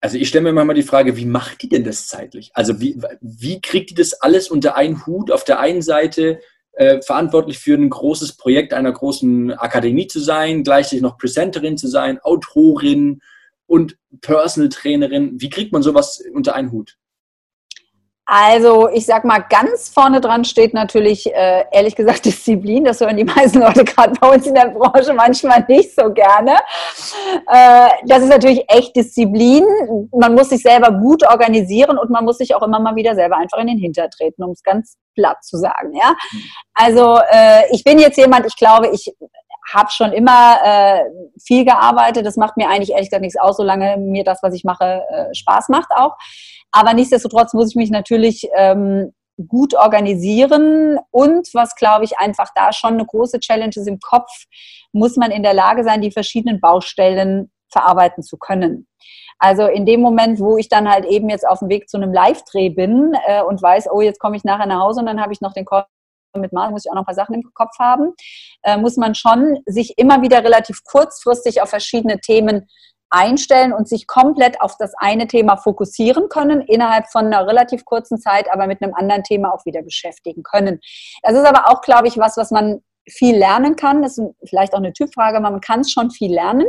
Also 0.00 0.16
ich 0.16 0.28
stelle 0.28 0.44
mir 0.44 0.52
manchmal 0.54 0.74
die 0.74 0.82
Frage, 0.82 1.18
wie 1.18 1.26
macht 1.26 1.60
die 1.60 1.68
denn 1.68 1.84
das 1.84 2.06
zeitlich? 2.06 2.50
Also 2.54 2.80
wie, 2.80 2.98
wie 3.20 3.60
kriegt 3.60 3.90
die 3.90 3.94
das 3.94 4.14
alles 4.14 4.48
unter 4.48 4.74
einen 4.74 5.04
Hut? 5.04 5.30
Auf 5.30 5.44
der 5.44 5.60
einen 5.60 5.82
Seite 5.82 6.40
äh, 6.78 7.02
verantwortlich 7.02 7.58
für 7.58 7.74
ein 7.74 7.90
großes 7.90 8.36
Projekt 8.36 8.72
einer 8.72 8.92
großen 8.92 9.52
Akademie 9.52 10.06
zu 10.06 10.20
sein, 10.20 10.62
gleichzeitig 10.62 11.02
noch 11.02 11.18
Presenterin 11.18 11.76
zu 11.76 11.88
sein, 11.88 12.20
Autorin 12.20 13.20
und 13.66 13.98
Personal 14.20 14.68
Trainerin. 14.68 15.40
Wie 15.40 15.50
kriegt 15.50 15.72
man 15.72 15.82
sowas 15.82 16.22
unter 16.32 16.54
einen 16.54 16.70
Hut? 16.70 16.96
Also 18.30 18.90
ich 18.90 19.06
sag 19.06 19.24
mal, 19.24 19.38
ganz 19.38 19.88
vorne 19.88 20.20
dran 20.20 20.44
steht 20.44 20.74
natürlich, 20.74 21.34
äh, 21.34 21.64
ehrlich 21.72 21.96
gesagt, 21.96 22.24
Disziplin. 22.26 22.84
Das 22.84 23.00
hören 23.00 23.16
die 23.16 23.24
meisten 23.24 23.58
Leute 23.58 23.84
gerade 23.84 24.12
bei 24.20 24.34
uns 24.34 24.46
in 24.46 24.54
der 24.54 24.68
Branche 24.68 25.14
manchmal 25.14 25.64
nicht 25.66 25.94
so 25.94 26.12
gerne. 26.12 26.56
Äh, 27.50 27.88
das 28.04 28.22
ist 28.22 28.28
natürlich 28.28 28.64
echt 28.68 28.94
Disziplin. 28.94 29.64
Man 30.12 30.34
muss 30.34 30.50
sich 30.50 30.60
selber 30.60 30.92
gut 30.92 31.26
organisieren 31.26 31.96
und 31.96 32.10
man 32.10 32.26
muss 32.26 32.36
sich 32.36 32.54
auch 32.54 32.62
immer 32.62 32.78
mal 32.78 32.96
wieder 32.96 33.14
selber 33.14 33.38
einfach 33.38 33.58
in 33.58 33.68
den 33.68 33.78
Hinter 33.78 34.10
treten, 34.10 34.44
um 34.44 34.50
es 34.50 34.62
ganz 34.62 34.98
platt 35.14 35.42
zu 35.42 35.56
sagen. 35.56 35.94
Ja? 35.94 36.14
Also 36.74 37.18
äh, 37.30 37.62
ich 37.70 37.82
bin 37.82 37.98
jetzt 37.98 38.18
jemand, 38.18 38.44
ich 38.44 38.56
glaube, 38.56 38.88
ich 38.88 39.10
habe 39.74 39.90
schon 39.90 40.12
immer 40.12 40.58
äh, 40.62 41.00
viel 41.40 41.64
gearbeitet. 41.64 42.26
Das 42.26 42.36
macht 42.36 42.56
mir 42.56 42.68
eigentlich 42.68 42.90
ehrlich 42.90 43.08
gesagt 43.08 43.22
nichts 43.22 43.38
aus, 43.38 43.56
solange 43.56 43.96
mir 43.96 44.24
das, 44.24 44.42
was 44.42 44.54
ich 44.54 44.64
mache, 44.64 45.02
äh, 45.10 45.34
Spaß 45.34 45.68
macht 45.68 45.90
auch. 45.94 46.16
Aber 46.72 46.94
nichtsdestotrotz 46.94 47.54
muss 47.54 47.70
ich 47.70 47.76
mich 47.76 47.90
natürlich 47.90 48.48
ähm, 48.56 49.12
gut 49.46 49.74
organisieren 49.74 50.98
und 51.10 51.48
was 51.54 51.76
glaube 51.76 52.04
ich 52.04 52.18
einfach 52.18 52.48
da 52.54 52.72
schon 52.72 52.94
eine 52.94 53.06
große 53.06 53.38
Challenge 53.38 53.72
ist 53.74 53.86
im 53.86 54.00
Kopf, 54.00 54.30
muss 54.92 55.16
man 55.16 55.30
in 55.30 55.42
der 55.42 55.54
Lage 55.54 55.84
sein, 55.84 56.00
die 56.00 56.10
verschiedenen 56.10 56.60
Baustellen 56.60 57.50
verarbeiten 57.70 58.22
zu 58.22 58.36
können. 58.36 58.88
Also 59.38 59.66
in 59.66 59.86
dem 59.86 60.00
Moment, 60.00 60.40
wo 60.40 60.56
ich 60.56 60.68
dann 60.68 60.90
halt 60.90 61.04
eben 61.04 61.28
jetzt 61.28 61.46
auf 61.46 61.60
dem 61.60 61.68
Weg 61.68 61.88
zu 61.88 61.96
einem 61.96 62.12
Live-Dreh 62.12 62.70
bin 62.70 63.14
äh, 63.26 63.42
und 63.42 63.62
weiß, 63.62 63.88
oh, 63.92 64.00
jetzt 64.00 64.18
komme 64.18 64.36
ich 64.36 64.42
nachher 64.42 64.66
nach 64.66 64.80
Hause 64.80 65.00
und 65.00 65.06
dann 65.06 65.20
habe 65.20 65.32
ich 65.32 65.40
noch 65.40 65.52
den 65.52 65.64
Call 65.64 65.86
mit 66.34 66.52
Mars, 66.52 66.70
muss 66.70 66.84
ich 66.84 66.90
auch 66.90 66.94
noch 66.94 67.02
ein 67.02 67.06
paar 67.06 67.14
Sachen 67.14 67.34
im 67.34 67.42
Kopf 67.54 67.78
haben, 67.78 68.12
äh, 68.62 68.76
muss 68.76 68.96
man 68.96 69.14
schon 69.14 69.58
sich 69.66 69.98
immer 69.98 70.22
wieder 70.22 70.44
relativ 70.44 70.84
kurzfristig 70.84 71.62
auf 71.62 71.70
verschiedene 71.70 72.20
Themen 72.20 72.68
einstellen 73.10 73.72
und 73.72 73.88
sich 73.88 74.06
komplett 74.06 74.60
auf 74.60 74.76
das 74.78 74.92
eine 74.98 75.26
Thema 75.26 75.56
fokussieren 75.56 76.28
können, 76.28 76.60
innerhalb 76.60 77.08
von 77.10 77.26
einer 77.26 77.46
relativ 77.46 77.84
kurzen 77.84 78.18
Zeit, 78.18 78.52
aber 78.52 78.66
mit 78.66 78.82
einem 78.82 78.94
anderen 78.94 79.22
Thema 79.22 79.52
auch 79.52 79.64
wieder 79.64 79.82
beschäftigen 79.82 80.42
können. 80.42 80.80
Das 81.22 81.34
ist 81.34 81.46
aber 81.46 81.68
auch, 81.68 81.80
glaube 81.80 82.08
ich, 82.08 82.18
was, 82.18 82.36
was 82.36 82.50
man 82.50 82.82
viel 83.10 83.36
lernen 83.36 83.76
kann. 83.76 84.02
Das 84.02 84.18
ist 84.18 84.26
vielleicht 84.44 84.74
auch 84.74 84.78
eine 84.78 84.92
Typfrage, 84.92 85.40
man 85.40 85.60
kann 85.60 85.84
schon 85.84 86.10
viel 86.10 86.32
lernen. 86.32 86.66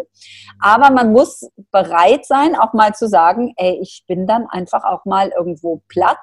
Aber 0.62 0.91
man 0.91 1.12
muss 1.12 1.49
bereit 1.71 2.25
sein, 2.25 2.56
auch 2.56 2.73
mal 2.73 2.93
zu 2.93 3.08
sagen, 3.08 3.54
ey, 3.58 3.80
ich 3.82 4.04
bin 4.08 4.28
dann 4.28 4.47
einfach 4.47 4.84
auch 4.84 5.06
mal 5.06 5.30
irgendwo 5.30 5.82
platt 5.88 6.19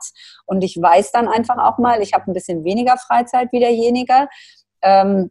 und 0.47 0.63
ich 0.63 0.77
weiß 0.81 1.13
dann 1.13 1.29
einfach 1.29 1.59
auch 1.59 1.79
mal, 1.79 2.03
ich 2.03 2.13
habe 2.13 2.31
ein 2.31 2.35
bisschen 2.35 2.65
weniger 2.65 2.97
Freizeit 2.97 3.49
wie 3.53 3.61
derjenige. 3.61 4.29
Ähm, 4.83 5.31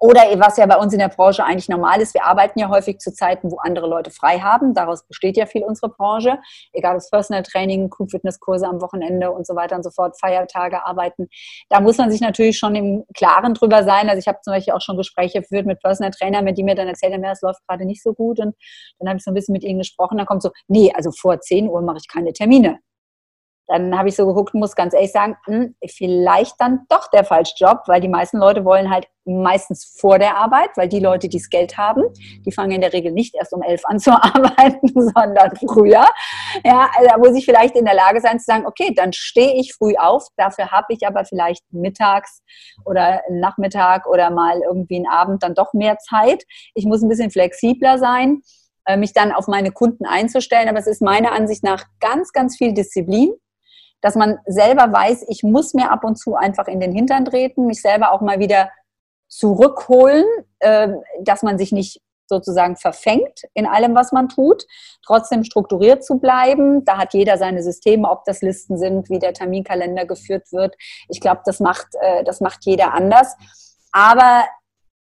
oder 0.00 0.22
was 0.40 0.56
ja 0.56 0.64
bei 0.64 0.78
uns 0.78 0.94
in 0.94 0.98
der 0.98 1.08
Branche 1.08 1.44
eigentlich 1.44 1.68
normal 1.68 2.00
ist, 2.00 2.14
wir 2.14 2.24
arbeiten 2.24 2.58
ja 2.58 2.70
häufig 2.70 2.98
zu 2.98 3.12
Zeiten, 3.12 3.52
wo 3.52 3.58
andere 3.58 3.86
Leute 3.86 4.10
frei 4.10 4.38
haben. 4.38 4.72
Daraus 4.72 5.06
besteht 5.06 5.36
ja 5.36 5.44
viel 5.44 5.62
unsere 5.62 5.90
Branche. 5.90 6.38
Egal 6.72 6.94
ob 6.94 6.98
es 7.02 7.10
Personal 7.10 7.42
Training, 7.42 7.90
Fitnesskurse 8.10 8.66
am 8.66 8.80
Wochenende 8.80 9.30
und 9.30 9.46
so 9.46 9.54
weiter 9.54 9.76
und 9.76 9.82
so 9.82 9.90
fort, 9.90 10.18
Feiertage 10.18 10.86
arbeiten. 10.86 11.28
Da 11.68 11.80
muss 11.80 11.98
man 11.98 12.10
sich 12.10 12.22
natürlich 12.22 12.58
schon 12.58 12.74
im 12.74 13.04
Klaren 13.14 13.52
drüber 13.52 13.84
sein. 13.84 14.08
Also 14.08 14.18
ich 14.18 14.26
habe 14.26 14.38
zum 14.40 14.54
Beispiel 14.54 14.72
auch 14.72 14.80
schon 14.80 14.96
Gespräche 14.96 15.42
geführt 15.42 15.66
mit 15.66 15.80
Personal 15.80 16.12
Trainern, 16.12 16.44
mit 16.44 16.56
die 16.56 16.64
mir 16.64 16.74
dann 16.74 16.88
erzählt 16.88 17.12
haben, 17.12 17.22
ja, 17.22 17.32
es 17.32 17.42
läuft 17.42 17.60
gerade 17.68 17.84
nicht 17.84 18.02
so 18.02 18.14
gut. 18.14 18.40
Und 18.40 18.54
dann 18.98 19.08
habe 19.08 19.18
ich 19.18 19.24
so 19.24 19.30
ein 19.30 19.34
bisschen 19.34 19.52
mit 19.52 19.64
ihnen 19.64 19.80
gesprochen. 19.80 20.16
Dann 20.16 20.26
kommt 20.26 20.42
so, 20.42 20.50
nee, 20.66 20.90
also 20.94 21.10
vor 21.10 21.38
10 21.40 21.68
Uhr 21.68 21.82
mache 21.82 21.98
ich 21.98 22.08
keine 22.08 22.32
Termine. 22.32 22.78
Dann 23.70 23.96
habe 23.96 24.08
ich 24.08 24.16
so 24.16 24.26
geguckt 24.26 24.52
muss 24.52 24.74
ganz 24.74 24.94
ehrlich 24.94 25.12
sagen, 25.12 25.36
hm, 25.44 25.76
vielleicht 25.86 26.56
dann 26.58 26.86
doch 26.88 27.08
der 27.08 27.22
falsche 27.22 27.54
Job, 27.56 27.82
weil 27.86 28.00
die 28.00 28.08
meisten 28.08 28.38
Leute 28.38 28.64
wollen 28.64 28.90
halt 28.90 29.06
meistens 29.24 29.96
vor 29.96 30.18
der 30.18 30.36
Arbeit, 30.36 30.70
weil 30.74 30.88
die 30.88 30.98
Leute, 30.98 31.28
die 31.28 31.38
das 31.38 31.48
Geld 31.50 31.78
haben, 31.78 32.02
die 32.44 32.50
fangen 32.50 32.72
in 32.72 32.80
der 32.80 32.92
Regel 32.92 33.12
nicht 33.12 33.36
erst 33.36 33.52
um 33.52 33.62
elf 33.62 33.82
an 33.84 34.00
zu 34.00 34.10
arbeiten, 34.22 34.88
sondern 34.92 35.54
früher. 35.56 36.04
Ja, 36.64 36.90
also 36.96 37.08
da 37.08 37.18
muss 37.18 37.36
ich 37.36 37.44
vielleicht 37.44 37.76
in 37.76 37.84
der 37.84 37.94
Lage 37.94 38.20
sein 38.20 38.40
zu 38.40 38.46
sagen, 38.46 38.66
okay, 38.66 38.92
dann 38.92 39.12
stehe 39.12 39.54
ich 39.54 39.72
früh 39.72 39.94
auf, 39.96 40.26
dafür 40.36 40.72
habe 40.72 40.86
ich 40.88 41.06
aber 41.06 41.24
vielleicht 41.24 41.62
mittags 41.70 42.42
oder 42.84 43.22
Nachmittag 43.30 44.08
oder 44.08 44.30
mal 44.30 44.62
irgendwie 44.66 44.96
einen 44.96 45.06
Abend 45.08 45.44
dann 45.44 45.54
doch 45.54 45.74
mehr 45.74 45.98
Zeit. 45.98 46.42
Ich 46.74 46.86
muss 46.86 47.02
ein 47.02 47.08
bisschen 47.08 47.30
flexibler 47.30 47.98
sein 47.98 48.42
äh, 48.84 48.96
mich 48.96 49.12
dann 49.12 49.30
auf 49.30 49.46
meine 49.46 49.70
Kunden 49.70 50.06
einzustellen. 50.06 50.68
Aber 50.68 50.78
es 50.78 50.88
ist 50.88 51.02
meiner 51.02 51.30
Ansicht 51.32 51.62
nach 51.62 51.84
ganz, 52.00 52.32
ganz 52.32 52.56
viel 52.56 52.74
Disziplin 52.74 53.32
dass 54.00 54.14
man 54.14 54.38
selber 54.46 54.92
weiß, 54.92 55.26
ich 55.28 55.42
muss 55.42 55.74
mir 55.74 55.90
ab 55.90 56.04
und 56.04 56.16
zu 56.16 56.34
einfach 56.34 56.66
in 56.66 56.80
den 56.80 56.92
Hintern 56.92 57.24
treten, 57.24 57.66
mich 57.66 57.82
selber 57.82 58.12
auch 58.12 58.20
mal 58.20 58.38
wieder 58.38 58.70
zurückholen, 59.28 60.24
äh, 60.60 60.88
dass 61.22 61.42
man 61.42 61.58
sich 61.58 61.72
nicht 61.72 62.00
sozusagen 62.30 62.76
verfängt 62.76 63.42
in 63.54 63.66
allem, 63.66 63.94
was 63.94 64.12
man 64.12 64.28
tut, 64.28 64.64
trotzdem 65.04 65.44
strukturiert 65.44 66.04
zu 66.04 66.18
bleiben. 66.18 66.84
Da 66.84 66.96
hat 66.96 67.12
jeder 67.12 67.36
seine 67.36 67.62
Systeme, 67.62 68.08
ob 68.08 68.24
das 68.24 68.40
Listen 68.40 68.78
sind, 68.78 69.10
wie 69.10 69.18
der 69.18 69.34
Terminkalender 69.34 70.06
geführt 70.06 70.52
wird. 70.52 70.76
Ich 71.08 71.20
glaube, 71.20 71.42
das 71.44 71.60
macht, 71.60 71.88
äh, 72.00 72.24
das 72.24 72.40
macht 72.40 72.64
jeder 72.64 72.94
anders. 72.94 73.36
Aber 73.92 74.44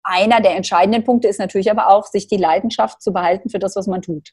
einer 0.02 0.40
der 0.40 0.56
entscheidenden 0.56 1.04
Punkte 1.04 1.28
ist 1.28 1.38
natürlich 1.38 1.70
aber 1.70 1.90
auch, 1.90 2.06
sich 2.06 2.26
die 2.26 2.38
Leidenschaft 2.38 3.02
zu 3.02 3.12
behalten 3.12 3.50
für 3.50 3.58
das, 3.58 3.76
was 3.76 3.86
man 3.86 4.02
tut. 4.02 4.30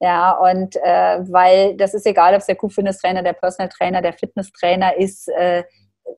Ja, 0.00 0.32
und 0.32 0.76
äh, 0.76 1.20
weil 1.30 1.76
das 1.76 1.94
ist 1.94 2.06
egal, 2.06 2.34
ob 2.34 2.40
es 2.40 2.46
der 2.46 2.56
Q-Fitness-Trainer, 2.56 3.22
der 3.22 3.32
Personal 3.32 3.68
Trainer, 3.68 4.02
der 4.02 4.12
Fitnesstrainer 4.12 4.96
ist, 4.96 5.28
äh, 5.28 5.64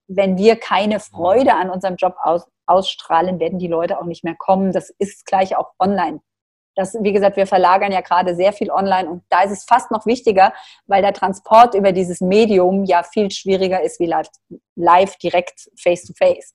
wenn 0.08 0.36
wir 0.36 0.56
keine 0.56 1.00
Freude 1.00 1.54
an 1.54 1.70
unserem 1.70 1.96
Job 1.96 2.16
aus, 2.22 2.46
ausstrahlen, 2.66 3.38
werden 3.38 3.58
die 3.58 3.68
Leute 3.68 3.98
auch 4.00 4.04
nicht 4.04 4.24
mehr 4.24 4.34
kommen. 4.36 4.72
Das 4.72 4.90
ist 4.98 5.26
gleich 5.26 5.56
auch 5.56 5.72
online. 5.78 6.20
Das, 6.74 6.94
wie 7.00 7.12
gesagt, 7.12 7.36
wir 7.36 7.46
verlagern 7.46 7.90
ja 7.90 8.02
gerade 8.02 8.34
sehr 8.34 8.52
viel 8.52 8.70
online 8.70 9.08
und 9.08 9.22
da 9.30 9.42
ist 9.42 9.52
es 9.52 9.64
fast 9.64 9.90
noch 9.90 10.04
wichtiger, 10.04 10.52
weil 10.86 11.00
der 11.00 11.14
Transport 11.14 11.74
über 11.74 11.92
dieses 11.92 12.20
Medium 12.20 12.84
ja 12.84 13.02
viel 13.02 13.30
schwieriger 13.30 13.82
ist 13.82 13.98
wie 13.98 14.06
live, 14.06 14.28
live 14.74 15.16
direkt 15.16 15.70
face 15.80 16.04
to 16.04 16.12
face. 16.12 16.52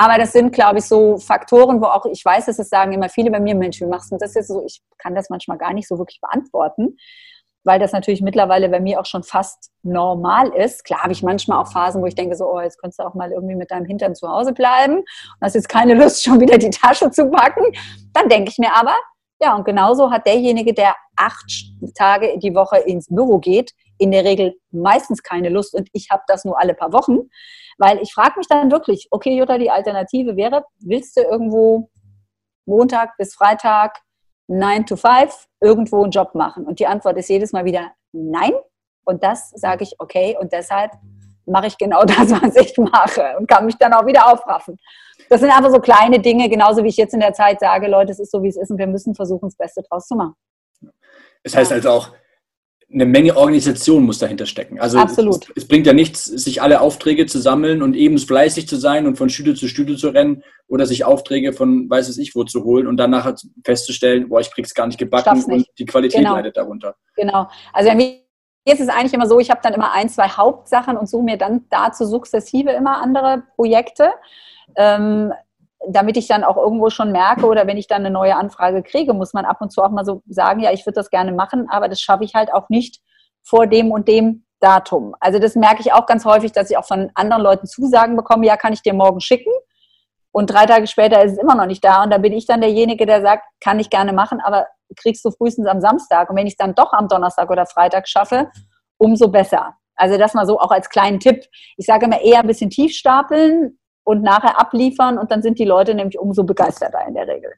Aber 0.00 0.16
das 0.16 0.32
sind, 0.32 0.54
glaube 0.54 0.78
ich, 0.78 0.86
so 0.86 1.18
Faktoren, 1.18 1.82
wo 1.82 1.84
auch 1.84 2.06
ich 2.06 2.24
weiß, 2.24 2.46
dass 2.46 2.58
es 2.58 2.70
sagen 2.70 2.94
immer 2.94 3.10
viele 3.10 3.30
bei 3.30 3.38
mir, 3.38 3.54
Mensch, 3.54 3.82
wie 3.82 3.86
machst 3.86 4.10
du 4.10 4.16
das 4.16 4.32
jetzt 4.32 4.48
so? 4.48 4.64
Ich 4.64 4.80
kann 4.96 5.14
das 5.14 5.28
manchmal 5.28 5.58
gar 5.58 5.74
nicht 5.74 5.86
so 5.86 5.98
wirklich 5.98 6.22
beantworten, 6.22 6.96
weil 7.64 7.78
das 7.78 7.92
natürlich 7.92 8.22
mittlerweile 8.22 8.70
bei 8.70 8.80
mir 8.80 8.98
auch 8.98 9.04
schon 9.04 9.22
fast 9.22 9.70
normal 9.82 10.54
ist. 10.56 10.84
Klar 10.84 11.02
habe 11.02 11.12
ich 11.12 11.22
manchmal 11.22 11.62
auch 11.62 11.70
Phasen, 11.70 12.00
wo 12.00 12.06
ich 12.06 12.14
denke 12.14 12.34
so, 12.34 12.50
oh, 12.50 12.62
jetzt 12.62 12.80
könntest 12.80 12.98
du 12.98 13.02
auch 13.02 13.12
mal 13.12 13.30
irgendwie 13.30 13.56
mit 13.56 13.70
deinem 13.70 13.84
Hintern 13.84 14.14
zu 14.14 14.26
Hause 14.26 14.54
bleiben 14.54 15.00
und 15.00 15.06
hast 15.42 15.54
jetzt 15.54 15.68
keine 15.68 15.92
Lust, 15.92 16.24
schon 16.24 16.40
wieder 16.40 16.56
die 16.56 16.70
Tasche 16.70 17.10
zu 17.10 17.28
packen. 17.30 17.64
Dann 18.14 18.30
denke 18.30 18.50
ich 18.52 18.56
mir 18.56 18.74
aber, 18.74 18.94
Ja, 19.42 19.54
und 19.54 19.64
genauso 19.66 20.10
hat 20.10 20.26
derjenige, 20.26 20.72
der 20.72 20.94
acht 21.14 21.52
Tage 21.94 22.38
die 22.38 22.54
Woche 22.54 22.78
ins 22.78 23.08
Büro 23.08 23.38
geht, 23.38 23.72
in 24.00 24.10
der 24.10 24.24
Regel 24.24 24.56
meistens 24.70 25.22
keine 25.22 25.50
Lust 25.50 25.74
und 25.74 25.88
ich 25.92 26.08
habe 26.10 26.22
das 26.26 26.44
nur 26.44 26.58
alle 26.58 26.74
paar 26.74 26.92
Wochen, 26.92 27.28
weil 27.78 27.98
ich 27.98 28.12
frage 28.12 28.34
mich 28.38 28.48
dann 28.48 28.70
wirklich, 28.70 29.08
okay, 29.10 29.36
Jutta, 29.36 29.58
die 29.58 29.70
Alternative 29.70 30.36
wäre, 30.36 30.64
willst 30.80 31.16
du 31.16 31.20
irgendwo 31.20 31.90
Montag 32.64 33.16
bis 33.18 33.34
Freitag 33.34 33.98
9 34.48 34.86
to 34.86 34.96
5 34.96 35.46
irgendwo 35.60 36.02
einen 36.02 36.10
Job 36.10 36.34
machen? 36.34 36.66
Und 36.66 36.80
die 36.80 36.86
Antwort 36.86 37.18
ist 37.18 37.28
jedes 37.28 37.52
Mal 37.52 37.64
wieder 37.64 37.92
nein. 38.12 38.52
Und 39.04 39.22
das 39.22 39.50
sage 39.50 39.84
ich, 39.84 39.94
okay, 39.98 40.36
und 40.40 40.52
deshalb 40.52 40.92
mache 41.44 41.66
ich 41.66 41.76
genau 41.76 42.02
das, 42.04 42.30
was 42.30 42.56
ich 42.56 42.76
mache 42.78 43.36
und 43.38 43.48
kann 43.48 43.66
mich 43.66 43.76
dann 43.76 43.92
auch 43.92 44.06
wieder 44.06 44.32
aufraffen. 44.32 44.78
Das 45.28 45.40
sind 45.40 45.50
einfach 45.50 45.70
so 45.70 45.80
kleine 45.80 46.20
Dinge, 46.20 46.48
genauso 46.48 46.82
wie 46.82 46.88
ich 46.88 46.96
jetzt 46.96 47.12
in 47.12 47.20
der 47.20 47.34
Zeit 47.34 47.60
sage, 47.60 47.86
Leute, 47.86 48.12
es 48.12 48.18
ist 48.18 48.30
so, 48.30 48.42
wie 48.42 48.48
es 48.48 48.56
ist 48.56 48.70
und 48.70 48.78
wir 48.78 48.86
müssen 48.86 49.14
versuchen, 49.14 49.48
das 49.48 49.56
Beste 49.56 49.82
draus 49.82 50.06
zu 50.06 50.16
machen. 50.16 50.34
Es 51.42 51.54
heißt 51.54 51.72
also 51.72 51.90
auch, 51.90 52.12
eine 52.92 53.06
Menge 53.06 53.36
Organisation 53.36 54.04
muss 54.04 54.18
dahinter 54.18 54.46
stecken. 54.46 54.80
Also 54.80 54.98
Absolut. 54.98 55.48
Es, 55.50 55.62
es, 55.62 55.68
bringt 55.68 55.86
ja 55.86 55.92
nichts, 55.92 56.24
sich 56.24 56.60
alle 56.60 56.80
Aufträge 56.80 57.26
zu 57.26 57.38
sammeln 57.38 57.82
und 57.82 57.94
eben 57.94 58.18
fleißig 58.18 58.66
zu 58.68 58.76
sein 58.76 59.06
und 59.06 59.16
von 59.16 59.28
Studio 59.28 59.54
zu 59.54 59.68
Studio 59.68 59.96
zu 59.96 60.08
rennen 60.08 60.42
oder 60.66 60.86
sich 60.86 61.04
Aufträge 61.04 61.52
von 61.52 61.88
weiß 61.88 62.08
es 62.08 62.18
ich 62.18 62.34
wo 62.34 62.44
zu 62.44 62.64
holen 62.64 62.86
und 62.86 62.96
dann 62.96 63.10
nachher 63.10 63.36
festzustellen, 63.64 64.28
boah, 64.28 64.40
ich 64.40 64.50
krieg's 64.50 64.74
gar 64.74 64.86
nicht 64.86 64.98
gebacken 64.98 65.36
nicht. 65.36 65.48
und 65.48 65.66
die 65.78 65.84
Qualität 65.84 66.20
genau. 66.20 66.34
leidet 66.34 66.56
darunter. 66.56 66.96
Genau. 67.14 67.48
Also 67.72 67.94
mir 67.94 68.18
ist 68.64 68.80
es 68.80 68.88
eigentlich 68.88 69.14
immer 69.14 69.26
so, 69.26 69.38
ich 69.38 69.50
habe 69.50 69.60
dann 69.62 69.74
immer 69.74 69.92
ein, 69.92 70.08
zwei 70.08 70.28
Hauptsachen 70.28 70.96
und 70.96 71.08
suche 71.08 71.22
mir 71.22 71.36
dann 71.36 71.66
dazu 71.70 72.04
sukzessive 72.04 72.70
immer 72.70 73.00
andere 73.00 73.44
Projekte. 73.54 74.10
Ähm, 74.76 75.32
damit 75.88 76.16
ich 76.16 76.26
dann 76.28 76.44
auch 76.44 76.56
irgendwo 76.56 76.90
schon 76.90 77.12
merke 77.12 77.46
oder 77.46 77.66
wenn 77.66 77.78
ich 77.78 77.86
dann 77.86 78.04
eine 78.04 78.10
neue 78.10 78.36
Anfrage 78.36 78.82
kriege, 78.82 79.14
muss 79.14 79.32
man 79.32 79.44
ab 79.44 79.60
und 79.60 79.72
zu 79.72 79.82
auch 79.82 79.90
mal 79.90 80.04
so 80.04 80.22
sagen, 80.28 80.60
ja, 80.60 80.72
ich 80.72 80.84
würde 80.86 80.96
das 80.96 81.10
gerne 81.10 81.32
machen, 81.32 81.68
aber 81.70 81.88
das 81.88 82.00
schaffe 82.00 82.24
ich 82.24 82.34
halt 82.34 82.52
auch 82.52 82.68
nicht 82.68 83.00
vor 83.42 83.66
dem 83.66 83.90
und 83.90 84.06
dem 84.06 84.44
Datum. 84.60 85.14
Also 85.20 85.38
das 85.38 85.56
merke 85.56 85.80
ich 85.80 85.92
auch 85.92 86.06
ganz 86.06 86.24
häufig, 86.24 86.52
dass 86.52 86.70
ich 86.70 86.76
auch 86.76 86.84
von 86.84 87.10
anderen 87.14 87.42
Leuten 87.42 87.66
Zusagen 87.66 88.16
bekomme, 88.16 88.46
ja, 88.46 88.56
kann 88.56 88.72
ich 88.72 88.82
dir 88.82 88.92
morgen 88.92 89.20
schicken. 89.20 89.52
Und 90.32 90.48
drei 90.48 90.66
Tage 90.66 90.86
später 90.86 91.24
ist 91.24 91.32
es 91.32 91.38
immer 91.38 91.54
noch 91.54 91.66
nicht 91.66 91.82
da. 91.82 92.04
Und 92.04 92.10
da 92.10 92.18
bin 92.18 92.32
ich 92.32 92.46
dann 92.46 92.60
derjenige, 92.60 93.06
der 93.06 93.22
sagt, 93.22 93.44
kann 93.60 93.80
ich 93.80 93.90
gerne 93.90 94.12
machen, 94.12 94.40
aber 94.40 94.66
kriegst 94.96 95.24
du 95.24 95.30
frühestens 95.30 95.66
am 95.66 95.80
Samstag. 95.80 96.30
Und 96.30 96.36
wenn 96.36 96.46
ich 96.46 96.52
es 96.52 96.56
dann 96.56 96.74
doch 96.74 96.92
am 96.92 97.08
Donnerstag 97.08 97.50
oder 97.50 97.66
Freitag 97.66 98.06
schaffe, 98.06 98.50
umso 98.98 99.28
besser. 99.28 99.74
Also 99.96 100.18
das 100.18 100.34
mal 100.34 100.46
so 100.46 100.58
auch 100.58 100.70
als 100.70 100.88
kleinen 100.88 101.20
Tipp. 101.20 101.44
Ich 101.76 101.86
sage 101.86 102.06
immer 102.06 102.20
eher 102.20 102.40
ein 102.40 102.46
bisschen 102.46 102.70
tief 102.70 102.92
stapeln, 102.92 103.78
und 104.04 104.22
nachher 104.22 104.60
abliefern 104.60 105.18
und 105.18 105.30
dann 105.30 105.42
sind 105.42 105.58
die 105.58 105.64
Leute 105.64 105.94
nämlich 105.94 106.18
umso 106.18 106.44
begeisterter 106.44 107.06
in 107.06 107.14
der 107.14 107.28
Regel. 107.28 107.52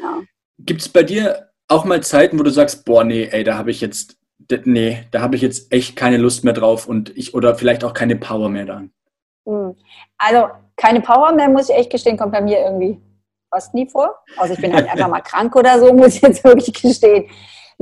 Ja. 0.00 0.20
Gibt 0.58 0.80
es 0.80 0.88
bei 0.88 1.02
dir 1.02 1.50
auch 1.68 1.84
mal 1.84 2.02
Zeiten, 2.02 2.38
wo 2.38 2.42
du 2.42 2.50
sagst, 2.50 2.84
boah, 2.84 3.04
nee, 3.04 3.28
ey, 3.30 3.44
da 3.44 3.56
habe 3.56 3.70
ich 3.70 3.80
jetzt, 3.80 4.16
nee, 4.64 5.06
da 5.10 5.20
habe 5.20 5.36
ich 5.36 5.42
jetzt 5.42 5.72
echt 5.72 5.96
keine 5.96 6.18
Lust 6.18 6.44
mehr 6.44 6.52
drauf 6.52 6.86
und 6.86 7.16
ich 7.16 7.34
oder 7.34 7.54
vielleicht 7.54 7.84
auch 7.84 7.94
keine 7.94 8.16
Power 8.16 8.48
mehr 8.48 8.66
da? 8.66 8.82
Hm. 9.46 9.76
Also 10.18 10.48
keine 10.76 11.00
Power 11.00 11.32
mehr, 11.32 11.48
muss 11.48 11.68
ich 11.68 11.76
echt 11.76 11.90
gestehen, 11.90 12.16
kommt 12.16 12.32
bei 12.32 12.40
mir 12.40 12.58
irgendwie 12.58 13.00
fast 13.50 13.74
nie 13.74 13.88
vor. 13.88 14.14
Also 14.36 14.54
ich 14.54 14.60
bin 14.60 14.74
halt 14.74 14.88
einfach 14.90 15.08
mal 15.08 15.20
krank 15.20 15.54
oder 15.56 15.78
so, 15.78 15.92
muss 15.92 16.16
ich 16.16 16.22
jetzt 16.22 16.44
wirklich 16.44 16.72
gestehen. 16.72 17.28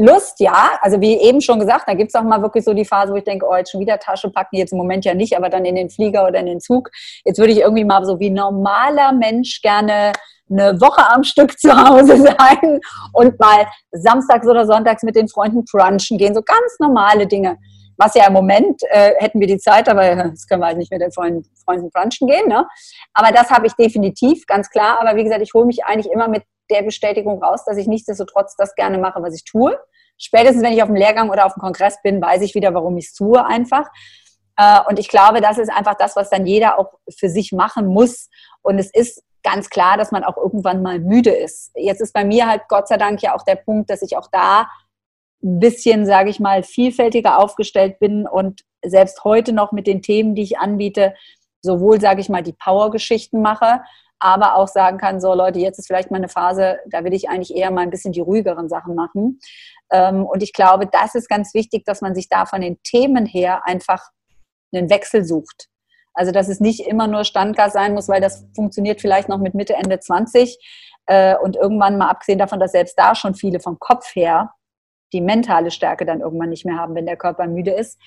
Lust, 0.00 0.40
ja. 0.40 0.78
Also 0.80 1.00
wie 1.00 1.16
eben 1.20 1.40
schon 1.40 1.58
gesagt, 1.58 1.84
da 1.86 1.94
gibt 1.94 2.08
es 2.08 2.14
auch 2.14 2.24
mal 2.24 2.42
wirklich 2.42 2.64
so 2.64 2.72
die 2.72 2.84
Phase, 2.84 3.12
wo 3.12 3.16
ich 3.16 3.24
denke, 3.24 3.46
oh, 3.48 3.54
jetzt 3.54 3.70
schon 3.70 3.80
wieder 3.80 3.98
Tasche 3.98 4.30
packen, 4.30 4.56
jetzt 4.56 4.72
im 4.72 4.78
Moment 4.78 5.04
ja 5.04 5.14
nicht, 5.14 5.36
aber 5.36 5.48
dann 5.48 5.64
in 5.64 5.74
den 5.74 5.90
Flieger 5.90 6.26
oder 6.26 6.38
in 6.40 6.46
den 6.46 6.60
Zug. 6.60 6.90
Jetzt 7.24 7.38
würde 7.38 7.52
ich 7.52 7.60
irgendwie 7.60 7.84
mal 7.84 8.04
so 8.04 8.18
wie 8.18 8.30
normaler 8.30 9.12
Mensch 9.12 9.60
gerne 9.62 10.12
eine 10.50 10.80
Woche 10.80 11.08
am 11.08 11.22
Stück 11.22 11.58
zu 11.58 11.70
Hause 11.70 12.16
sein 12.38 12.80
und 13.12 13.38
mal 13.38 13.66
samstags 13.92 14.46
oder 14.46 14.66
sonntags 14.66 15.02
mit 15.02 15.16
den 15.16 15.28
Freunden 15.28 15.64
brunchen 15.64 16.18
gehen. 16.18 16.34
So 16.34 16.42
ganz 16.42 16.78
normale 16.78 17.26
Dinge. 17.26 17.58
Was 17.96 18.14
ja 18.14 18.26
im 18.26 18.32
Moment 18.32 18.80
äh, 18.88 19.12
hätten 19.18 19.40
wir 19.40 19.46
die 19.46 19.58
Zeit, 19.58 19.86
aber 19.86 20.16
das 20.16 20.46
können 20.46 20.62
wir 20.62 20.68
halt 20.68 20.78
nicht 20.78 20.90
mit 20.90 21.02
den 21.02 21.12
Freunden, 21.12 21.44
Freunden 21.66 21.90
brunchen 21.90 22.26
gehen. 22.26 22.48
Ne? 22.48 22.66
Aber 23.12 23.30
das 23.30 23.50
habe 23.50 23.66
ich 23.66 23.74
definitiv, 23.74 24.46
ganz 24.46 24.70
klar. 24.70 24.98
Aber 25.00 25.16
wie 25.16 25.24
gesagt, 25.24 25.42
ich 25.42 25.52
hole 25.52 25.66
mich 25.66 25.84
eigentlich 25.84 26.10
immer 26.10 26.26
mit 26.26 26.42
der 26.70 26.82
Bestätigung 26.82 27.42
raus, 27.42 27.64
dass 27.64 27.76
ich 27.76 27.86
nichtsdestotrotz 27.86 28.56
das 28.56 28.74
gerne 28.74 28.98
mache, 28.98 29.22
was 29.22 29.34
ich 29.34 29.44
tue. 29.44 29.78
Spätestens, 30.16 30.62
wenn 30.62 30.72
ich 30.72 30.82
auf 30.82 30.88
dem 30.88 30.96
Lehrgang 30.96 31.30
oder 31.30 31.46
auf 31.46 31.54
dem 31.54 31.60
Kongress 31.60 32.00
bin, 32.02 32.20
weiß 32.20 32.42
ich 32.42 32.54
wieder, 32.54 32.74
warum 32.74 32.96
ich 32.98 33.06
es 33.06 33.14
tue 33.14 33.44
einfach. 33.44 33.88
Äh, 34.56 34.80
und 34.88 34.98
ich 34.98 35.08
glaube, 35.08 35.40
das 35.40 35.58
ist 35.58 35.70
einfach 35.70 35.94
das, 35.94 36.16
was 36.16 36.30
dann 36.30 36.46
jeder 36.46 36.78
auch 36.78 36.92
für 37.18 37.28
sich 37.28 37.52
machen 37.52 37.86
muss. 37.86 38.28
Und 38.62 38.78
es 38.78 38.92
ist 38.92 39.22
ganz 39.42 39.70
klar, 39.70 39.96
dass 39.96 40.12
man 40.12 40.24
auch 40.24 40.36
irgendwann 40.36 40.82
mal 40.82 40.98
müde 40.98 41.30
ist. 41.30 41.70
Jetzt 41.74 42.00
ist 42.00 42.12
bei 42.12 42.24
mir 42.24 42.46
halt 42.46 42.62
Gott 42.68 42.88
sei 42.88 42.98
Dank 42.98 43.22
ja 43.22 43.34
auch 43.34 43.42
der 43.42 43.56
Punkt, 43.56 43.88
dass 43.88 44.02
ich 44.02 44.16
auch 44.16 44.28
da 44.30 44.68
ein 45.42 45.58
bisschen, 45.58 46.04
sage 46.04 46.28
ich 46.28 46.38
mal, 46.38 46.62
vielfältiger 46.62 47.38
aufgestellt 47.38 47.98
bin 47.98 48.26
und 48.26 48.62
selbst 48.84 49.24
heute 49.24 49.54
noch 49.54 49.72
mit 49.72 49.86
den 49.86 50.02
Themen, 50.02 50.34
die 50.34 50.42
ich 50.42 50.58
anbiete, 50.58 51.14
sowohl, 51.62 52.00
sage 52.00 52.20
ich 52.20 52.28
mal, 52.28 52.42
die 52.42 52.52
Power-Geschichten 52.52 53.40
mache, 53.40 53.80
aber 54.20 54.56
auch 54.56 54.68
sagen 54.68 54.98
kann, 54.98 55.20
so 55.20 55.34
Leute, 55.34 55.58
jetzt 55.58 55.78
ist 55.78 55.86
vielleicht 55.86 56.10
mal 56.10 56.18
eine 56.18 56.28
Phase, 56.28 56.78
da 56.86 57.04
will 57.04 57.14
ich 57.14 57.28
eigentlich 57.28 57.56
eher 57.56 57.70
mal 57.70 57.80
ein 57.80 57.90
bisschen 57.90 58.12
die 58.12 58.20
ruhigeren 58.20 58.68
Sachen 58.68 58.94
machen. 58.94 59.40
Ähm, 59.90 60.24
und 60.24 60.42
ich 60.42 60.52
glaube, 60.52 60.86
das 60.86 61.14
ist 61.14 61.28
ganz 61.28 61.54
wichtig, 61.54 61.84
dass 61.86 62.02
man 62.02 62.14
sich 62.14 62.28
da 62.28 62.44
von 62.44 62.60
den 62.60 62.80
Themen 62.82 63.26
her 63.26 63.62
einfach 63.66 64.10
einen 64.72 64.90
Wechsel 64.90 65.24
sucht. 65.24 65.68
Also, 66.12 66.32
dass 66.32 66.48
es 66.48 66.60
nicht 66.60 66.86
immer 66.86 67.06
nur 67.06 67.24
Standgas 67.24 67.72
sein 67.72 67.94
muss, 67.94 68.08
weil 68.08 68.20
das 68.20 68.46
funktioniert 68.54 69.00
vielleicht 69.00 69.28
noch 69.28 69.38
mit 69.38 69.54
Mitte, 69.54 69.74
Ende 69.74 70.00
20 70.00 70.58
äh, 71.06 71.36
und 71.36 71.56
irgendwann 71.56 71.96
mal 71.96 72.10
abgesehen 72.10 72.38
davon, 72.38 72.60
dass 72.60 72.72
selbst 72.72 72.98
da 72.98 73.14
schon 73.14 73.34
viele 73.34 73.60
vom 73.60 73.78
Kopf 73.78 74.14
her 74.14 74.52
die 75.12 75.20
mentale 75.20 75.70
Stärke 75.70 76.04
dann 76.04 76.20
irgendwann 76.20 76.50
nicht 76.50 76.64
mehr 76.64 76.76
haben, 76.76 76.94
wenn 76.94 77.06
der 77.06 77.16
Körper 77.16 77.46
müde 77.46 77.72
ist. 77.72 77.98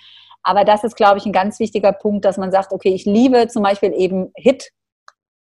Aber 0.44 0.66
das 0.66 0.84
ist, 0.84 0.96
glaube 0.96 1.18
ich, 1.18 1.26
ein 1.26 1.32
ganz 1.32 1.60
wichtiger 1.60 1.94
Punkt, 1.94 2.26
dass 2.26 2.38
man 2.38 2.52
sagt, 2.52 2.72
okay, 2.72 2.94
ich 2.94 3.06
liebe 3.06 3.48
zum 3.48 3.64
Beispiel 3.64 3.94
eben 3.94 4.32
Hit, 4.36 4.72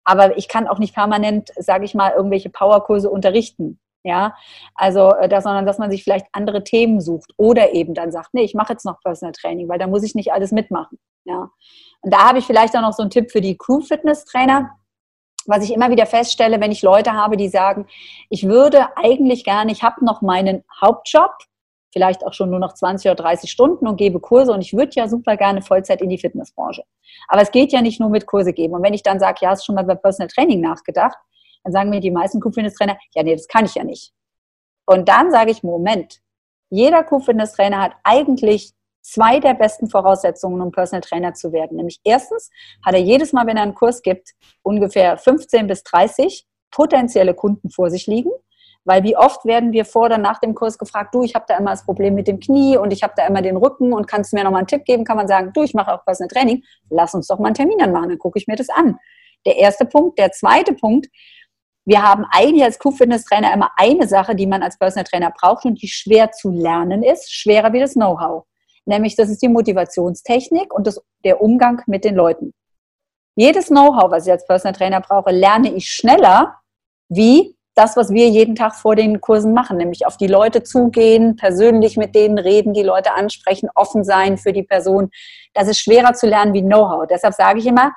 aber 0.06 0.38
ich 0.38 0.48
kann 0.48 0.68
auch 0.68 0.78
nicht 0.78 0.94
permanent, 0.94 1.50
sage 1.56 1.84
ich 1.84 1.94
mal, 1.94 2.12
irgendwelche 2.12 2.48
Powerkurse 2.48 3.10
unterrichten. 3.10 3.80
Ja, 4.04 4.36
also, 4.76 5.10
äh, 5.16 5.28
das, 5.28 5.42
sondern 5.42 5.66
dass 5.66 5.78
man 5.78 5.90
sich 5.90 6.04
vielleicht 6.04 6.26
andere 6.30 6.62
Themen 6.62 7.00
sucht 7.00 7.32
oder 7.36 7.74
eben 7.74 7.92
dann 7.92 8.12
sagt, 8.12 8.34
nee, 8.34 8.44
ich 8.44 8.54
mache 8.54 8.72
jetzt 8.72 8.84
noch 8.84 9.00
Personal 9.02 9.32
Training, 9.32 9.68
weil 9.68 9.80
da 9.80 9.88
muss 9.88 10.04
ich 10.04 10.14
nicht 10.14 10.32
alles 10.32 10.52
mitmachen. 10.52 10.98
Ja, 11.24 11.50
und 12.02 12.14
da 12.14 12.28
habe 12.28 12.38
ich 12.38 12.46
vielleicht 12.46 12.76
auch 12.76 12.82
noch 12.82 12.92
so 12.92 13.02
einen 13.02 13.10
Tipp 13.10 13.32
für 13.32 13.40
die 13.40 13.58
Crew 13.58 13.80
Fitness 13.80 14.24
Trainer. 14.24 14.70
Was 15.46 15.64
ich 15.64 15.74
immer 15.74 15.90
wieder 15.90 16.06
feststelle, 16.06 16.60
wenn 16.60 16.70
ich 16.70 16.82
Leute 16.82 17.14
habe, 17.14 17.36
die 17.36 17.48
sagen, 17.48 17.86
ich 18.30 18.46
würde 18.46 18.96
eigentlich 18.96 19.42
gerne, 19.42 19.72
ich 19.72 19.82
habe 19.82 20.04
noch 20.04 20.22
meinen 20.22 20.62
Hauptjob, 20.80 21.32
vielleicht 21.96 22.26
auch 22.26 22.34
schon 22.34 22.50
nur 22.50 22.58
noch 22.58 22.74
20 22.74 23.10
oder 23.10 23.22
30 23.22 23.50
Stunden 23.50 23.88
und 23.88 23.96
gebe 23.96 24.20
Kurse 24.20 24.52
und 24.52 24.60
ich 24.60 24.74
würde 24.74 24.90
ja 24.96 25.08
super 25.08 25.38
gerne 25.38 25.62
Vollzeit 25.62 26.02
in 26.02 26.10
die 26.10 26.18
Fitnessbranche. 26.18 26.82
Aber 27.26 27.40
es 27.40 27.50
geht 27.50 27.72
ja 27.72 27.80
nicht 27.80 28.00
nur 28.00 28.10
mit 28.10 28.26
Kurse 28.26 28.52
geben. 28.52 28.74
Und 28.74 28.82
wenn 28.82 28.92
ich 28.92 29.02
dann 29.02 29.18
sage, 29.18 29.38
ja, 29.40 29.48
hast 29.48 29.62
du 29.62 29.66
schon 29.66 29.76
mal 29.76 29.84
bei 29.84 29.94
Personal 29.94 30.28
Training 30.28 30.60
nachgedacht, 30.60 31.16
dann 31.64 31.72
sagen 31.72 31.88
mir 31.88 32.00
die 32.00 32.10
meisten 32.10 32.38
Q-Fitness-Trainer, 32.38 32.98
ja, 33.14 33.22
nee, 33.22 33.34
das 33.34 33.48
kann 33.48 33.64
ich 33.64 33.74
ja 33.76 33.82
nicht. 33.82 34.12
Und 34.84 35.08
dann 35.08 35.30
sage 35.30 35.50
ich, 35.50 35.62
Moment, 35.62 36.20
jeder 36.68 37.02
Q-Fitness-Trainer 37.02 37.80
hat 37.80 37.92
eigentlich 38.04 38.74
zwei 39.00 39.40
der 39.40 39.54
besten 39.54 39.88
Voraussetzungen, 39.88 40.60
um 40.60 40.72
Personal 40.72 41.00
Trainer 41.00 41.32
zu 41.32 41.50
werden. 41.50 41.78
Nämlich 41.78 42.00
erstens 42.04 42.50
hat 42.84 42.92
er 42.92 43.00
jedes 43.00 43.32
Mal, 43.32 43.46
wenn 43.46 43.56
er 43.56 43.62
einen 43.62 43.74
Kurs 43.74 44.02
gibt, 44.02 44.34
ungefähr 44.60 45.16
15 45.16 45.66
bis 45.66 45.82
30 45.82 46.46
potenzielle 46.70 47.32
Kunden 47.32 47.70
vor 47.70 47.88
sich 47.88 48.06
liegen. 48.06 48.32
Weil 48.86 49.02
wie 49.02 49.16
oft 49.16 49.44
werden 49.44 49.72
wir 49.72 49.84
vor 49.84 50.04
oder 50.04 50.16
nach 50.16 50.38
dem 50.38 50.54
Kurs 50.54 50.78
gefragt, 50.78 51.12
du, 51.12 51.24
ich 51.24 51.34
habe 51.34 51.44
da 51.48 51.56
immer 51.56 51.72
das 51.72 51.84
Problem 51.84 52.14
mit 52.14 52.28
dem 52.28 52.38
Knie 52.38 52.76
und 52.76 52.92
ich 52.92 53.02
habe 53.02 53.14
da 53.16 53.26
immer 53.26 53.42
den 53.42 53.56
Rücken 53.56 53.92
und 53.92 54.06
kannst 54.06 54.32
du 54.32 54.36
mir 54.36 54.44
nochmal 54.44 54.60
einen 54.60 54.68
Tipp 54.68 54.84
geben? 54.84 55.04
Kann 55.04 55.16
man 55.16 55.26
sagen, 55.26 55.50
du, 55.52 55.64
ich 55.64 55.74
mache 55.74 55.92
auch 55.92 56.04
Personal 56.04 56.28
Training, 56.28 56.62
lass 56.88 57.12
uns 57.12 57.26
doch 57.26 57.40
mal 57.40 57.46
einen 57.46 57.56
Termin 57.56 57.82
anmachen, 57.82 58.10
dann 58.10 58.18
gucke 58.18 58.38
ich 58.38 58.46
mir 58.46 58.54
das 58.54 58.68
an. 58.68 58.96
Der 59.44 59.56
erste 59.56 59.86
Punkt. 59.86 60.20
Der 60.20 60.30
zweite 60.30 60.72
Punkt, 60.72 61.08
wir 61.84 62.00
haben 62.00 62.24
eigentlich 62.30 62.62
als 62.62 62.78
Q-Fitness-Trainer 62.78 63.52
immer 63.52 63.70
eine 63.76 64.06
Sache, 64.06 64.36
die 64.36 64.46
man 64.46 64.62
als 64.62 64.78
Personal 64.78 65.04
Trainer 65.04 65.32
braucht 65.32 65.64
und 65.64 65.82
die 65.82 65.88
schwer 65.88 66.30
zu 66.30 66.50
lernen 66.50 67.02
ist, 67.02 67.32
schwerer 67.32 67.72
wie 67.72 67.80
das 67.80 67.94
Know-how. 67.94 68.44
Nämlich, 68.84 69.16
das 69.16 69.28
ist 69.28 69.42
die 69.42 69.48
Motivationstechnik 69.48 70.72
und 70.72 70.86
das, 70.86 71.02
der 71.24 71.42
Umgang 71.42 71.82
mit 71.88 72.04
den 72.04 72.14
Leuten. 72.14 72.54
Jedes 73.34 73.66
Know-how, 73.66 74.12
was 74.12 74.26
ich 74.26 74.32
als 74.32 74.46
Personal 74.46 74.74
Trainer 74.74 75.00
brauche, 75.00 75.32
lerne 75.32 75.74
ich 75.74 75.88
schneller, 75.88 76.60
wie 77.08 77.55
das, 77.76 77.96
was 77.96 78.10
wir 78.10 78.28
jeden 78.28 78.56
Tag 78.56 78.74
vor 78.74 78.96
den 78.96 79.20
Kursen 79.20 79.52
machen, 79.52 79.76
nämlich 79.76 80.06
auf 80.06 80.16
die 80.16 80.26
Leute 80.26 80.62
zugehen, 80.62 81.36
persönlich 81.36 81.98
mit 81.98 82.14
denen 82.14 82.38
reden, 82.38 82.72
die 82.72 82.82
Leute 82.82 83.12
ansprechen, 83.12 83.68
offen 83.74 84.02
sein 84.02 84.38
für 84.38 84.54
die 84.54 84.62
Person. 84.62 85.10
Das 85.52 85.68
ist 85.68 85.78
schwerer 85.78 86.14
zu 86.14 86.26
lernen 86.26 86.54
wie 86.54 86.62
Know-how. 86.62 87.06
Deshalb 87.06 87.34
sage 87.34 87.58
ich 87.58 87.66
immer, 87.66 87.92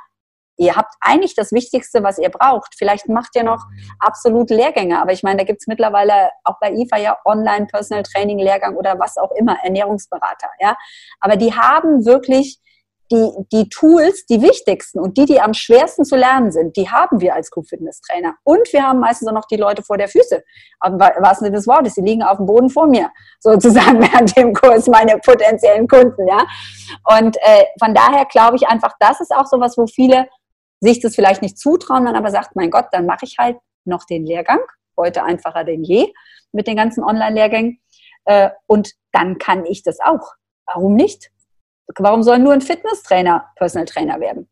ihr 0.58 0.76
habt 0.76 0.94
eigentlich 1.00 1.34
das 1.34 1.54
Wichtigste, 1.54 2.04
was 2.04 2.20
ihr 2.20 2.30
braucht. 2.30 2.76
Vielleicht 2.78 3.08
macht 3.08 3.34
ihr 3.38 3.44
noch 3.44 3.64
absolut 4.00 4.50
Lehrgänge, 4.50 5.02
aber 5.02 5.14
ich 5.14 5.24
meine, 5.24 5.38
da 5.38 5.44
gibt 5.46 5.62
es 5.62 5.68
mittlerweile 5.68 6.30
auch 6.44 6.60
bei 6.60 6.74
IFA 6.74 6.98
ja 6.98 7.18
Online 7.24 7.66
Personal 7.68 8.04
Training 8.04 8.38
Lehrgang 8.38 8.76
oder 8.76 9.00
was 9.00 9.18
auch 9.18 9.32
immer, 9.32 9.58
Ernährungsberater, 9.64 10.50
ja. 10.60 10.76
Aber 11.22 11.38
die 11.38 11.54
haben 11.54 12.06
wirklich 12.06 12.60
die, 13.12 13.32
die 13.51 13.70
Tools, 13.70 14.26
die 14.26 14.41
wichtigsten 14.41 14.99
und 14.99 15.18
die, 15.18 15.26
die 15.26 15.41
am 15.41 15.53
schwersten 15.53 16.05
zu 16.05 16.16
lernen 16.16 16.51
sind, 16.51 16.78
die 16.78 16.89
haben 16.89 17.20
wir 17.22 17.34
als 17.34 17.49
Crew-Fitness-Trainer. 17.49 18.36
Und 18.43 18.72
wir 18.72 18.84
haben 18.84 18.99
meistens 18.99 19.28
auch 19.28 19.34
noch 19.34 19.45
die 19.45 19.57
Leute 19.57 19.82
vor 19.82 19.97
der 19.97 20.07
Füße. 20.07 20.43
Was 20.82 21.41
ist 21.41 21.53
das 21.53 21.68
Wort? 21.68 21.89
Sie 21.89 22.01
liegen 22.01 22.24
auf 22.24 22.38
dem 22.38 22.45
Boden 22.45 22.70
vor 22.70 22.88
mir, 22.88 23.10
sozusagen 23.39 24.01
während 24.01 24.36
dem 24.38 24.53
Kurs, 24.53 24.88
meine 24.88 25.18
potenziellen 25.18 25.88
Kunden, 25.88 26.28
ja. 26.28 26.45
Und 27.18 27.38
äh, 27.38 27.66
von 27.84 27.93
daher 27.93 28.26
glaube 28.26 28.57
ich 28.57 28.68
einfach, 28.68 28.93
das 28.99 29.20
ist 29.22 29.32
auch 29.34 29.45
sowas, 29.45 29.78
wo 29.78 29.88
viele 29.88 30.28
sich 30.80 30.99
das 30.99 31.16
vielleicht 31.16 31.41
nicht 31.41 31.57
zutrauen, 31.57 32.03
man 32.03 32.16
aber 32.16 32.32
sagt, 32.32 32.55
mein 32.55 32.70
Gott, 32.70 32.88
dann 32.91 33.05
mache 33.05 33.26
ich 33.26 33.38
halt 33.38 33.57
noch 33.86 34.05
den 34.05 34.26
Lehrgang, 34.26 34.60
heute 34.95 35.24
einfacher 35.24 35.64
denn 35.64 35.84
je 35.84 36.14
mit 36.51 36.68
den 36.68 36.76
ganzen 36.76 37.03
Online-Lehrgängen. 37.03 37.80
Äh, 38.26 38.51
und 38.68 38.93
dann 39.12 39.38
kann 39.38 39.66
ich 39.66 39.84
das 39.84 39.99
auch. 39.99 40.34
Warum 40.66 40.95
nicht? 40.95 41.32
Warum 41.98 42.24
soll 42.24 42.40
nur 42.40 42.54
ein 42.54 42.62
Fitnesstrainer 42.62 43.46
Personal 43.56 43.86
Trainer 43.86 44.20
werden? 44.20 44.48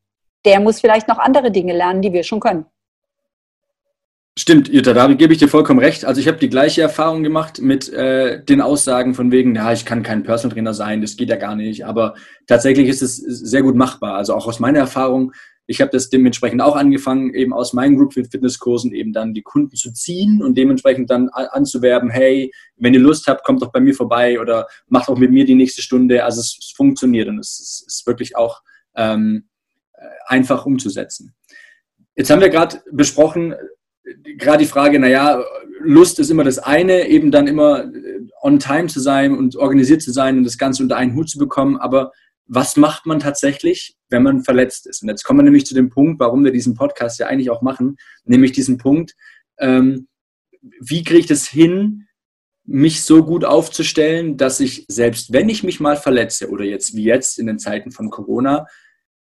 Der 0.45 0.59
muss 0.59 0.79
vielleicht 0.79 1.07
noch 1.07 1.19
andere 1.19 1.51
Dinge 1.51 1.75
lernen, 1.75 2.01
die 2.01 2.13
wir 2.13 2.23
schon 2.23 2.39
können. 2.39 2.65
Stimmt, 4.39 4.69
Jutta, 4.69 4.93
da 4.93 5.07
gebe 5.07 5.33
ich 5.33 5.39
dir 5.39 5.47
vollkommen 5.47 5.79
recht. 5.79 6.05
Also 6.05 6.21
ich 6.21 6.27
habe 6.27 6.37
die 6.37 6.49
gleiche 6.49 6.83
Erfahrung 6.83 7.23
gemacht 7.23 7.59
mit 7.59 7.91
äh, 7.91 8.43
den 8.43 8.61
Aussagen 8.61 9.15
von 9.15 9.31
wegen, 9.31 9.55
ja, 9.55 9.73
ich 9.73 9.83
kann 9.83 10.03
kein 10.03 10.21
Personal 10.21 10.53
Trainer 10.53 10.75
sein, 10.75 11.01
das 11.01 11.17
geht 11.17 11.29
ja 11.29 11.37
gar 11.37 11.55
nicht. 11.55 11.87
Aber 11.87 12.13
tatsächlich 12.45 12.87
ist 12.87 13.01
es 13.01 13.17
sehr 13.17 13.63
gut 13.63 13.75
machbar. 13.75 14.13
Also 14.13 14.35
auch 14.35 14.45
aus 14.45 14.59
meiner 14.59 14.77
Erfahrung, 14.77 15.33
ich 15.69 15.81
habe 15.81 15.91
das 15.91 16.09
dementsprechend 16.09 16.61
auch 16.61 16.77
angefangen, 16.77 17.33
eben 17.33 17.53
aus 17.53 17.73
meinen 17.73 17.97
Group 17.97 18.13
Fitnesskursen 18.13 18.93
eben 18.93 19.11
dann 19.11 19.33
die 19.33 19.41
Kunden 19.41 19.75
zu 19.75 19.91
ziehen 19.91 20.41
und 20.41 20.57
dementsprechend 20.57 21.09
dann 21.09 21.27
anzuwerben, 21.29 22.09
hey, 22.09 22.53
wenn 22.77 22.93
ihr 22.93 23.01
Lust 23.01 23.27
habt, 23.27 23.43
kommt 23.43 23.61
doch 23.61 23.73
bei 23.73 23.81
mir 23.81 23.93
vorbei 23.93 24.39
oder 24.39 24.67
macht 24.87 25.09
auch 25.09 25.17
mit 25.17 25.31
mir 25.31 25.45
die 25.45 25.55
nächste 25.55 25.81
Stunde. 25.81 26.23
Also 26.23 26.39
es, 26.39 26.57
es 26.57 26.71
funktioniert 26.71 27.27
und 27.27 27.37
es, 27.39 27.59
es, 27.59 27.85
ist 27.85 28.07
wirklich 28.07 28.37
auch 28.37 28.61
ähm, 28.95 29.49
einfach 30.25 30.65
umzusetzen. 30.65 31.35
Jetzt 32.15 32.29
haben 32.29 32.41
wir 32.41 32.49
gerade 32.49 32.81
besprochen, 32.91 33.53
gerade 34.37 34.59
die 34.59 34.69
Frage, 34.69 34.99
naja, 34.99 35.43
Lust 35.81 36.17
ist 36.19 36.31
immer 36.31 36.45
das 36.45 36.59
eine, 36.59 37.07
eben 37.09 37.29
dann 37.29 37.45
immer 37.45 37.91
on 38.41 38.57
time 38.59 38.87
zu 38.87 39.01
sein 39.01 39.37
und 39.37 39.57
organisiert 39.57 40.01
zu 40.01 40.11
sein 40.11 40.37
und 40.37 40.43
das 40.45 40.57
Ganze 40.57 40.81
unter 40.81 40.95
einen 40.95 41.13
Hut 41.13 41.29
zu 41.29 41.37
bekommen, 41.37 41.75
aber 41.75 42.13
was 42.47 42.77
macht 42.77 43.05
man 43.05 43.19
tatsächlich, 43.19 43.95
wenn 44.09 44.23
man 44.23 44.43
verletzt 44.43 44.87
ist? 44.87 45.01
Und 45.01 45.09
jetzt 45.09 45.23
kommen 45.23 45.39
wir 45.39 45.43
nämlich 45.43 45.65
zu 45.65 45.75
dem 45.75 45.89
Punkt, 45.89 46.19
warum 46.19 46.43
wir 46.43 46.51
diesen 46.51 46.75
Podcast 46.75 47.19
ja 47.19 47.27
eigentlich 47.27 47.49
auch 47.49 47.61
machen, 47.61 47.97
nämlich 48.25 48.53
diesen 48.53 48.77
Punkt, 48.77 49.15
ähm, 49.59 50.07
wie 50.79 51.03
kriege 51.03 51.19
ich 51.19 51.31
es 51.31 51.47
hin, 51.47 52.07
mich 52.63 53.03
so 53.03 53.23
gut 53.23 53.45
aufzustellen, 53.45 54.35
dass 54.35 54.59
ich, 54.59 54.85
selbst 54.89 55.31
wenn 55.31 55.47
ich 55.47 55.63
mich 55.63 55.79
mal 55.79 55.95
verletze 55.95 56.49
oder 56.49 56.65
jetzt 56.65 56.95
wie 56.95 57.03
jetzt 57.03 57.39
in 57.39 57.47
den 57.47 57.59
Zeiten 57.59 57.91
von 57.91 58.09
Corona, 58.09 58.67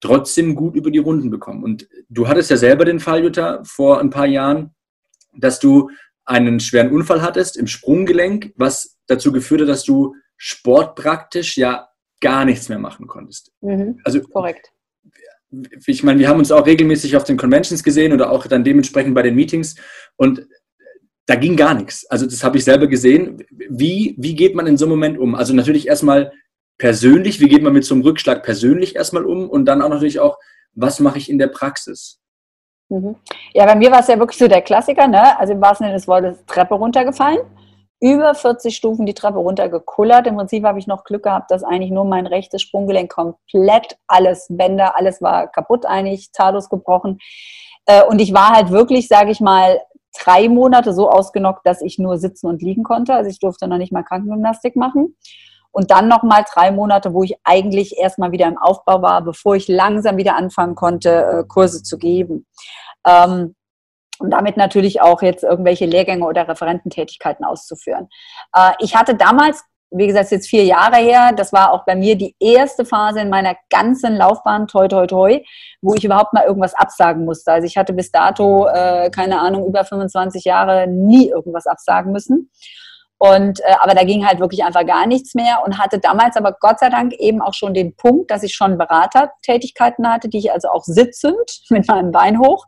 trotzdem 0.01 0.55
gut 0.55 0.77
über 0.77 0.91
die 0.91 0.99
Runden 0.99 1.31
bekomme. 1.31 1.63
Und 1.63 1.89
du 2.09 2.27
hattest 2.27 2.51
ja 2.51 2.57
selber 2.57 2.85
den 2.85 3.01
Fall, 3.01 3.23
Jutta, 3.23 3.63
vor 3.65 4.01
ein 4.01 4.11
paar 4.11 4.27
Jahren, 4.27 4.75
dass 5.37 5.61
du 5.61 5.91
einen 6.25 6.59
schweren 6.61 6.91
Unfall 6.91 7.23
hattest 7.23 7.57
im 7.57 7.67
Sprunggelenk, 7.67 8.53
was 8.57 8.97
dazu 9.07 9.31
geführt 9.33 9.63
hat, 9.63 9.69
dass 9.69 9.85
du 9.85 10.15
sportpraktisch 10.37 11.57
ja 11.57 11.89
gar 12.21 12.45
nichts 12.45 12.69
mehr 12.69 12.79
machen 12.79 13.07
konntest. 13.07 13.53
Mhm, 13.61 14.01
also 14.05 14.21
korrekt. 14.21 14.71
Ich 15.87 16.03
meine, 16.03 16.19
wir 16.19 16.29
haben 16.29 16.39
uns 16.39 16.51
auch 16.51 16.67
regelmäßig 16.67 17.17
auf 17.17 17.25
den 17.25 17.37
Conventions 17.37 17.85
gesehen 17.85 18.13
oder 18.13 18.31
auch 18.31 18.47
dann 18.47 18.65
dementsprechend 18.65 19.15
bei 19.15 19.23
den 19.23 19.37
Meetings 19.37 19.77
und 20.17 20.47
da 21.27 21.37
ging 21.37 21.57
gar 21.57 21.75
nichts. 21.75 22.05
Also 22.11 22.27
das 22.27 22.45
habe 22.45 22.59
ich 22.59 22.65
selber 22.65 22.87
gesehen. 22.87 23.45
Wie, 23.51 24.15
wie 24.19 24.35
geht 24.35 24.55
man 24.55 24.67
in 24.67 24.77
so 24.77 24.85
einem 24.85 24.91
Moment 24.91 25.19
um? 25.19 25.35
Also 25.35 25.55
natürlich 25.55 25.87
erstmal 25.87 26.33
persönlich, 26.77 27.41
wie 27.41 27.49
geht 27.49 27.63
man 27.63 27.73
mit 27.73 27.85
so 27.85 27.95
einem 27.95 28.03
Rückschlag 28.03 28.43
persönlich 28.43 28.97
erstmal 28.97 29.25
um 29.25 29.49
und 29.49 29.65
dann 29.65 29.81
auch 29.81 29.89
natürlich 29.89 30.21
auch, 30.21 30.39
was 30.73 31.01
mache 31.01 31.19
ich 31.19 31.31
in 31.31 31.39
der 31.39 31.47
Praxis? 31.47 32.21
Mhm. 32.89 33.15
Ja, 33.55 33.65
bei 33.65 33.77
mir 33.77 33.91
war 33.91 34.01
es 34.01 34.09
ja 34.09 34.19
wirklich 34.19 34.39
so 34.39 34.49
der 34.49 34.61
Klassiker, 34.61 35.07
ne? 35.07 35.39
Also 35.39 35.55
im 35.55 35.61
wahrsten 35.61 35.87
Sinne 35.87 35.97
des 35.97 36.09
Wortes 36.09 36.45
Treppe 36.47 36.75
runtergefallen 36.75 37.41
über 38.05 38.35
40 38.35 38.77
Stufen 38.77 39.07
die 39.07 39.15
Treppe 39.15 39.39
runtergekullert. 39.39 40.27
Im 40.27 40.37
Prinzip 40.37 40.63
habe 40.65 40.79
ich 40.79 40.87
noch 40.87 41.05
Glück 41.05 41.23
gehabt, 41.23 41.51
dass 41.51 41.65
eigentlich 41.65 41.91
nur 41.91 42.05
mein 42.05 42.27
rechtes 42.27 42.61
Sprunggelenk 42.61 43.11
komplett 43.11 43.97
alles 44.07 44.47
Bänder, 44.51 44.95
alles 44.99 45.23
war 45.23 45.47
kaputt 45.47 45.87
eigentlich, 45.87 46.31
zahllos 46.31 46.69
gebrochen. 46.69 47.19
Äh, 47.87 48.05
und 48.05 48.21
ich 48.21 48.35
war 48.35 48.51
halt 48.51 48.71
wirklich, 48.71 49.09
sage 49.09 49.31
ich 49.31 49.41
mal, 49.41 49.81
drei 50.23 50.51
Monate 50.51 50.93
so 50.93 51.09
ausgenockt, 51.09 51.67
dass 51.67 51.81
ich 51.81 51.99
nur 51.99 52.19
sitzen 52.19 52.47
und 52.47 52.61
liegen 52.61 52.83
konnte. 52.83 53.15
Also 53.15 53.31
ich 53.31 53.39
durfte 53.39 53.69
noch 53.69 53.79
nicht 53.79 53.91
mal 53.91 54.03
Krankengymnastik 54.03 54.77
machen. 54.77 55.17
Und 55.73 55.91
dann 55.91 56.07
nochmal 56.07 56.45
drei 56.53 56.73
Monate, 56.73 57.15
wo 57.15 57.23
ich 57.23 57.37
eigentlich 57.43 57.97
erstmal 57.97 58.33
wieder 58.33 58.47
im 58.49 58.59
Aufbau 58.59 59.01
war, 59.01 59.23
bevor 59.23 59.57
ich 59.57 59.67
langsam 59.67 60.19
wieder 60.19 60.37
anfangen 60.37 60.75
konnte, 60.75 61.09
äh, 61.09 61.45
Kurse 61.49 61.83
zu 61.83 61.97
geben. 61.97 62.45
Ähm, 63.07 63.55
und 64.19 64.31
damit 64.31 64.57
natürlich 64.57 65.01
auch 65.01 65.23
jetzt 65.23 65.43
irgendwelche 65.43 65.87
Lehrgänge 65.87 66.25
oder 66.25 66.49
Referententätigkeiten 66.49 67.45
auszuführen. 67.45 68.09
Äh, 68.55 68.73
ich 68.79 68.95
hatte 68.97 69.15
damals, 69.15 69.65
wie 69.91 70.07
gesagt, 70.07 70.31
jetzt 70.31 70.49
vier 70.49 70.65
Jahre 70.65 70.97
her, 70.97 71.33
das 71.37 71.53
war 71.53 71.73
auch 71.73 71.85
bei 71.85 71.95
mir 71.95 72.17
die 72.17 72.35
erste 72.41 72.85
Phase 72.85 73.21
in 73.21 73.31
meiner 73.31 73.57
ganzen 73.71 74.17
Laufbahn, 74.17 74.67
toi, 74.67 74.89
toi, 74.89 75.07
toi, 75.07 75.41
wo 75.83 75.95
ich 75.95 76.05
überhaupt 76.05 76.33
mal 76.33 76.45
irgendwas 76.45 76.75
absagen 76.75 77.25
musste. 77.25 77.53
Also 77.53 77.67
ich 77.67 77.77
hatte 77.77 77.93
bis 77.93 78.11
dato, 78.11 78.67
äh, 78.67 79.11
keine 79.11 79.41
Ahnung, 79.41 79.67
über 79.67 79.85
25 79.85 80.45
Jahre 80.45 80.87
nie 80.87 81.29
irgendwas 81.29 81.67
absagen 81.67 82.13
müssen. 82.13 82.51
Und, 83.19 83.61
äh, 83.61 83.75
aber 83.81 83.95
da 83.95 84.05
ging 84.05 84.27
halt 84.27 84.41
wirklich 84.41 84.65
einfach 84.65 84.85
gar 84.85 85.07
nichts 85.07 85.35
mehr 85.35 85.63
und 85.65 85.79
hatte 85.79 85.99
damals 85.99 86.37
aber 86.37 86.53
Gott 86.61 86.81
sei 86.81 86.91
Dank 86.91 87.15
eben 87.15 87.41
auch 87.41 87.55
schon 87.55 87.73
den 87.73 87.95
Punkt, 87.97 88.31
dass 88.31 88.43
ich 88.43 88.55
schon 88.55 88.77
Beratertätigkeiten 88.77 90.11
hatte, 90.11 90.29
die 90.29 90.39
ich 90.39 90.53
also 90.53 90.69
auch 90.69 90.85
sitzend 90.85 91.37
mit 91.71 91.89
meinem 91.89 92.11
Bein 92.11 92.39
hoch 92.39 92.67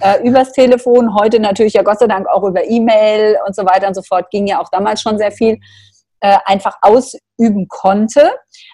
äh, 0.00 0.22
übers 0.22 0.52
Telefon, 0.52 1.14
heute 1.14 1.40
natürlich 1.40 1.74
ja 1.74 1.82
Gott 1.82 1.98
sei 1.98 2.06
Dank 2.06 2.26
auch 2.28 2.42
über 2.44 2.64
E-Mail 2.64 3.38
und 3.46 3.54
so 3.54 3.64
weiter 3.64 3.88
und 3.88 3.94
so 3.94 4.02
fort, 4.02 4.30
ging 4.30 4.46
ja 4.46 4.60
auch 4.60 4.68
damals 4.70 5.00
schon 5.00 5.18
sehr 5.18 5.32
viel, 5.32 5.58
äh, 6.20 6.38
einfach 6.44 6.78
ausüben 6.82 7.68
konnte. 7.68 8.32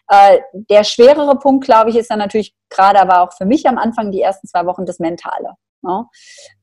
Äh, 0.08 0.38
der 0.52 0.84
schwerere 0.84 1.38
Punkt, 1.38 1.64
glaube 1.64 1.90
ich, 1.90 1.96
ist 1.96 2.10
dann 2.10 2.18
natürlich 2.18 2.54
gerade 2.70 3.00
aber 3.00 3.22
auch 3.22 3.32
für 3.32 3.44
mich 3.44 3.66
am 3.66 3.78
Anfang 3.78 4.10
die 4.10 4.22
ersten 4.22 4.46
zwei 4.46 4.64
Wochen 4.66 4.86
das 4.86 4.98
Mentale. 4.98 5.54
Ne? 5.82 6.06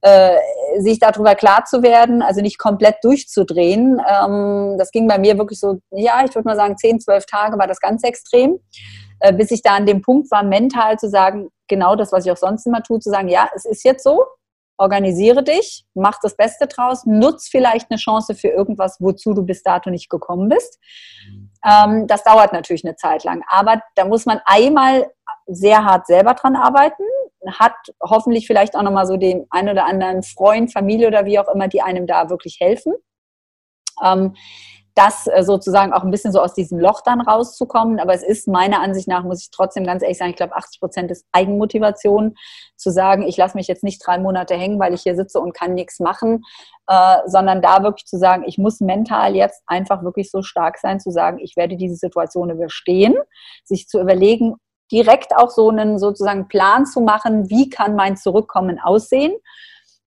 Äh, 0.02 0.38
sich 0.80 1.00
darüber 1.00 1.36
klar 1.36 1.66
zu 1.66 1.84
werden, 1.84 2.22
also 2.22 2.42
nicht 2.42 2.58
komplett 2.58 2.98
durchzudrehen. 3.04 4.02
Ähm, 4.08 4.76
das 4.78 4.92
ging 4.92 5.08
bei 5.08 5.18
mir 5.18 5.38
wirklich 5.38 5.60
so, 5.60 5.80
ja, 5.92 6.24
ich 6.24 6.34
würde 6.34 6.48
mal 6.48 6.56
sagen, 6.56 6.78
zehn, 6.78 7.00
zwölf 7.00 7.26
Tage 7.26 7.58
war 7.58 7.68
das 7.68 7.82
ganz 7.82 8.04
extrem, 8.04 8.60
äh, 9.20 9.34
bis 9.34 9.52
ich 9.52 9.62
da 9.62 9.76
an 9.76 9.86
dem 9.86 10.02
Punkt 10.02 10.32
war, 10.32 10.44
mental 10.44 10.98
zu 10.98 11.10
sagen, 11.10 11.50
genau 11.68 11.96
das, 11.96 12.14
was 12.14 12.26
ich 12.26 12.32
auch 12.32 12.38
sonst 12.38 12.66
immer 12.66 12.82
tue, 12.82 13.00
zu 13.00 13.10
sagen, 13.10 13.28
ja, 13.28 13.50
es 13.54 13.66
ist 13.66 13.84
jetzt 13.84 14.04
so, 14.04 14.24
organisiere 14.80 15.44
dich, 15.44 15.86
mach 15.94 16.20
das 16.22 16.36
Beste 16.36 16.66
draus, 16.66 17.06
nutz 17.06 17.50
vielleicht 17.50 17.92
eine 17.92 18.00
Chance 18.00 18.34
für 18.34 18.48
irgendwas, 18.48 18.98
wozu 19.00 19.34
du 19.34 19.44
bis 19.44 19.62
dato 19.62 19.90
nicht 19.90 20.10
gekommen 20.10 20.48
bist. 20.48 20.80
Ähm, 21.68 22.08
das 22.08 22.24
dauert 22.24 22.54
natürlich 22.54 22.86
eine 22.86 22.96
Zeit 22.96 23.26
lang, 23.26 23.44
aber 23.48 23.82
da 23.96 24.06
muss 24.06 24.26
man 24.26 24.40
einmal 24.46 25.12
sehr 25.48 25.84
hart 25.84 26.08
selber 26.08 26.34
dran 26.34 26.56
arbeiten, 26.56 27.04
hat 27.60 27.76
hoffentlich 28.02 28.48
vielleicht 28.48 28.76
auch 28.76 28.82
nochmal 28.82 29.06
so 29.06 29.18
den 29.18 29.46
ein 29.50 29.70
oder 29.70 29.86
anderen 29.86 30.24
Freund, 30.24 30.72
Familie 30.72 31.08
oder 31.08 31.26
wie 31.26 31.40
auch 31.40 31.54
immer, 31.54 31.68
die 31.68 31.82
einem 31.82 32.08
da 32.08 32.30
wirklich 32.30 32.58
helfen. 32.60 32.94
Ähm, 34.04 34.36
das 35.00 35.28
äh, 35.28 35.44
sozusagen 35.44 35.94
auch 35.94 36.04
ein 36.04 36.12
bisschen 36.12 36.34
so 36.34 36.42
aus 36.42 36.54
diesem 36.54 36.78
Loch 36.78 37.02
dann 37.02 37.22
rauszukommen. 37.22 38.00
Aber 38.00 38.14
es 38.14 38.22
ist 38.22 38.50
meiner 38.50 38.82
Ansicht 38.82 39.08
nach, 39.08 39.24
muss 39.24 39.42
ich 39.42 39.50
trotzdem 39.50 39.86
ganz 39.86 40.04
ehrlich 40.04 40.18
sagen, 40.18 40.32
ich 40.32 40.36
glaube, 40.36 40.58
80 40.58 40.82
Prozent 40.82 41.10
ist 41.10 41.26
Eigenmotivation, 41.32 42.36
zu 42.76 42.92
sagen, 42.92 43.24
ich 43.24 43.38
lasse 43.38 43.56
mich 43.56 43.68
jetzt 43.68 43.84
nicht 43.84 44.06
drei 44.06 44.18
Monate 44.18 44.56
hängen, 44.56 44.78
weil 44.78 44.94
ich 44.94 45.04
hier 45.04 45.16
sitze 45.16 45.40
und 45.40 45.54
kann 45.54 45.74
nichts 45.74 46.00
machen, 46.02 46.44
äh, 46.88 47.18
sondern 47.28 47.62
da 47.62 47.82
wirklich 47.82 48.06
zu 48.06 48.18
sagen, 48.18 48.44
ich 48.46 48.58
muss 48.58 48.82
mental 48.82 49.36
jetzt 49.36 49.64
einfach 49.68 50.04
wirklich 50.04 50.30
so 50.30 50.42
stark 50.42 50.78
sein, 50.78 51.00
zu 51.00 51.12
sagen, 51.12 51.40
ich 51.40 51.56
werde 51.56 51.78
diese 51.78 51.96
Situation 51.96 52.50
überstehen, 52.50 53.16
sich 53.64 53.88
zu 53.88 54.02
überlegen, 54.02 54.56
direkt 54.92 55.36
auch 55.38 55.50
so 55.50 55.70
einen 55.70 55.98
sozusagen 55.98 56.50
Plan 56.50 56.86
zu 56.86 57.00
machen, 57.00 57.50
wie 57.50 57.70
kann 57.70 57.96
mein 57.96 58.18
Zurückkommen 58.18 58.80
aussehen 58.80 59.34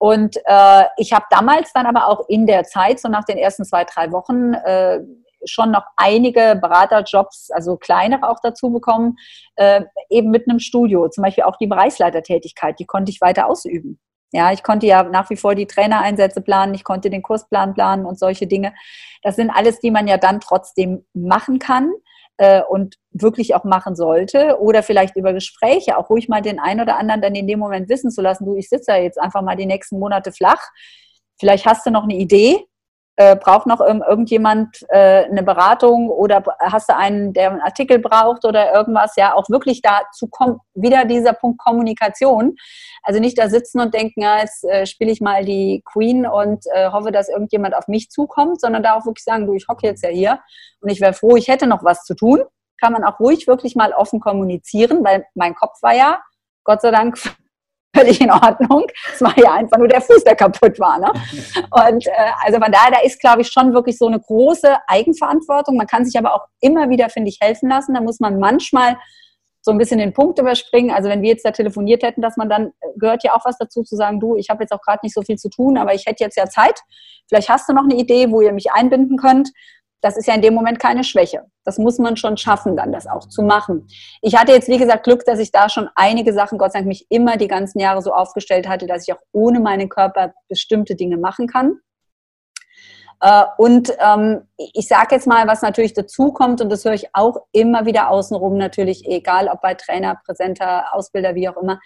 und 0.02 0.36
äh, 0.46 0.86
ich 0.98 1.14
habe 1.14 1.26
damals 1.30 1.74
dann 1.74 1.86
aber 1.86 2.08
auch 2.08 2.28
in 2.28 2.48
der 2.48 2.64
Zeit, 2.64 3.00
so 3.00 3.08
nach 3.08 3.24
den 3.24 3.38
ersten 3.38 3.66
zwei, 3.66 3.84
drei 3.84 4.12
Wochen, 4.12 4.56
äh, 4.56 5.00
schon 5.46 5.70
noch 5.70 5.84
einige 5.96 6.58
Beraterjobs, 6.60 7.52
also 7.52 7.78
kleinere 7.78 8.28
auch 8.28 8.40
dazu 8.42 8.72
bekommen, 8.72 9.18
äh, 9.58 9.82
eben 10.10 10.32
mit 10.32 10.50
einem 10.50 10.58
Studio. 10.58 11.08
Zum 11.10 11.24
Beispiel 11.24 11.44
auch 11.44 11.56
die 11.56 11.68
Bereichsleitertätigkeit, 11.68 12.80
die 12.80 12.88
konnte 12.88 13.12
ich 13.12 13.22
weiter 13.22 13.46
ausüben. 13.46 14.00
Ja, 14.32 14.52
ich 14.52 14.64
konnte 14.64 14.88
ja 14.88 15.04
nach 15.04 15.30
wie 15.30 15.36
vor 15.36 15.54
die 15.54 15.68
Trainereinsätze 15.68 16.42
planen, 16.42 16.74
ich 16.74 16.84
konnte 16.84 17.12
den 17.12 17.22
Kursplan 17.22 17.76
planen 17.76 18.08
und 18.08 18.18
solche 18.18 18.48
Dinge. 18.48 18.74
Das 19.22 19.36
sind 19.36 19.52
alles, 19.52 19.82
die 19.82 19.92
man 19.92 20.08
ja 20.08 20.18
dann 20.18 20.40
trotzdem 20.40 21.06
machen 21.14 21.60
kann 21.60 21.92
äh, 22.38 22.62
und 22.62 22.96
wirklich 23.12 23.56
auch 23.56 23.64
machen 23.64 23.96
sollte 23.96 24.60
oder 24.60 24.84
vielleicht 24.84 25.16
über 25.16 25.34
Gespräche 25.34 25.98
auch 25.98 26.10
ruhig 26.10 26.30
mal 26.30 26.42
den 26.42 26.60
einen 26.60 26.82
oder 26.82 26.98
anderen 26.98 27.22
dann 27.22 27.36
in 27.36 27.48
dem 27.48 27.60
Moment 27.60 27.90
wissen 27.90 28.12
zu 28.12 28.22
lassen, 28.22 28.46
du, 28.46 28.56
ich 28.56 28.70
sitze 28.70 28.92
ja 28.92 28.98
jetzt 28.98 29.20
einfach 29.20 29.42
mal 29.42 29.56
die 29.56 29.66
nächsten 29.66 30.00
Monate 30.00 30.32
flach. 30.32 30.62
Vielleicht 31.40 31.66
hast 31.66 31.86
du 31.86 31.92
noch 31.92 32.04
eine 32.04 32.16
Idee, 32.16 32.66
äh, 33.22 33.36
braucht 33.36 33.68
noch 33.68 33.82
irgendjemand 33.82 34.84
äh, 34.90 35.26
eine 35.26 35.44
Beratung 35.44 36.10
oder 36.10 36.44
hast 36.60 36.90
du 36.90 36.96
einen, 36.96 37.34
der 37.34 37.52
einen 37.52 37.62
Artikel 37.62 38.00
braucht 38.00 38.46
oder 38.46 38.74
irgendwas, 38.74 39.16
ja, 39.16 39.36
auch 39.36 39.48
wirklich 39.50 39.82
dazu 39.82 40.28
kommt, 40.28 40.60
wieder 40.74 41.06
dieser 41.06 41.34
Punkt 41.34 41.60
Kommunikation. 41.60 42.56
Also 43.04 43.20
nicht 43.20 43.38
da 43.38 43.50
sitzen 43.50 43.80
und 43.80 43.94
denken, 43.94 44.22
ja, 44.22 44.40
jetzt 44.40 44.64
äh, 44.64 44.86
spiele 44.86 45.12
ich 45.12 45.22
mal 45.22 45.46
die 45.46 45.84
Queen 45.86 46.26
und 46.26 46.66
äh, 46.74 46.90
hoffe, 46.90 47.12
dass 47.12 47.30
irgendjemand 47.30 47.76
auf 47.76 47.88
mich 47.88 48.10
zukommt, 48.10 48.60
sondern 48.60 48.82
da 48.82 48.96
auch 48.96 49.06
wirklich 49.06 49.24
sagen, 49.24 49.46
du, 49.46 49.54
ich 49.54 49.68
hocke 49.68 49.86
jetzt 49.86 50.04
ja 50.04 50.10
hier 50.10 50.40
und 50.82 50.90
ich 50.90 51.00
wäre 51.00 51.14
froh, 51.14 51.36
ich 51.36 51.48
hätte 51.48 51.68
noch 51.68 51.84
was 51.84 52.04
zu 52.04 52.16
tun. 52.16 52.42
Kann 52.80 52.94
man 52.94 53.04
auch 53.04 53.20
ruhig 53.20 53.48
wirklich 53.48 53.76
mal 53.76 53.94
offen 53.94 54.20
kommunizieren, 54.20 55.04
weil 55.04 55.26
mein 55.36 55.54
Kopf 55.54 55.82
war 55.84 55.94
ja, 55.94 56.20
Gott 56.64 56.82
sei 56.82 56.90
Dank, 56.90 57.20
völlig 57.96 58.22
in 58.22 58.32
Ordnung. 58.32 58.86
Es 59.14 59.22
war 59.22 59.38
ja 59.38 59.54
einfach 59.54 59.78
nur 59.78 59.88
der 59.88 60.02
Fuß, 60.02 60.24
der 60.24 60.36
kaputt 60.36 60.80
war. 60.80 61.00
Ne? 61.00 61.12
Und 61.90 62.08
äh, 62.08 62.12
also 62.44 62.60
von 62.60 62.72
daher, 62.72 62.92
da 62.92 63.00
ist, 63.02 63.20
glaube 63.20 63.42
ich, 63.42 63.48
schon 63.48 63.74
wirklich 63.74 63.98
so 63.98 64.08
eine 64.08 64.20
große 64.20 64.78
Eigenverantwortung. 64.88 65.78
Man 65.78 65.88
kann 65.88 66.06
sich 66.06 66.18
aber 66.18 66.34
auch 66.34 66.46
immer 66.60 66.90
wieder, 66.90 67.10
finde 67.10 67.30
ich, 67.30 67.40
helfen 67.42 67.70
lassen. 67.70 67.94
Da 67.94 68.02
muss 68.02 68.20
man 68.20 68.40
manchmal 68.40 68.98
so 69.62 69.72
ein 69.72 69.78
bisschen 69.78 70.00
den 70.00 70.14
Punkt 70.14 70.40
überspringen. 70.40 70.92
Also 70.92 71.10
wenn 71.10 71.22
wir 71.22 71.30
jetzt 71.30 71.46
da 71.46 71.52
telefoniert 71.52 72.04
hätten, 72.04 72.22
dass 72.22 72.38
man 72.38 72.50
dann, 72.50 72.68
äh, 72.68 72.98
gehört 72.98 73.24
ja 73.24 73.34
auch 73.36 73.46
was 73.46 73.58
dazu 73.58 73.84
zu 73.84 73.96
sagen, 73.96 74.20
du, 74.20 74.36
ich 74.36 74.50
habe 74.50 74.64
jetzt 74.64 74.72
auch 74.72 74.82
gerade 74.82 75.00
nicht 75.04 75.14
so 75.14 75.22
viel 75.22 75.38
zu 75.38 75.50
tun, 75.50 75.78
aber 75.78 75.94
ich 75.94 76.06
hätte 76.06 76.24
jetzt 76.24 76.38
ja 76.38 76.48
Zeit. 76.48 76.80
Vielleicht 77.28 77.50
hast 77.50 77.70
du 77.70 77.74
noch 77.74 77.84
eine 77.84 77.96
Idee, 77.96 78.32
wo 78.32 78.42
ihr 78.42 78.54
mich 78.54 78.72
einbinden 78.72 79.18
könnt 79.18 79.50
das 80.02 80.18
ist 80.18 80.28
ja 80.28 80.34
in 80.34 80.42
dem 80.42 80.54
Moment 80.54 80.80
keine 80.80 81.04
Schwäche. 81.04 81.46
Das 81.64 81.78
muss 81.78 82.00
man 82.00 82.18
schon 82.18 82.36
schaffen, 82.38 82.76
dann 82.76 82.92
das 82.92 83.08
auch 83.08 83.28
zu 83.30 83.44
machen. 83.44 83.88
Ich 84.22 84.36
hatte 84.36 84.52
jetzt, 84.52 84.68
wie 84.68 84.78
gesagt, 84.78 85.04
Glück, 85.04 85.24
dass 85.26 85.40
ich 85.40 85.52
da 85.52 85.70
schon 85.70 85.90
einige 85.96 86.34
Sachen, 86.34 86.58
Gott 86.58 86.74
sei 86.74 86.80
Dank, 86.80 86.88
mich 86.88 87.06
immer 87.10 87.38
die 87.38 87.48
ganzen 87.48 87.80
Jahre 87.80 88.02
so 88.02 88.12
aufgestellt 88.14 88.68
hatte, 88.68 88.88
dass 88.88 89.08
ich 89.08 89.14
auch 89.14 89.22
ohne 89.32 89.60
meinen 89.60 89.90
Körper 89.90 90.34
bestimmte 90.50 90.96
Dinge 90.96 91.18
machen 91.18 91.48
kann. 91.48 91.80
Äh, 93.22 93.44
und 93.58 93.96
ähm, 94.00 94.48
ich 94.58 94.88
sage 94.88 95.16
jetzt 95.16 95.28
mal, 95.28 95.48
was 95.48 95.62
natürlich 95.62 95.94
dazu 95.94 96.34
kommt, 96.34 96.62
und 96.62 96.70
das 96.70 96.84
höre 96.84 96.94
ich 96.94 97.10
auch 97.14 97.46
immer 97.52 97.86
wieder 97.86 98.10
außenrum, 98.10 98.58
natürlich, 98.58 99.06
egal 99.06 99.48
ob 99.48 99.62
bei 99.62 99.76
Trainer, 99.76 100.20
Präsenter, 100.26 100.94
Ausbilder, 100.94 101.36
wie 101.36 101.48
auch 101.48 101.58
immer, 101.58 101.80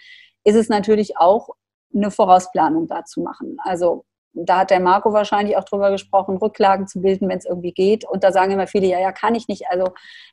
ist 0.44 0.56
es 0.56 0.68
natürlich 0.68 1.18
auch 1.18 1.50
eine 1.94 2.10
Vorausplanung 2.10 2.86
da 2.86 3.04
zu 3.04 3.20
machen. 3.20 3.58
Also 3.62 4.04
da 4.38 4.58
hat 4.58 4.70
der 4.70 4.80
Marco 4.80 5.12
wahrscheinlich 5.12 5.56
auch 5.56 5.64
drüber 5.64 5.90
gesprochen, 5.90 6.36
Rücklagen 6.36 6.86
zu 6.86 7.00
bilden, 7.00 7.28
wenn 7.28 7.38
es 7.38 7.46
irgendwie 7.46 7.72
geht. 7.72 8.04
Und 8.04 8.22
da 8.22 8.32
sagen 8.32 8.52
immer 8.52 8.66
viele, 8.66 8.86
ja, 8.86 9.00
ja, 9.00 9.10
kann 9.10 9.34
ich 9.34 9.48
nicht. 9.48 9.64
Also 9.70 9.86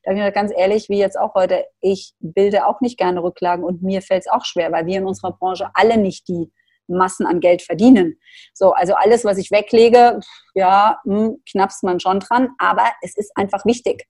da 0.03 0.11
bin 0.11 0.21
ich 0.21 0.33
ganz 0.33 0.51
ehrlich, 0.55 0.89
wie 0.89 0.97
jetzt 0.97 1.17
auch 1.17 1.33
heute, 1.35 1.65
ich 1.79 2.13
bilde 2.19 2.67
auch 2.67 2.81
nicht 2.81 2.97
gerne 2.97 3.23
Rücklagen 3.23 3.63
und 3.63 3.81
mir 3.81 4.01
fällt 4.01 4.25
es 4.25 4.31
auch 4.31 4.43
schwer, 4.43 4.71
weil 4.73 4.85
wir 4.85 4.97
in 4.97 5.05
unserer 5.05 5.31
Branche 5.31 5.69
alle 5.73 5.97
nicht 5.97 6.27
die 6.27 6.51
Massen 6.87 7.25
an 7.25 7.39
Geld 7.39 7.61
verdienen. 7.61 8.19
So, 8.53 8.73
also 8.73 8.93
alles, 8.93 9.23
was 9.23 9.37
ich 9.37 9.51
weglege, 9.51 10.19
ja, 10.53 10.99
hm, 11.05 11.41
knappst 11.49 11.83
man 11.83 12.01
schon 12.01 12.19
dran, 12.19 12.49
aber 12.57 12.83
es 13.01 13.15
ist 13.15 13.31
einfach 13.35 13.65
wichtig. 13.65 14.05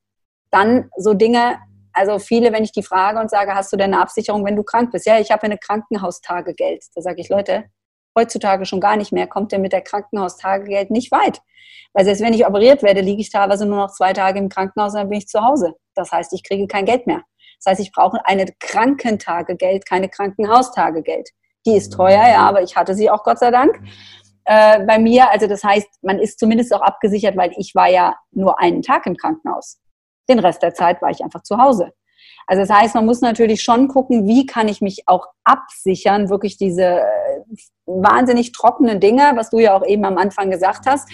Dann 0.50 0.89
so 0.98 1.14
Dinge, 1.14 1.60
also 1.94 2.18
viele, 2.18 2.52
wenn 2.52 2.64
ich 2.64 2.72
die 2.72 2.82
frage 2.82 3.20
und 3.20 3.30
sage, 3.30 3.54
hast 3.54 3.72
du 3.72 3.78
denn 3.78 3.94
eine 3.94 4.02
Absicherung, 4.02 4.44
wenn 4.44 4.56
du 4.56 4.64
krank 4.64 4.91
bist? 4.91 5.06
Ja, 5.06 5.20
ich 5.20 5.32
habe 5.32 5.44
eine 5.44 5.60
Krankenhaustagegeld. 5.60 6.84
Da 6.96 7.02
sage 7.02 7.22
ich, 7.22 7.30
Leute, 7.30 7.66
heutzutage 8.16 8.66
schon 8.66 8.80
gar 8.80 8.97
nicht 8.97 9.11
mehr, 9.11 9.28
kommt 9.28 9.51
der 9.51 9.59
mit 9.59 9.74
der 9.74 9.82
Krankenhaustagegeld 9.82 10.91
nicht 10.91 11.11
weit. 11.11 11.41
Weil 11.93 12.05
selbst 12.05 12.22
wenn 12.22 12.34
ich 12.34 12.45
operiert 12.45 12.82
werde, 12.84 13.01
liege 13.01 13.22
ich 13.22 13.30
teilweise 13.30 13.66
nur 13.66 13.78
noch 13.78 13.91
zwei 13.91 14.14
Tage 14.14 14.39
im 14.39 14.49
Krankenhaus 14.49 14.93
und 14.93 14.99
dann 14.99 15.09
bin 15.09 15.20
ich 15.20 15.28
zu 15.28 15.41
Hause. 15.41 15.76
Das 15.95 16.11
heißt, 16.11 16.34
ich 16.34 16.43
kriege 16.43 16.68
kein 16.68 16.86
Geld 16.86 17.07
mehr. 17.07 17.22
Das 17.64 17.72
heißt, 17.72 17.82
ich 17.82 17.91
brauche 17.91 18.26
eine 18.26 18.45
Krankentagegeld, 18.59 19.86
keine 19.86 20.09
Krankenhaustagegeld. 20.09 21.30
Die 21.66 21.76
ist 21.76 21.93
teuer, 21.93 22.28
ja, 22.28 22.47
aber 22.47 22.61
ich 22.61 22.76
hatte 22.76 22.95
sie 22.95 23.09
auch 23.09 23.24
Gott 23.24 23.39
sei 23.39 23.51
Dank 23.51 23.80
äh, 24.45 24.84
bei 24.86 24.99
mir. 24.99 25.32
Also 25.32 25.47
das 25.47 25.64
heißt, 25.64 25.88
man 26.01 26.20
ist 26.20 26.39
zumindest 26.39 26.74
auch 26.74 26.82
abgesichert, 26.82 27.38
weil 27.38 27.51
ich 27.57 27.74
war 27.76 27.89
ja 27.89 28.18
nur 28.32 28.59
einen 28.59 28.82
Tag 28.82 29.05
im 29.05 29.16
Krankenhaus. 29.16 29.80
Den 30.30 30.39
Rest 30.39 30.61
der 30.64 30.74
Zeit 30.74 31.01
war 31.01 31.09
ich 31.09 31.24
einfach 31.24 31.43
zu 31.43 31.57
Hause. 31.57 31.91
Also 32.47 32.61
das 32.61 32.70
heißt, 32.70 32.95
man 32.95 33.05
muss 33.05 33.22
natürlich 33.22 33.61
schon 33.61 33.88
gucken, 33.88 34.28
wie 34.28 34.45
kann 34.45 34.68
ich 34.68 34.82
mich 34.82 35.03
auch 35.05 35.28
absichern, 35.43 36.30
wirklich 36.30 36.57
diese 36.57 36.84
äh, 36.84 37.22
wahnsinnig 37.86 38.51
trockenen 38.51 38.99
Dinge, 38.99 39.34
was 39.36 39.49
du 39.49 39.60
ja 39.60 39.76
auch 39.76 39.86
eben 39.86 40.06
am 40.06 40.18
Anfang 40.18 40.49
gesagt 40.49 40.86
hast, 40.86 41.10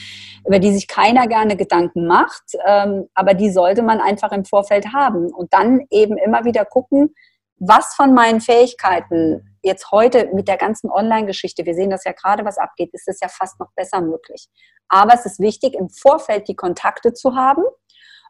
über 0.45 0.59
die 0.59 0.71
sich 0.71 0.87
keiner 0.87 1.27
gerne 1.27 1.55
Gedanken 1.55 2.07
macht, 2.07 2.43
ähm, 2.65 3.07
aber 3.13 3.33
die 3.33 3.51
sollte 3.51 3.81
man 3.81 3.99
einfach 3.99 4.31
im 4.31 4.45
Vorfeld 4.45 4.93
haben 4.93 5.33
und 5.33 5.53
dann 5.53 5.81
eben 5.89 6.17
immer 6.17 6.45
wieder 6.45 6.65
gucken, 6.65 7.13
was 7.57 7.93
von 7.95 8.13
meinen 8.13 8.39
Fähigkeiten 8.39 9.57
jetzt 9.61 9.91
heute 9.91 10.29
mit 10.33 10.47
der 10.47 10.57
ganzen 10.57 10.89
Online-Geschichte, 10.89 11.65
wir 11.65 11.73
sehen 11.73 11.89
das 11.89 12.05
ja 12.05 12.13
gerade, 12.13 12.45
was 12.45 12.57
abgeht, 12.57 12.91
ist 12.93 13.07
es 13.07 13.19
ja 13.19 13.27
fast 13.27 13.59
noch 13.59 13.71
besser 13.75 14.01
möglich. 14.01 14.47
Aber 14.87 15.13
es 15.13 15.25
ist 15.25 15.39
wichtig, 15.39 15.73
im 15.73 15.89
Vorfeld 15.89 16.47
die 16.47 16.55
Kontakte 16.55 17.13
zu 17.13 17.35
haben 17.35 17.63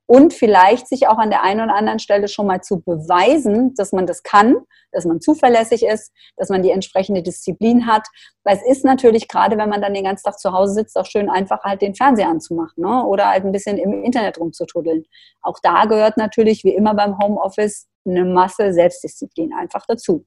und 0.09 0.33
vielleicht 0.33 0.87
sich 0.87 1.07
auch 1.07 1.19
an 1.19 1.29
der 1.29 1.43
einen 1.43 1.61
oder 1.61 1.75
anderen 1.75 1.99
Stelle 1.99 2.27
schon 2.27 2.47
mal 2.47 2.61
zu 2.61 2.81
beweisen, 2.81 3.75
dass 3.75 3.91
man 3.91 4.07
das 4.07 4.23
kann, 4.23 4.55
dass 4.91 5.05
man 5.05 5.21
zuverlässig 5.21 5.85
ist, 5.85 6.11
dass 6.35 6.49
man 6.49 6.63
die 6.63 6.71
entsprechende 6.71 7.21
Disziplin 7.21 7.85
hat. 7.85 8.07
Weil 8.43 8.57
es 8.57 8.65
ist 8.65 8.83
natürlich 8.83 9.27
gerade, 9.27 9.55
wenn 9.55 9.69
man 9.69 9.83
dann 9.83 9.93
den 9.93 10.05
ganzen 10.05 10.23
Tag 10.23 10.39
zu 10.39 10.51
Hause 10.51 10.73
sitzt, 10.73 10.97
auch 10.97 11.05
schön 11.05 11.29
einfach 11.29 11.63
halt 11.63 11.83
den 11.83 11.93
Fernseher 11.93 12.27
anzumachen 12.27 12.83
ne? 12.83 13.05
oder 13.05 13.29
halt 13.29 13.45
ein 13.45 13.51
bisschen 13.51 13.77
im 13.77 14.03
Internet 14.03 14.39
rumzutuddeln. 14.39 15.03
Auch 15.43 15.59
da 15.61 15.85
gehört 15.85 16.17
natürlich, 16.17 16.63
wie 16.63 16.73
immer 16.73 16.95
beim 16.95 17.19
Homeoffice, 17.19 17.87
eine 18.03 18.25
Masse 18.25 18.73
Selbstdisziplin 18.73 19.53
einfach 19.53 19.85
dazu. 19.87 20.25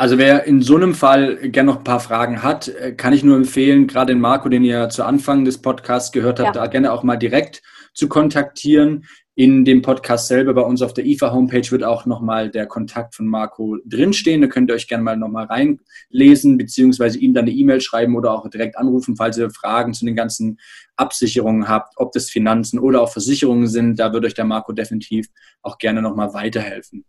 Also 0.00 0.16
wer 0.16 0.44
in 0.44 0.62
so 0.62 0.76
einem 0.76 0.94
Fall 0.94 1.50
gerne 1.50 1.72
noch 1.72 1.76
ein 1.76 1.84
paar 1.84 2.00
Fragen 2.00 2.42
hat, 2.42 2.68
äh, 2.68 2.92
kann 2.92 3.12
ich 3.12 3.22
nur 3.22 3.36
empfehlen, 3.36 3.86
gerade 3.86 4.14
den 4.14 4.20
Marco, 4.22 4.48
den 4.48 4.64
ihr 4.64 4.88
zu 4.88 5.04
Anfang 5.04 5.44
des 5.44 5.58
Podcasts 5.58 6.10
gehört 6.10 6.40
habt, 6.40 6.56
ja. 6.56 6.62
da 6.62 6.68
gerne 6.68 6.90
auch 6.90 7.02
mal 7.02 7.18
direkt 7.18 7.60
zu 7.92 8.08
kontaktieren. 8.08 9.04
In 9.34 9.66
dem 9.66 9.82
Podcast 9.82 10.28
selber 10.28 10.54
bei 10.54 10.62
uns 10.62 10.80
auf 10.80 10.94
der 10.94 11.04
IFA-Homepage 11.04 11.70
wird 11.70 11.84
auch 11.84 12.06
nochmal 12.06 12.48
der 12.48 12.64
Kontakt 12.64 13.14
von 13.14 13.26
Marco 13.26 13.76
drinstehen. 13.84 14.40
Da 14.40 14.46
könnt 14.46 14.70
ihr 14.70 14.74
euch 14.74 14.88
gerne 14.88 15.04
mal 15.04 15.18
nochmal 15.18 15.44
reinlesen, 15.44 16.56
beziehungsweise 16.56 17.18
ihm 17.18 17.34
dann 17.34 17.44
eine 17.44 17.52
E-Mail 17.52 17.82
schreiben 17.82 18.16
oder 18.16 18.32
auch 18.32 18.48
direkt 18.48 18.78
anrufen, 18.78 19.16
falls 19.16 19.36
ihr 19.36 19.50
Fragen 19.50 19.92
zu 19.92 20.06
den 20.06 20.16
ganzen 20.16 20.58
Absicherungen 20.96 21.68
habt, 21.68 21.92
ob 21.96 22.12
das 22.12 22.30
Finanzen 22.30 22.78
oder 22.78 23.02
auch 23.02 23.12
Versicherungen 23.12 23.66
sind. 23.66 24.00
Da 24.00 24.14
wird 24.14 24.24
euch 24.24 24.34
der 24.34 24.46
Marco 24.46 24.72
definitiv 24.72 25.26
auch 25.60 25.76
gerne 25.76 26.00
nochmal 26.00 26.32
weiterhelfen. 26.32 27.04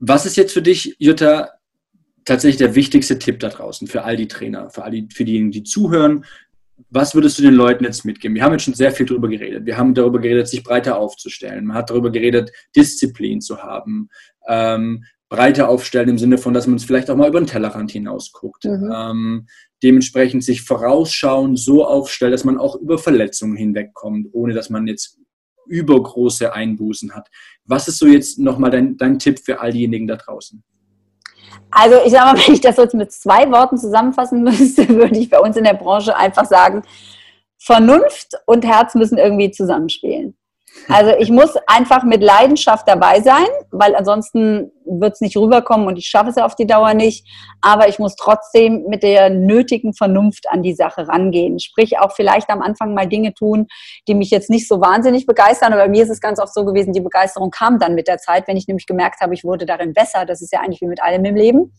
Was 0.00 0.26
ist 0.26 0.36
jetzt 0.36 0.52
für 0.52 0.62
dich, 0.62 0.96
Jutta, 0.98 1.50
tatsächlich 2.24 2.58
der 2.58 2.74
wichtigste 2.74 3.18
Tipp 3.18 3.40
da 3.40 3.48
draußen 3.48 3.88
für 3.88 4.04
all 4.04 4.16
die 4.16 4.28
Trainer, 4.28 4.70
für 4.70 4.84
all 4.84 4.90
die, 4.90 5.08
für 5.12 5.24
diejenigen, 5.24 5.50
die 5.50 5.62
zuhören? 5.62 6.24
Was 6.90 7.14
würdest 7.14 7.38
du 7.38 7.42
den 7.42 7.54
Leuten 7.54 7.84
jetzt 7.84 8.04
mitgeben? 8.04 8.34
Wir 8.34 8.44
haben 8.44 8.52
jetzt 8.52 8.64
schon 8.64 8.74
sehr 8.74 8.92
viel 8.92 9.06
darüber 9.06 9.28
geredet. 9.28 9.66
Wir 9.66 9.76
haben 9.76 9.94
darüber 9.94 10.20
geredet, 10.20 10.48
sich 10.48 10.62
breiter 10.62 10.96
aufzustellen. 10.96 11.66
Man 11.66 11.76
hat 11.76 11.90
darüber 11.90 12.10
geredet, 12.10 12.52
Disziplin 12.76 13.40
zu 13.40 13.62
haben. 13.62 14.08
Ähm, 14.46 15.04
breiter 15.28 15.68
aufstellen 15.68 16.08
im 16.08 16.18
Sinne 16.18 16.38
von, 16.38 16.54
dass 16.54 16.66
man 16.66 16.76
es 16.76 16.84
vielleicht 16.84 17.10
auch 17.10 17.16
mal 17.16 17.28
über 17.28 17.40
den 17.40 17.46
Tellerrand 17.46 17.90
hinaus 17.90 18.32
guckt. 18.32 18.64
Mhm. 18.64 18.92
Ähm, 18.94 19.46
dementsprechend 19.82 20.44
sich 20.44 20.62
vorausschauen, 20.62 21.56
so 21.56 21.86
aufstellt, 21.86 22.32
dass 22.32 22.44
man 22.44 22.58
auch 22.58 22.76
über 22.76 22.98
Verletzungen 22.98 23.56
hinwegkommt, 23.56 24.28
ohne 24.32 24.54
dass 24.54 24.70
man 24.70 24.86
jetzt 24.86 25.18
übergroße 25.68 26.52
Einbußen 26.52 27.14
hat. 27.14 27.28
Was 27.64 27.88
ist 27.88 27.98
so 27.98 28.06
jetzt 28.06 28.38
nochmal 28.38 28.70
dein, 28.70 28.96
dein 28.96 29.18
Tipp 29.18 29.38
für 29.38 29.60
all 29.60 29.72
diejenigen 29.72 30.06
da 30.06 30.16
draußen? 30.16 30.62
Also 31.70 31.96
ich 32.04 32.12
sage 32.12 32.24
mal, 32.24 32.36
wenn 32.46 32.54
ich 32.54 32.60
das 32.60 32.76
jetzt 32.76 32.94
mit 32.94 33.12
zwei 33.12 33.50
Worten 33.50 33.76
zusammenfassen 33.76 34.42
müsste, 34.42 34.88
würde 34.88 35.18
ich 35.18 35.30
bei 35.30 35.38
uns 35.38 35.56
in 35.56 35.64
der 35.64 35.74
Branche 35.74 36.16
einfach 36.16 36.46
sagen, 36.46 36.82
Vernunft 37.58 38.34
und 38.46 38.64
Herz 38.64 38.94
müssen 38.94 39.18
irgendwie 39.18 39.50
zusammenspielen. 39.50 40.36
Also 40.88 41.12
ich 41.18 41.30
muss 41.30 41.56
einfach 41.66 42.04
mit 42.04 42.22
Leidenschaft 42.22 42.86
dabei 42.86 43.20
sein, 43.20 43.46
weil 43.70 43.96
ansonsten 43.96 44.70
wird 44.88 45.14
es 45.14 45.20
nicht 45.20 45.36
rüberkommen 45.36 45.86
und 45.86 45.98
ich 45.98 46.06
schaffe 46.06 46.30
es 46.30 46.38
auf 46.38 46.54
die 46.54 46.66
Dauer 46.66 46.94
nicht. 46.94 47.26
Aber 47.60 47.88
ich 47.88 47.98
muss 47.98 48.16
trotzdem 48.16 48.84
mit 48.88 49.02
der 49.02 49.30
nötigen 49.30 49.94
Vernunft 49.94 50.48
an 50.50 50.62
die 50.62 50.74
Sache 50.74 51.08
rangehen. 51.08 51.58
Sprich 51.58 51.98
auch 51.98 52.12
vielleicht 52.12 52.50
am 52.50 52.62
Anfang 52.62 52.94
mal 52.94 53.06
Dinge 53.06 53.34
tun, 53.34 53.66
die 54.06 54.14
mich 54.14 54.30
jetzt 54.30 54.50
nicht 54.50 54.68
so 54.68 54.80
wahnsinnig 54.80 55.26
begeistern. 55.26 55.72
Aber 55.72 55.82
bei 55.82 55.88
mir 55.88 56.02
ist 56.02 56.10
es 56.10 56.20
ganz 56.20 56.40
oft 56.40 56.54
so 56.54 56.64
gewesen, 56.64 56.92
die 56.92 57.00
Begeisterung 57.00 57.50
kam 57.50 57.78
dann 57.78 57.94
mit 57.94 58.08
der 58.08 58.18
Zeit, 58.18 58.48
wenn 58.48 58.56
ich 58.56 58.68
nämlich 58.68 58.86
gemerkt 58.86 59.20
habe, 59.20 59.34
ich 59.34 59.44
wurde 59.44 59.66
darin 59.66 59.92
besser. 59.92 60.24
Das 60.24 60.40
ist 60.42 60.52
ja 60.52 60.60
eigentlich 60.60 60.80
wie 60.80 60.86
mit 60.86 61.02
allem 61.02 61.24
im 61.24 61.36
Leben. 61.36 61.72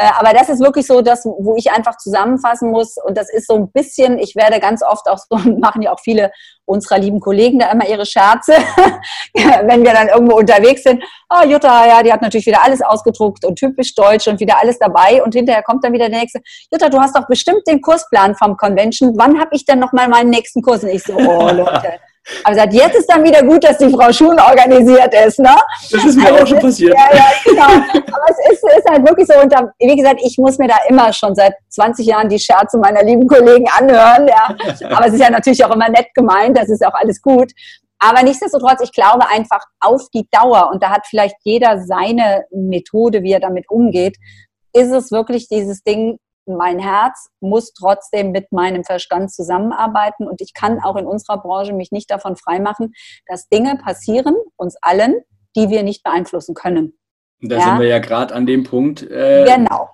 Äh, 0.00 0.10
aber 0.18 0.32
das 0.32 0.48
ist 0.48 0.60
wirklich 0.60 0.86
so 0.86 1.02
das, 1.02 1.26
wo 1.26 1.56
ich 1.56 1.70
einfach 1.70 1.96
zusammenfassen 1.98 2.70
muss. 2.70 2.96
Und 3.04 3.18
das 3.18 3.30
ist 3.30 3.46
so 3.46 3.54
ein 3.54 3.70
bisschen, 3.70 4.18
ich 4.18 4.34
werde 4.34 4.58
ganz 4.58 4.82
oft 4.82 5.06
auch 5.08 5.18
so, 5.18 5.36
machen 5.58 5.82
ja 5.82 5.92
auch 5.92 6.00
viele 6.00 6.32
unserer 6.64 6.98
lieben 6.98 7.20
Kollegen 7.20 7.58
da 7.58 7.70
immer 7.70 7.86
ihre 7.86 8.06
Scherze, 8.06 8.52
wenn 9.34 9.84
wir 9.84 9.92
dann 9.92 10.08
irgendwo 10.08 10.36
unterwegs 10.36 10.84
sind. 10.84 11.02
Oh, 11.28 11.46
Jutta, 11.46 11.86
ja, 11.86 12.02
die 12.02 12.12
hat 12.12 12.22
natürlich 12.30 12.46
wieder 12.46 12.64
alles 12.64 12.80
ausgedruckt 12.80 13.44
und 13.44 13.56
typisch 13.56 13.94
deutsch 13.94 14.28
und 14.28 14.40
wieder 14.40 14.60
alles 14.60 14.78
dabei. 14.78 15.22
Und 15.22 15.34
hinterher 15.34 15.62
kommt 15.62 15.84
dann 15.84 15.92
wieder 15.92 16.08
der 16.08 16.20
nächste. 16.20 16.40
Jutta, 16.72 16.88
du 16.88 17.00
hast 17.00 17.16
doch 17.16 17.26
bestimmt 17.26 17.62
den 17.66 17.80
Kursplan 17.80 18.34
vom 18.36 18.56
Convention. 18.56 19.14
Wann 19.16 19.38
habe 19.38 19.50
ich 19.52 19.64
denn 19.64 19.80
noch 19.80 19.92
mal 19.92 20.08
meinen 20.08 20.30
nächsten 20.30 20.62
Kurs? 20.62 20.84
Und 20.84 20.90
ich 20.90 21.02
so, 21.02 21.14
oh 21.14 21.50
Leute 21.52 22.00
Aber 22.44 22.54
sagt, 22.54 22.72
jetzt 22.72 22.96
ist 22.96 23.10
dann 23.10 23.24
wieder 23.24 23.42
gut, 23.42 23.64
dass 23.64 23.78
die 23.78 23.90
Frau 23.90 24.12
Schuhen 24.12 24.38
organisiert 24.38 25.12
ist, 25.26 25.38
ne? 25.40 25.56
Das 25.90 26.04
ist 26.04 26.16
mir 26.16 26.26
also, 26.26 26.42
auch 26.42 26.46
schon 26.46 26.58
passiert. 26.60 26.94
Ja, 26.94 27.16
ja, 27.16 27.26
genau. 27.44 27.64
Aber 27.64 28.26
es 28.28 28.52
ist, 28.52 28.64
ist 28.64 28.88
halt 28.88 29.06
wirklich 29.06 29.26
so. 29.26 29.40
Und 29.40 29.52
da, 29.52 29.72
wie 29.78 29.96
gesagt, 29.96 30.20
ich 30.22 30.38
muss 30.38 30.58
mir 30.58 30.68
da 30.68 30.76
immer 30.88 31.12
schon 31.12 31.34
seit 31.34 31.54
20 31.70 32.06
Jahren 32.06 32.28
die 32.28 32.38
Scherze 32.38 32.78
meiner 32.78 33.02
lieben 33.02 33.26
Kollegen 33.26 33.66
anhören, 33.76 34.28
ja. 34.28 34.54
Aber 34.90 35.06
es 35.06 35.14
ist 35.14 35.20
ja 35.20 35.30
natürlich 35.30 35.64
auch 35.64 35.74
immer 35.74 35.88
nett 35.88 36.08
gemeint, 36.14 36.56
das 36.56 36.68
ist 36.68 36.84
auch 36.86 36.94
alles 36.94 37.20
gut. 37.20 37.50
Aber 38.00 38.22
nichtsdestotrotz, 38.22 38.80
ich 38.82 38.92
glaube 38.92 39.28
einfach 39.28 39.60
auf 39.80 40.08
die 40.12 40.26
Dauer, 40.30 40.70
und 40.72 40.82
da 40.82 40.90
hat 40.90 41.06
vielleicht 41.06 41.36
jeder 41.44 41.82
seine 41.82 42.46
Methode, 42.50 43.22
wie 43.22 43.32
er 43.32 43.40
damit 43.40 43.68
umgeht, 43.70 44.16
ist 44.72 44.90
es 44.90 45.10
wirklich 45.10 45.48
dieses 45.48 45.82
Ding, 45.82 46.18
mein 46.46 46.78
Herz 46.78 47.28
muss 47.40 47.72
trotzdem 47.72 48.32
mit 48.32 48.50
meinem 48.50 48.84
Verstand 48.84 49.30
zusammenarbeiten 49.32 50.26
und 50.28 50.40
ich 50.40 50.54
kann 50.54 50.80
auch 50.80 50.96
in 50.96 51.06
unserer 51.06 51.38
Branche 51.38 51.74
mich 51.74 51.92
nicht 51.92 52.10
davon 52.10 52.36
freimachen, 52.36 52.92
dass 53.26 53.48
Dinge 53.48 53.76
passieren, 53.76 54.34
uns 54.56 54.76
allen, 54.80 55.20
die 55.56 55.68
wir 55.68 55.82
nicht 55.82 56.02
beeinflussen 56.02 56.54
können. 56.54 56.98
Da 57.42 57.56
ja? 57.56 57.62
sind 57.62 57.80
wir 57.80 57.86
ja 57.86 57.98
gerade 57.98 58.34
an 58.34 58.46
dem 58.46 58.64
Punkt 58.64 59.02
äh, 59.02 59.44
genau. 59.46 59.88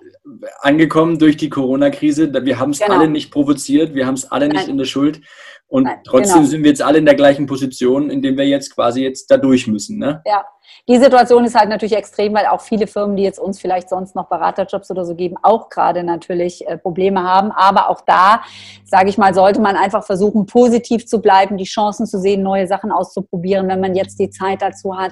angekommen 0.59 1.17
durch 1.17 1.37
die 1.37 1.49
Corona-Krise. 1.49 2.33
Wir 2.45 2.59
haben 2.59 2.71
es 2.71 2.79
genau. 2.79 2.95
alle 2.95 3.07
nicht 3.07 3.31
provoziert, 3.31 3.95
wir 3.95 4.05
haben 4.05 4.15
es 4.15 4.29
alle 4.29 4.47
nicht 4.47 4.61
Nein. 4.61 4.69
in 4.71 4.77
der 4.77 4.85
Schuld. 4.85 5.21
Und 5.69 5.83
Nein, 5.83 5.99
trotzdem 6.05 6.37
genau. 6.37 6.47
sind 6.47 6.63
wir 6.63 6.69
jetzt 6.69 6.81
alle 6.81 6.97
in 6.97 7.05
der 7.05 7.15
gleichen 7.15 7.45
Position, 7.45 8.09
in 8.09 8.21
dem 8.21 8.37
wir 8.37 8.47
jetzt 8.47 8.73
quasi 8.73 9.03
jetzt 9.03 9.29
da 9.29 9.37
durch 9.37 9.67
müssen. 9.67 9.97
Ne? 9.97 10.21
Ja, 10.25 10.45
die 10.87 10.97
Situation 10.97 11.43
ist 11.43 11.55
halt 11.55 11.67
natürlich 11.67 11.95
extrem, 11.95 12.33
weil 12.33 12.45
auch 12.45 12.61
viele 12.61 12.87
Firmen, 12.87 13.17
die 13.17 13.23
jetzt 13.23 13.39
uns 13.39 13.59
vielleicht 13.59 13.89
sonst 13.89 14.15
noch 14.15 14.29
Beraterjobs 14.29 14.89
oder 14.89 15.03
so 15.03 15.15
geben, 15.15 15.35
auch 15.43 15.69
gerade 15.69 16.03
natürlich 16.03 16.65
äh, 16.65 16.77
Probleme 16.77 17.23
haben. 17.23 17.51
Aber 17.51 17.89
auch 17.89 17.99
da, 18.01 18.41
sage 18.85 19.09
ich 19.09 19.17
mal, 19.17 19.33
sollte 19.33 19.59
man 19.59 19.75
einfach 19.75 20.05
versuchen, 20.05 20.45
positiv 20.45 21.05
zu 21.05 21.21
bleiben, 21.21 21.57
die 21.57 21.65
Chancen 21.65 22.05
zu 22.05 22.19
sehen, 22.19 22.43
neue 22.43 22.67
Sachen 22.67 22.91
auszuprobieren, 22.91 23.67
wenn 23.67 23.81
man 23.81 23.95
jetzt 23.95 24.19
die 24.19 24.29
Zeit 24.29 24.61
dazu 24.61 24.97
hat. 24.97 25.11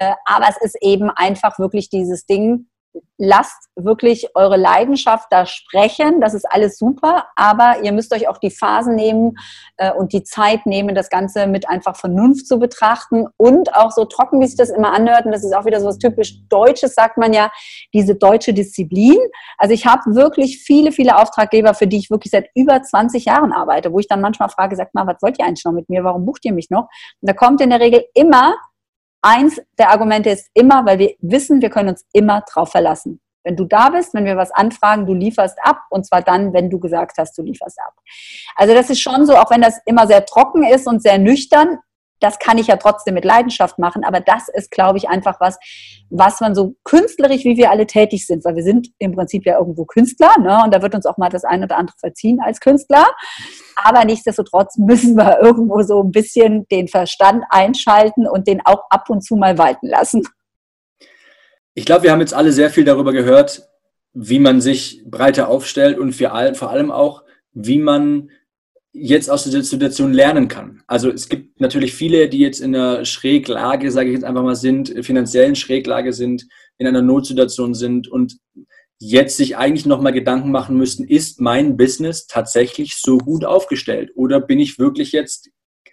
Äh, 0.00 0.14
aber 0.24 0.46
es 0.48 0.56
ist 0.60 0.76
eben 0.80 1.10
einfach 1.10 1.58
wirklich 1.58 1.90
dieses 1.90 2.26
Ding, 2.26 2.66
lasst 3.18 3.68
wirklich 3.76 4.28
eure 4.34 4.56
Leidenschaft 4.56 5.26
da 5.30 5.44
sprechen. 5.46 6.20
Das 6.20 6.34
ist 6.34 6.46
alles 6.50 6.78
super, 6.78 7.26
aber 7.36 7.82
ihr 7.82 7.92
müsst 7.92 8.14
euch 8.14 8.28
auch 8.28 8.38
die 8.38 8.50
Phasen 8.50 8.94
nehmen 8.94 9.36
äh, 9.76 9.92
und 9.92 10.12
die 10.12 10.24
Zeit 10.24 10.64
nehmen, 10.66 10.94
das 10.94 11.10
Ganze 11.10 11.46
mit 11.46 11.68
einfach 11.68 11.96
Vernunft 11.96 12.46
zu 12.46 12.58
betrachten 12.58 13.26
und 13.36 13.74
auch 13.76 13.90
so 13.90 14.06
trocken, 14.06 14.40
wie 14.40 14.46
sich 14.46 14.56
das 14.56 14.70
immer 14.70 14.92
anhört. 14.92 15.26
Und 15.26 15.32
das 15.32 15.44
ist 15.44 15.54
auch 15.54 15.66
wieder 15.66 15.80
so 15.80 15.86
was 15.86 15.98
typisch 15.98 16.36
Deutsches, 16.48 16.94
sagt 16.94 17.18
man 17.18 17.32
ja, 17.32 17.50
diese 17.92 18.14
deutsche 18.14 18.54
Disziplin. 18.54 19.18
Also 19.58 19.74
ich 19.74 19.86
habe 19.86 20.14
wirklich 20.14 20.58
viele, 20.58 20.90
viele 20.90 21.18
Auftraggeber, 21.18 21.74
für 21.74 21.86
die 21.86 21.98
ich 21.98 22.10
wirklich 22.10 22.30
seit 22.30 22.48
über 22.54 22.82
20 22.82 23.26
Jahren 23.26 23.52
arbeite, 23.52 23.92
wo 23.92 23.98
ich 23.98 24.08
dann 24.08 24.20
manchmal 24.20 24.48
frage, 24.48 24.76
sagt 24.76 24.94
mal, 24.94 25.06
was 25.06 25.20
wollt 25.20 25.38
ihr 25.38 25.44
eigentlich 25.44 25.64
noch 25.64 25.72
mit 25.72 25.88
mir? 25.90 26.04
Warum 26.04 26.24
bucht 26.24 26.44
ihr 26.44 26.54
mich 26.54 26.70
noch? 26.70 26.88
Und 27.20 27.28
da 27.28 27.34
kommt 27.34 27.60
in 27.60 27.70
der 27.70 27.80
Regel 27.80 28.04
immer 28.14 28.54
eins 29.22 29.60
der 29.78 29.90
Argumente 29.90 30.30
ist 30.30 30.48
immer, 30.54 30.84
weil 30.86 30.98
wir 30.98 31.14
wissen, 31.20 31.60
wir 31.62 31.70
können 31.70 31.90
uns 31.90 32.04
immer 32.12 32.42
drauf 32.50 32.70
verlassen. 32.70 33.20
Wenn 33.42 33.56
du 33.56 33.64
da 33.64 33.88
bist, 33.88 34.12
wenn 34.12 34.26
wir 34.26 34.36
was 34.36 34.50
anfragen, 34.50 35.06
du 35.06 35.14
lieferst 35.14 35.58
ab 35.62 35.82
und 35.88 36.04
zwar 36.06 36.22
dann, 36.22 36.52
wenn 36.52 36.68
du 36.68 36.78
gesagt 36.78 37.16
hast, 37.18 37.36
du 37.38 37.42
lieferst 37.42 37.78
ab. 37.80 37.94
Also 38.56 38.74
das 38.74 38.90
ist 38.90 39.00
schon 39.00 39.24
so, 39.26 39.34
auch 39.36 39.50
wenn 39.50 39.62
das 39.62 39.80
immer 39.86 40.06
sehr 40.06 40.26
trocken 40.26 40.62
ist 40.62 40.86
und 40.86 41.02
sehr 41.02 41.18
nüchtern, 41.18 41.78
das 42.20 42.38
kann 42.38 42.58
ich 42.58 42.68
ja 42.68 42.76
trotzdem 42.76 43.14
mit 43.14 43.24
Leidenschaft 43.24 43.78
machen, 43.78 44.04
aber 44.04 44.20
das 44.20 44.48
ist, 44.48 44.70
glaube 44.70 44.98
ich, 44.98 45.08
einfach 45.08 45.40
was, 45.40 45.58
was 46.10 46.40
man 46.40 46.54
so 46.54 46.76
künstlerisch, 46.84 47.44
wie 47.44 47.56
wir 47.56 47.70
alle 47.70 47.86
tätig 47.86 48.26
sind, 48.26 48.44
weil 48.44 48.56
wir 48.56 48.62
sind 48.62 48.88
im 48.98 49.12
Prinzip 49.12 49.46
ja 49.46 49.58
irgendwo 49.58 49.84
Künstler, 49.84 50.30
ne? 50.38 50.60
und 50.64 50.74
da 50.74 50.82
wird 50.82 50.94
uns 50.94 51.06
auch 51.06 51.16
mal 51.16 51.30
das 51.30 51.44
eine 51.44 51.64
oder 51.64 51.78
andere 51.78 51.96
verziehen 51.98 52.40
als 52.40 52.60
Künstler, 52.60 53.06
aber 53.76 54.04
nichtsdestotrotz 54.04 54.76
müssen 54.76 55.16
wir 55.16 55.40
irgendwo 55.40 55.82
so 55.82 56.02
ein 56.02 56.12
bisschen 56.12 56.66
den 56.68 56.88
Verstand 56.88 57.44
einschalten 57.48 58.28
und 58.28 58.46
den 58.46 58.60
auch 58.64 58.84
ab 58.90 59.08
und 59.08 59.22
zu 59.22 59.36
mal 59.36 59.58
walten 59.58 59.88
lassen. 59.88 60.22
Ich 61.74 61.84
glaube, 61.84 62.02
wir 62.02 62.12
haben 62.12 62.20
jetzt 62.20 62.34
alle 62.34 62.52
sehr 62.52 62.70
viel 62.70 62.84
darüber 62.84 63.12
gehört, 63.12 63.68
wie 64.12 64.40
man 64.40 64.60
sich 64.60 65.02
breiter 65.06 65.48
aufstellt 65.48 65.98
und 65.98 66.12
vor 66.12 66.70
allem 66.70 66.90
auch, 66.90 67.22
wie 67.52 67.78
man 67.78 68.30
jetzt 68.92 69.30
aus 69.30 69.44
der 69.44 69.62
Situation 69.62 70.12
lernen 70.12 70.48
kann. 70.48 70.82
Also 70.86 71.10
es 71.10 71.28
gibt 71.28 71.60
natürlich 71.60 71.94
viele, 71.94 72.28
die 72.28 72.38
jetzt 72.38 72.60
in 72.60 72.74
einer 72.74 73.04
Schräglage, 73.04 73.90
sage 73.90 74.08
ich 74.08 74.14
jetzt 74.14 74.24
einfach 74.24 74.42
mal, 74.42 74.56
sind, 74.56 75.04
finanziellen 75.04 75.54
Schräglage 75.54 76.12
sind, 76.12 76.46
in 76.78 76.86
einer 76.86 77.02
Notsituation 77.02 77.74
sind 77.74 78.08
und 78.08 78.38
jetzt 78.98 79.36
sich 79.36 79.56
eigentlich 79.56 79.86
nochmal 79.86 80.12
Gedanken 80.12 80.50
machen 80.50 80.76
müssten, 80.76 81.04
ist 81.04 81.40
mein 81.40 81.76
Business 81.76 82.26
tatsächlich 82.26 82.96
so 82.96 83.18
gut 83.18 83.44
aufgestellt? 83.44 84.10
Oder 84.14 84.40
bin 84.40 84.58
ich 84.58 84.78
wirklich 84.78 85.12
jetzt 85.12 85.50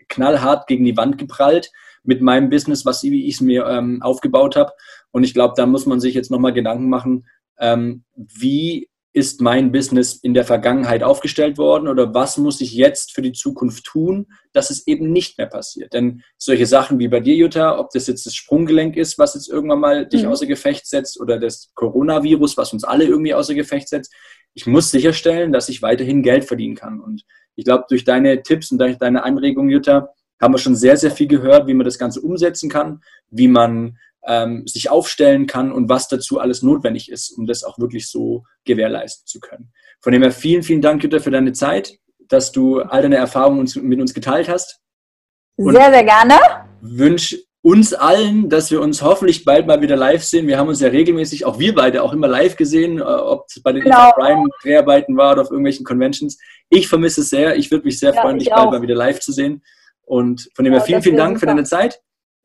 knallhart 0.10 0.68
gegen 0.68 0.84
die 0.84 0.98
Wand 0.98 1.18
geprallt 1.18 1.72
mit 2.04 2.22
meinem 2.22 2.50
Business, 2.50 2.86
was 2.86 3.04
ich 3.04 3.34
es 3.34 3.42
mir 3.42 3.66
ähm, 3.68 4.02
aufgebaut 4.02 4.56
habe? 4.56 4.72
Und 5.12 5.24
ich 5.24 5.34
glaube, 5.34 5.54
da 5.56 5.66
muss 5.66 5.86
man 5.86 6.00
sich 6.00 6.16
jetzt 6.16 6.32
nochmal 6.32 6.54
Gedanken 6.54 6.90
machen, 6.90 7.28
ähm, 7.60 8.04
wie 8.16 8.90
ist 9.18 9.42
mein 9.42 9.72
Business 9.72 10.14
in 10.14 10.36
der 10.36 10.46
Vergangenheit 10.46 11.02
aufgestellt 11.02 11.58
worden 11.58 11.88
oder 11.88 12.14
was 12.14 12.38
muss 12.38 12.62
ich 12.62 12.74
jetzt 12.74 13.16
für 13.16 13.24
die 13.24 13.32
Zukunft 13.32 13.84
tun, 13.84 14.28
dass 14.54 14.70
es 14.70 14.86
eben 14.86 15.12
nicht 15.12 15.40
mehr 15.40 15.48
passiert. 15.48 15.92
Denn 15.94 16.22
solche 16.38 16.68
Sachen 16.68 17.00
wie 17.00 17.08
bei 17.08 17.20
dir, 17.20 17.34
Jutta, 17.34 17.80
ob 17.80 17.90
das 17.90 18.06
jetzt 18.06 18.28
das 18.28 18.36
Sprunggelenk 18.36 18.96
ist, 18.96 19.18
was 19.18 19.34
jetzt 19.34 19.50
irgendwann 19.50 19.80
mal 19.80 20.06
dich 20.06 20.22
mhm. 20.22 20.30
außer 20.30 20.46
Gefecht 20.46 20.86
setzt 20.86 21.20
oder 21.20 21.40
das 21.40 21.72
Coronavirus, 21.74 22.58
was 22.58 22.74
uns 22.74 22.84
alle 22.84 23.06
irgendwie 23.06 23.34
außer 23.34 23.56
Gefecht 23.56 23.90
setzt, 23.90 24.14
ich 24.54 24.68
muss 24.68 24.92
sicherstellen, 24.92 25.52
dass 25.52 25.68
ich 25.68 25.82
weiterhin 25.82 26.22
Geld 26.22 26.46
verdienen 26.46 26.76
kann. 26.76 27.02
Und 27.02 27.26
ich 27.56 27.66
glaube, 27.66 27.86
durch 27.90 28.04
deine 28.04 28.44
Tipps 28.44 28.72
und 28.72 28.78
durch 28.78 29.00
deine 29.00 29.24
Anregungen, 29.24 29.72
Jutta, 29.72 30.10
haben 30.40 30.54
wir 30.54 30.60
schon 30.60 30.76
sehr, 30.76 30.96
sehr 30.96 31.10
viel 31.10 31.28
gehört, 31.28 31.66
wie 31.66 31.74
man 31.74 31.86
das 31.86 31.98
Ganze 31.98 32.22
umsetzen 32.22 32.70
kann, 32.70 33.02
wie 33.32 33.48
man 33.48 33.98
ähm, 34.28 34.68
sich 34.68 34.90
aufstellen 34.90 35.48
kann 35.48 35.72
und 35.72 35.90
was 35.90 36.08
dazu 36.08 36.40
alles 36.40 36.62
notwendig 36.62 37.10
ist, 37.10 37.32
um 37.32 37.48
das 37.48 37.64
auch 37.64 37.80
wirklich 37.80 38.10
so 38.10 38.44
gewährleisten 38.66 39.26
zu 39.26 39.40
können. 39.40 39.72
Von 40.02 40.14
dem 40.14 40.22
her 40.22 40.32
vielen, 40.32 40.64
vielen 40.64 40.82
Dank, 40.82 41.02
Jutta, 41.02 41.20
für 41.20 41.32
deine 41.32 41.54
Zeit, 41.54 41.94
dass 42.28 42.52
du 42.52 42.82
all 42.82 43.02
deine 43.02 43.16
Erfahrungen 43.16 43.68
mit 43.82 44.00
uns 44.00 44.14
geteilt 44.14 44.50
hast. 44.50 44.82
Und 45.56 45.74
sehr, 45.74 45.92
sehr 45.92 46.04
gerne. 46.04 46.36
Wünsche 46.82 47.38
uns 47.64 47.94
allen, 47.94 48.50
dass 48.50 48.70
wir 48.70 48.82
uns 48.82 49.02
hoffentlich 49.02 49.44
bald 49.44 49.66
mal 49.66 49.82
wieder 49.82 49.96
live 49.96 50.24
sehen. 50.24 50.48
Wir 50.48 50.58
haben 50.58 50.68
uns 50.68 50.82
ja 50.82 50.90
regelmäßig, 50.90 51.46
auch 51.46 51.58
wir 51.58 51.74
beide, 51.74 52.04
auch 52.04 52.14
immer 52.14 52.28
live 52.28 52.56
gesehen, 52.56 53.00
äh, 53.00 53.04
ob 53.04 53.46
es 53.48 53.62
bei 53.64 53.72
den 53.72 53.84
genau. 53.84 54.12
Prime-Dreharbeiten 54.12 55.18
war 55.18 55.34
oder 55.34 55.42
auf 55.42 55.52
irgendwelchen 55.52 55.86
Conventions. 55.86 56.38
Ich 56.70 56.88
vermisse 56.88 57.22
es 57.22 57.30
sehr. 57.30 57.56
Ich 57.56 57.72
würde 57.72 57.86
mich 57.86 58.00
sehr 58.00 58.14
ja, 58.14 58.22
freuen, 58.22 58.40
dich 58.40 58.50
bald 58.50 58.72
mal 58.72 58.82
wieder 58.82 58.96
live 58.96 59.20
zu 59.20 59.32
sehen. 59.32 59.64
Und 60.06 60.50
von 60.54 60.64
dem 60.64 60.74
her 60.74 60.82
ja, 60.82 60.86
vielen, 60.86 61.02
vielen 61.02 61.18
Dank 61.18 61.38
super. 61.38 61.40
für 61.40 61.46
deine 61.48 61.64
Zeit. 61.64 62.02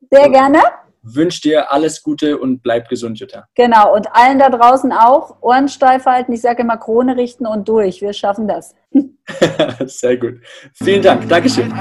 Sehr 0.09 0.29
gerne 0.29 0.59
wünsche 1.03 1.41
dir 1.41 1.71
alles 1.71 2.01
Gute 2.01 2.37
und 2.37 2.63
bleib 2.63 2.89
gesund, 2.89 3.19
Jutta. 3.19 3.47
Genau, 3.55 3.93
und 3.93 4.07
allen 4.13 4.39
da 4.39 4.49
draußen 4.49 4.91
auch 4.91 5.35
Ohren 5.41 5.67
steif 5.67 6.05
halten. 6.05 6.33
Ich 6.33 6.41
sage 6.41 6.63
immer 6.63 6.77
Krone 6.77 7.17
richten 7.17 7.45
und 7.45 7.67
durch. 7.67 8.01
Wir 8.01 8.13
schaffen 8.13 8.47
das. 8.47 8.73
Sehr 9.85 10.17
gut. 10.17 10.39
Vielen 10.73 11.01
Dank. 11.01 11.27
Dankeschön. 11.27 11.73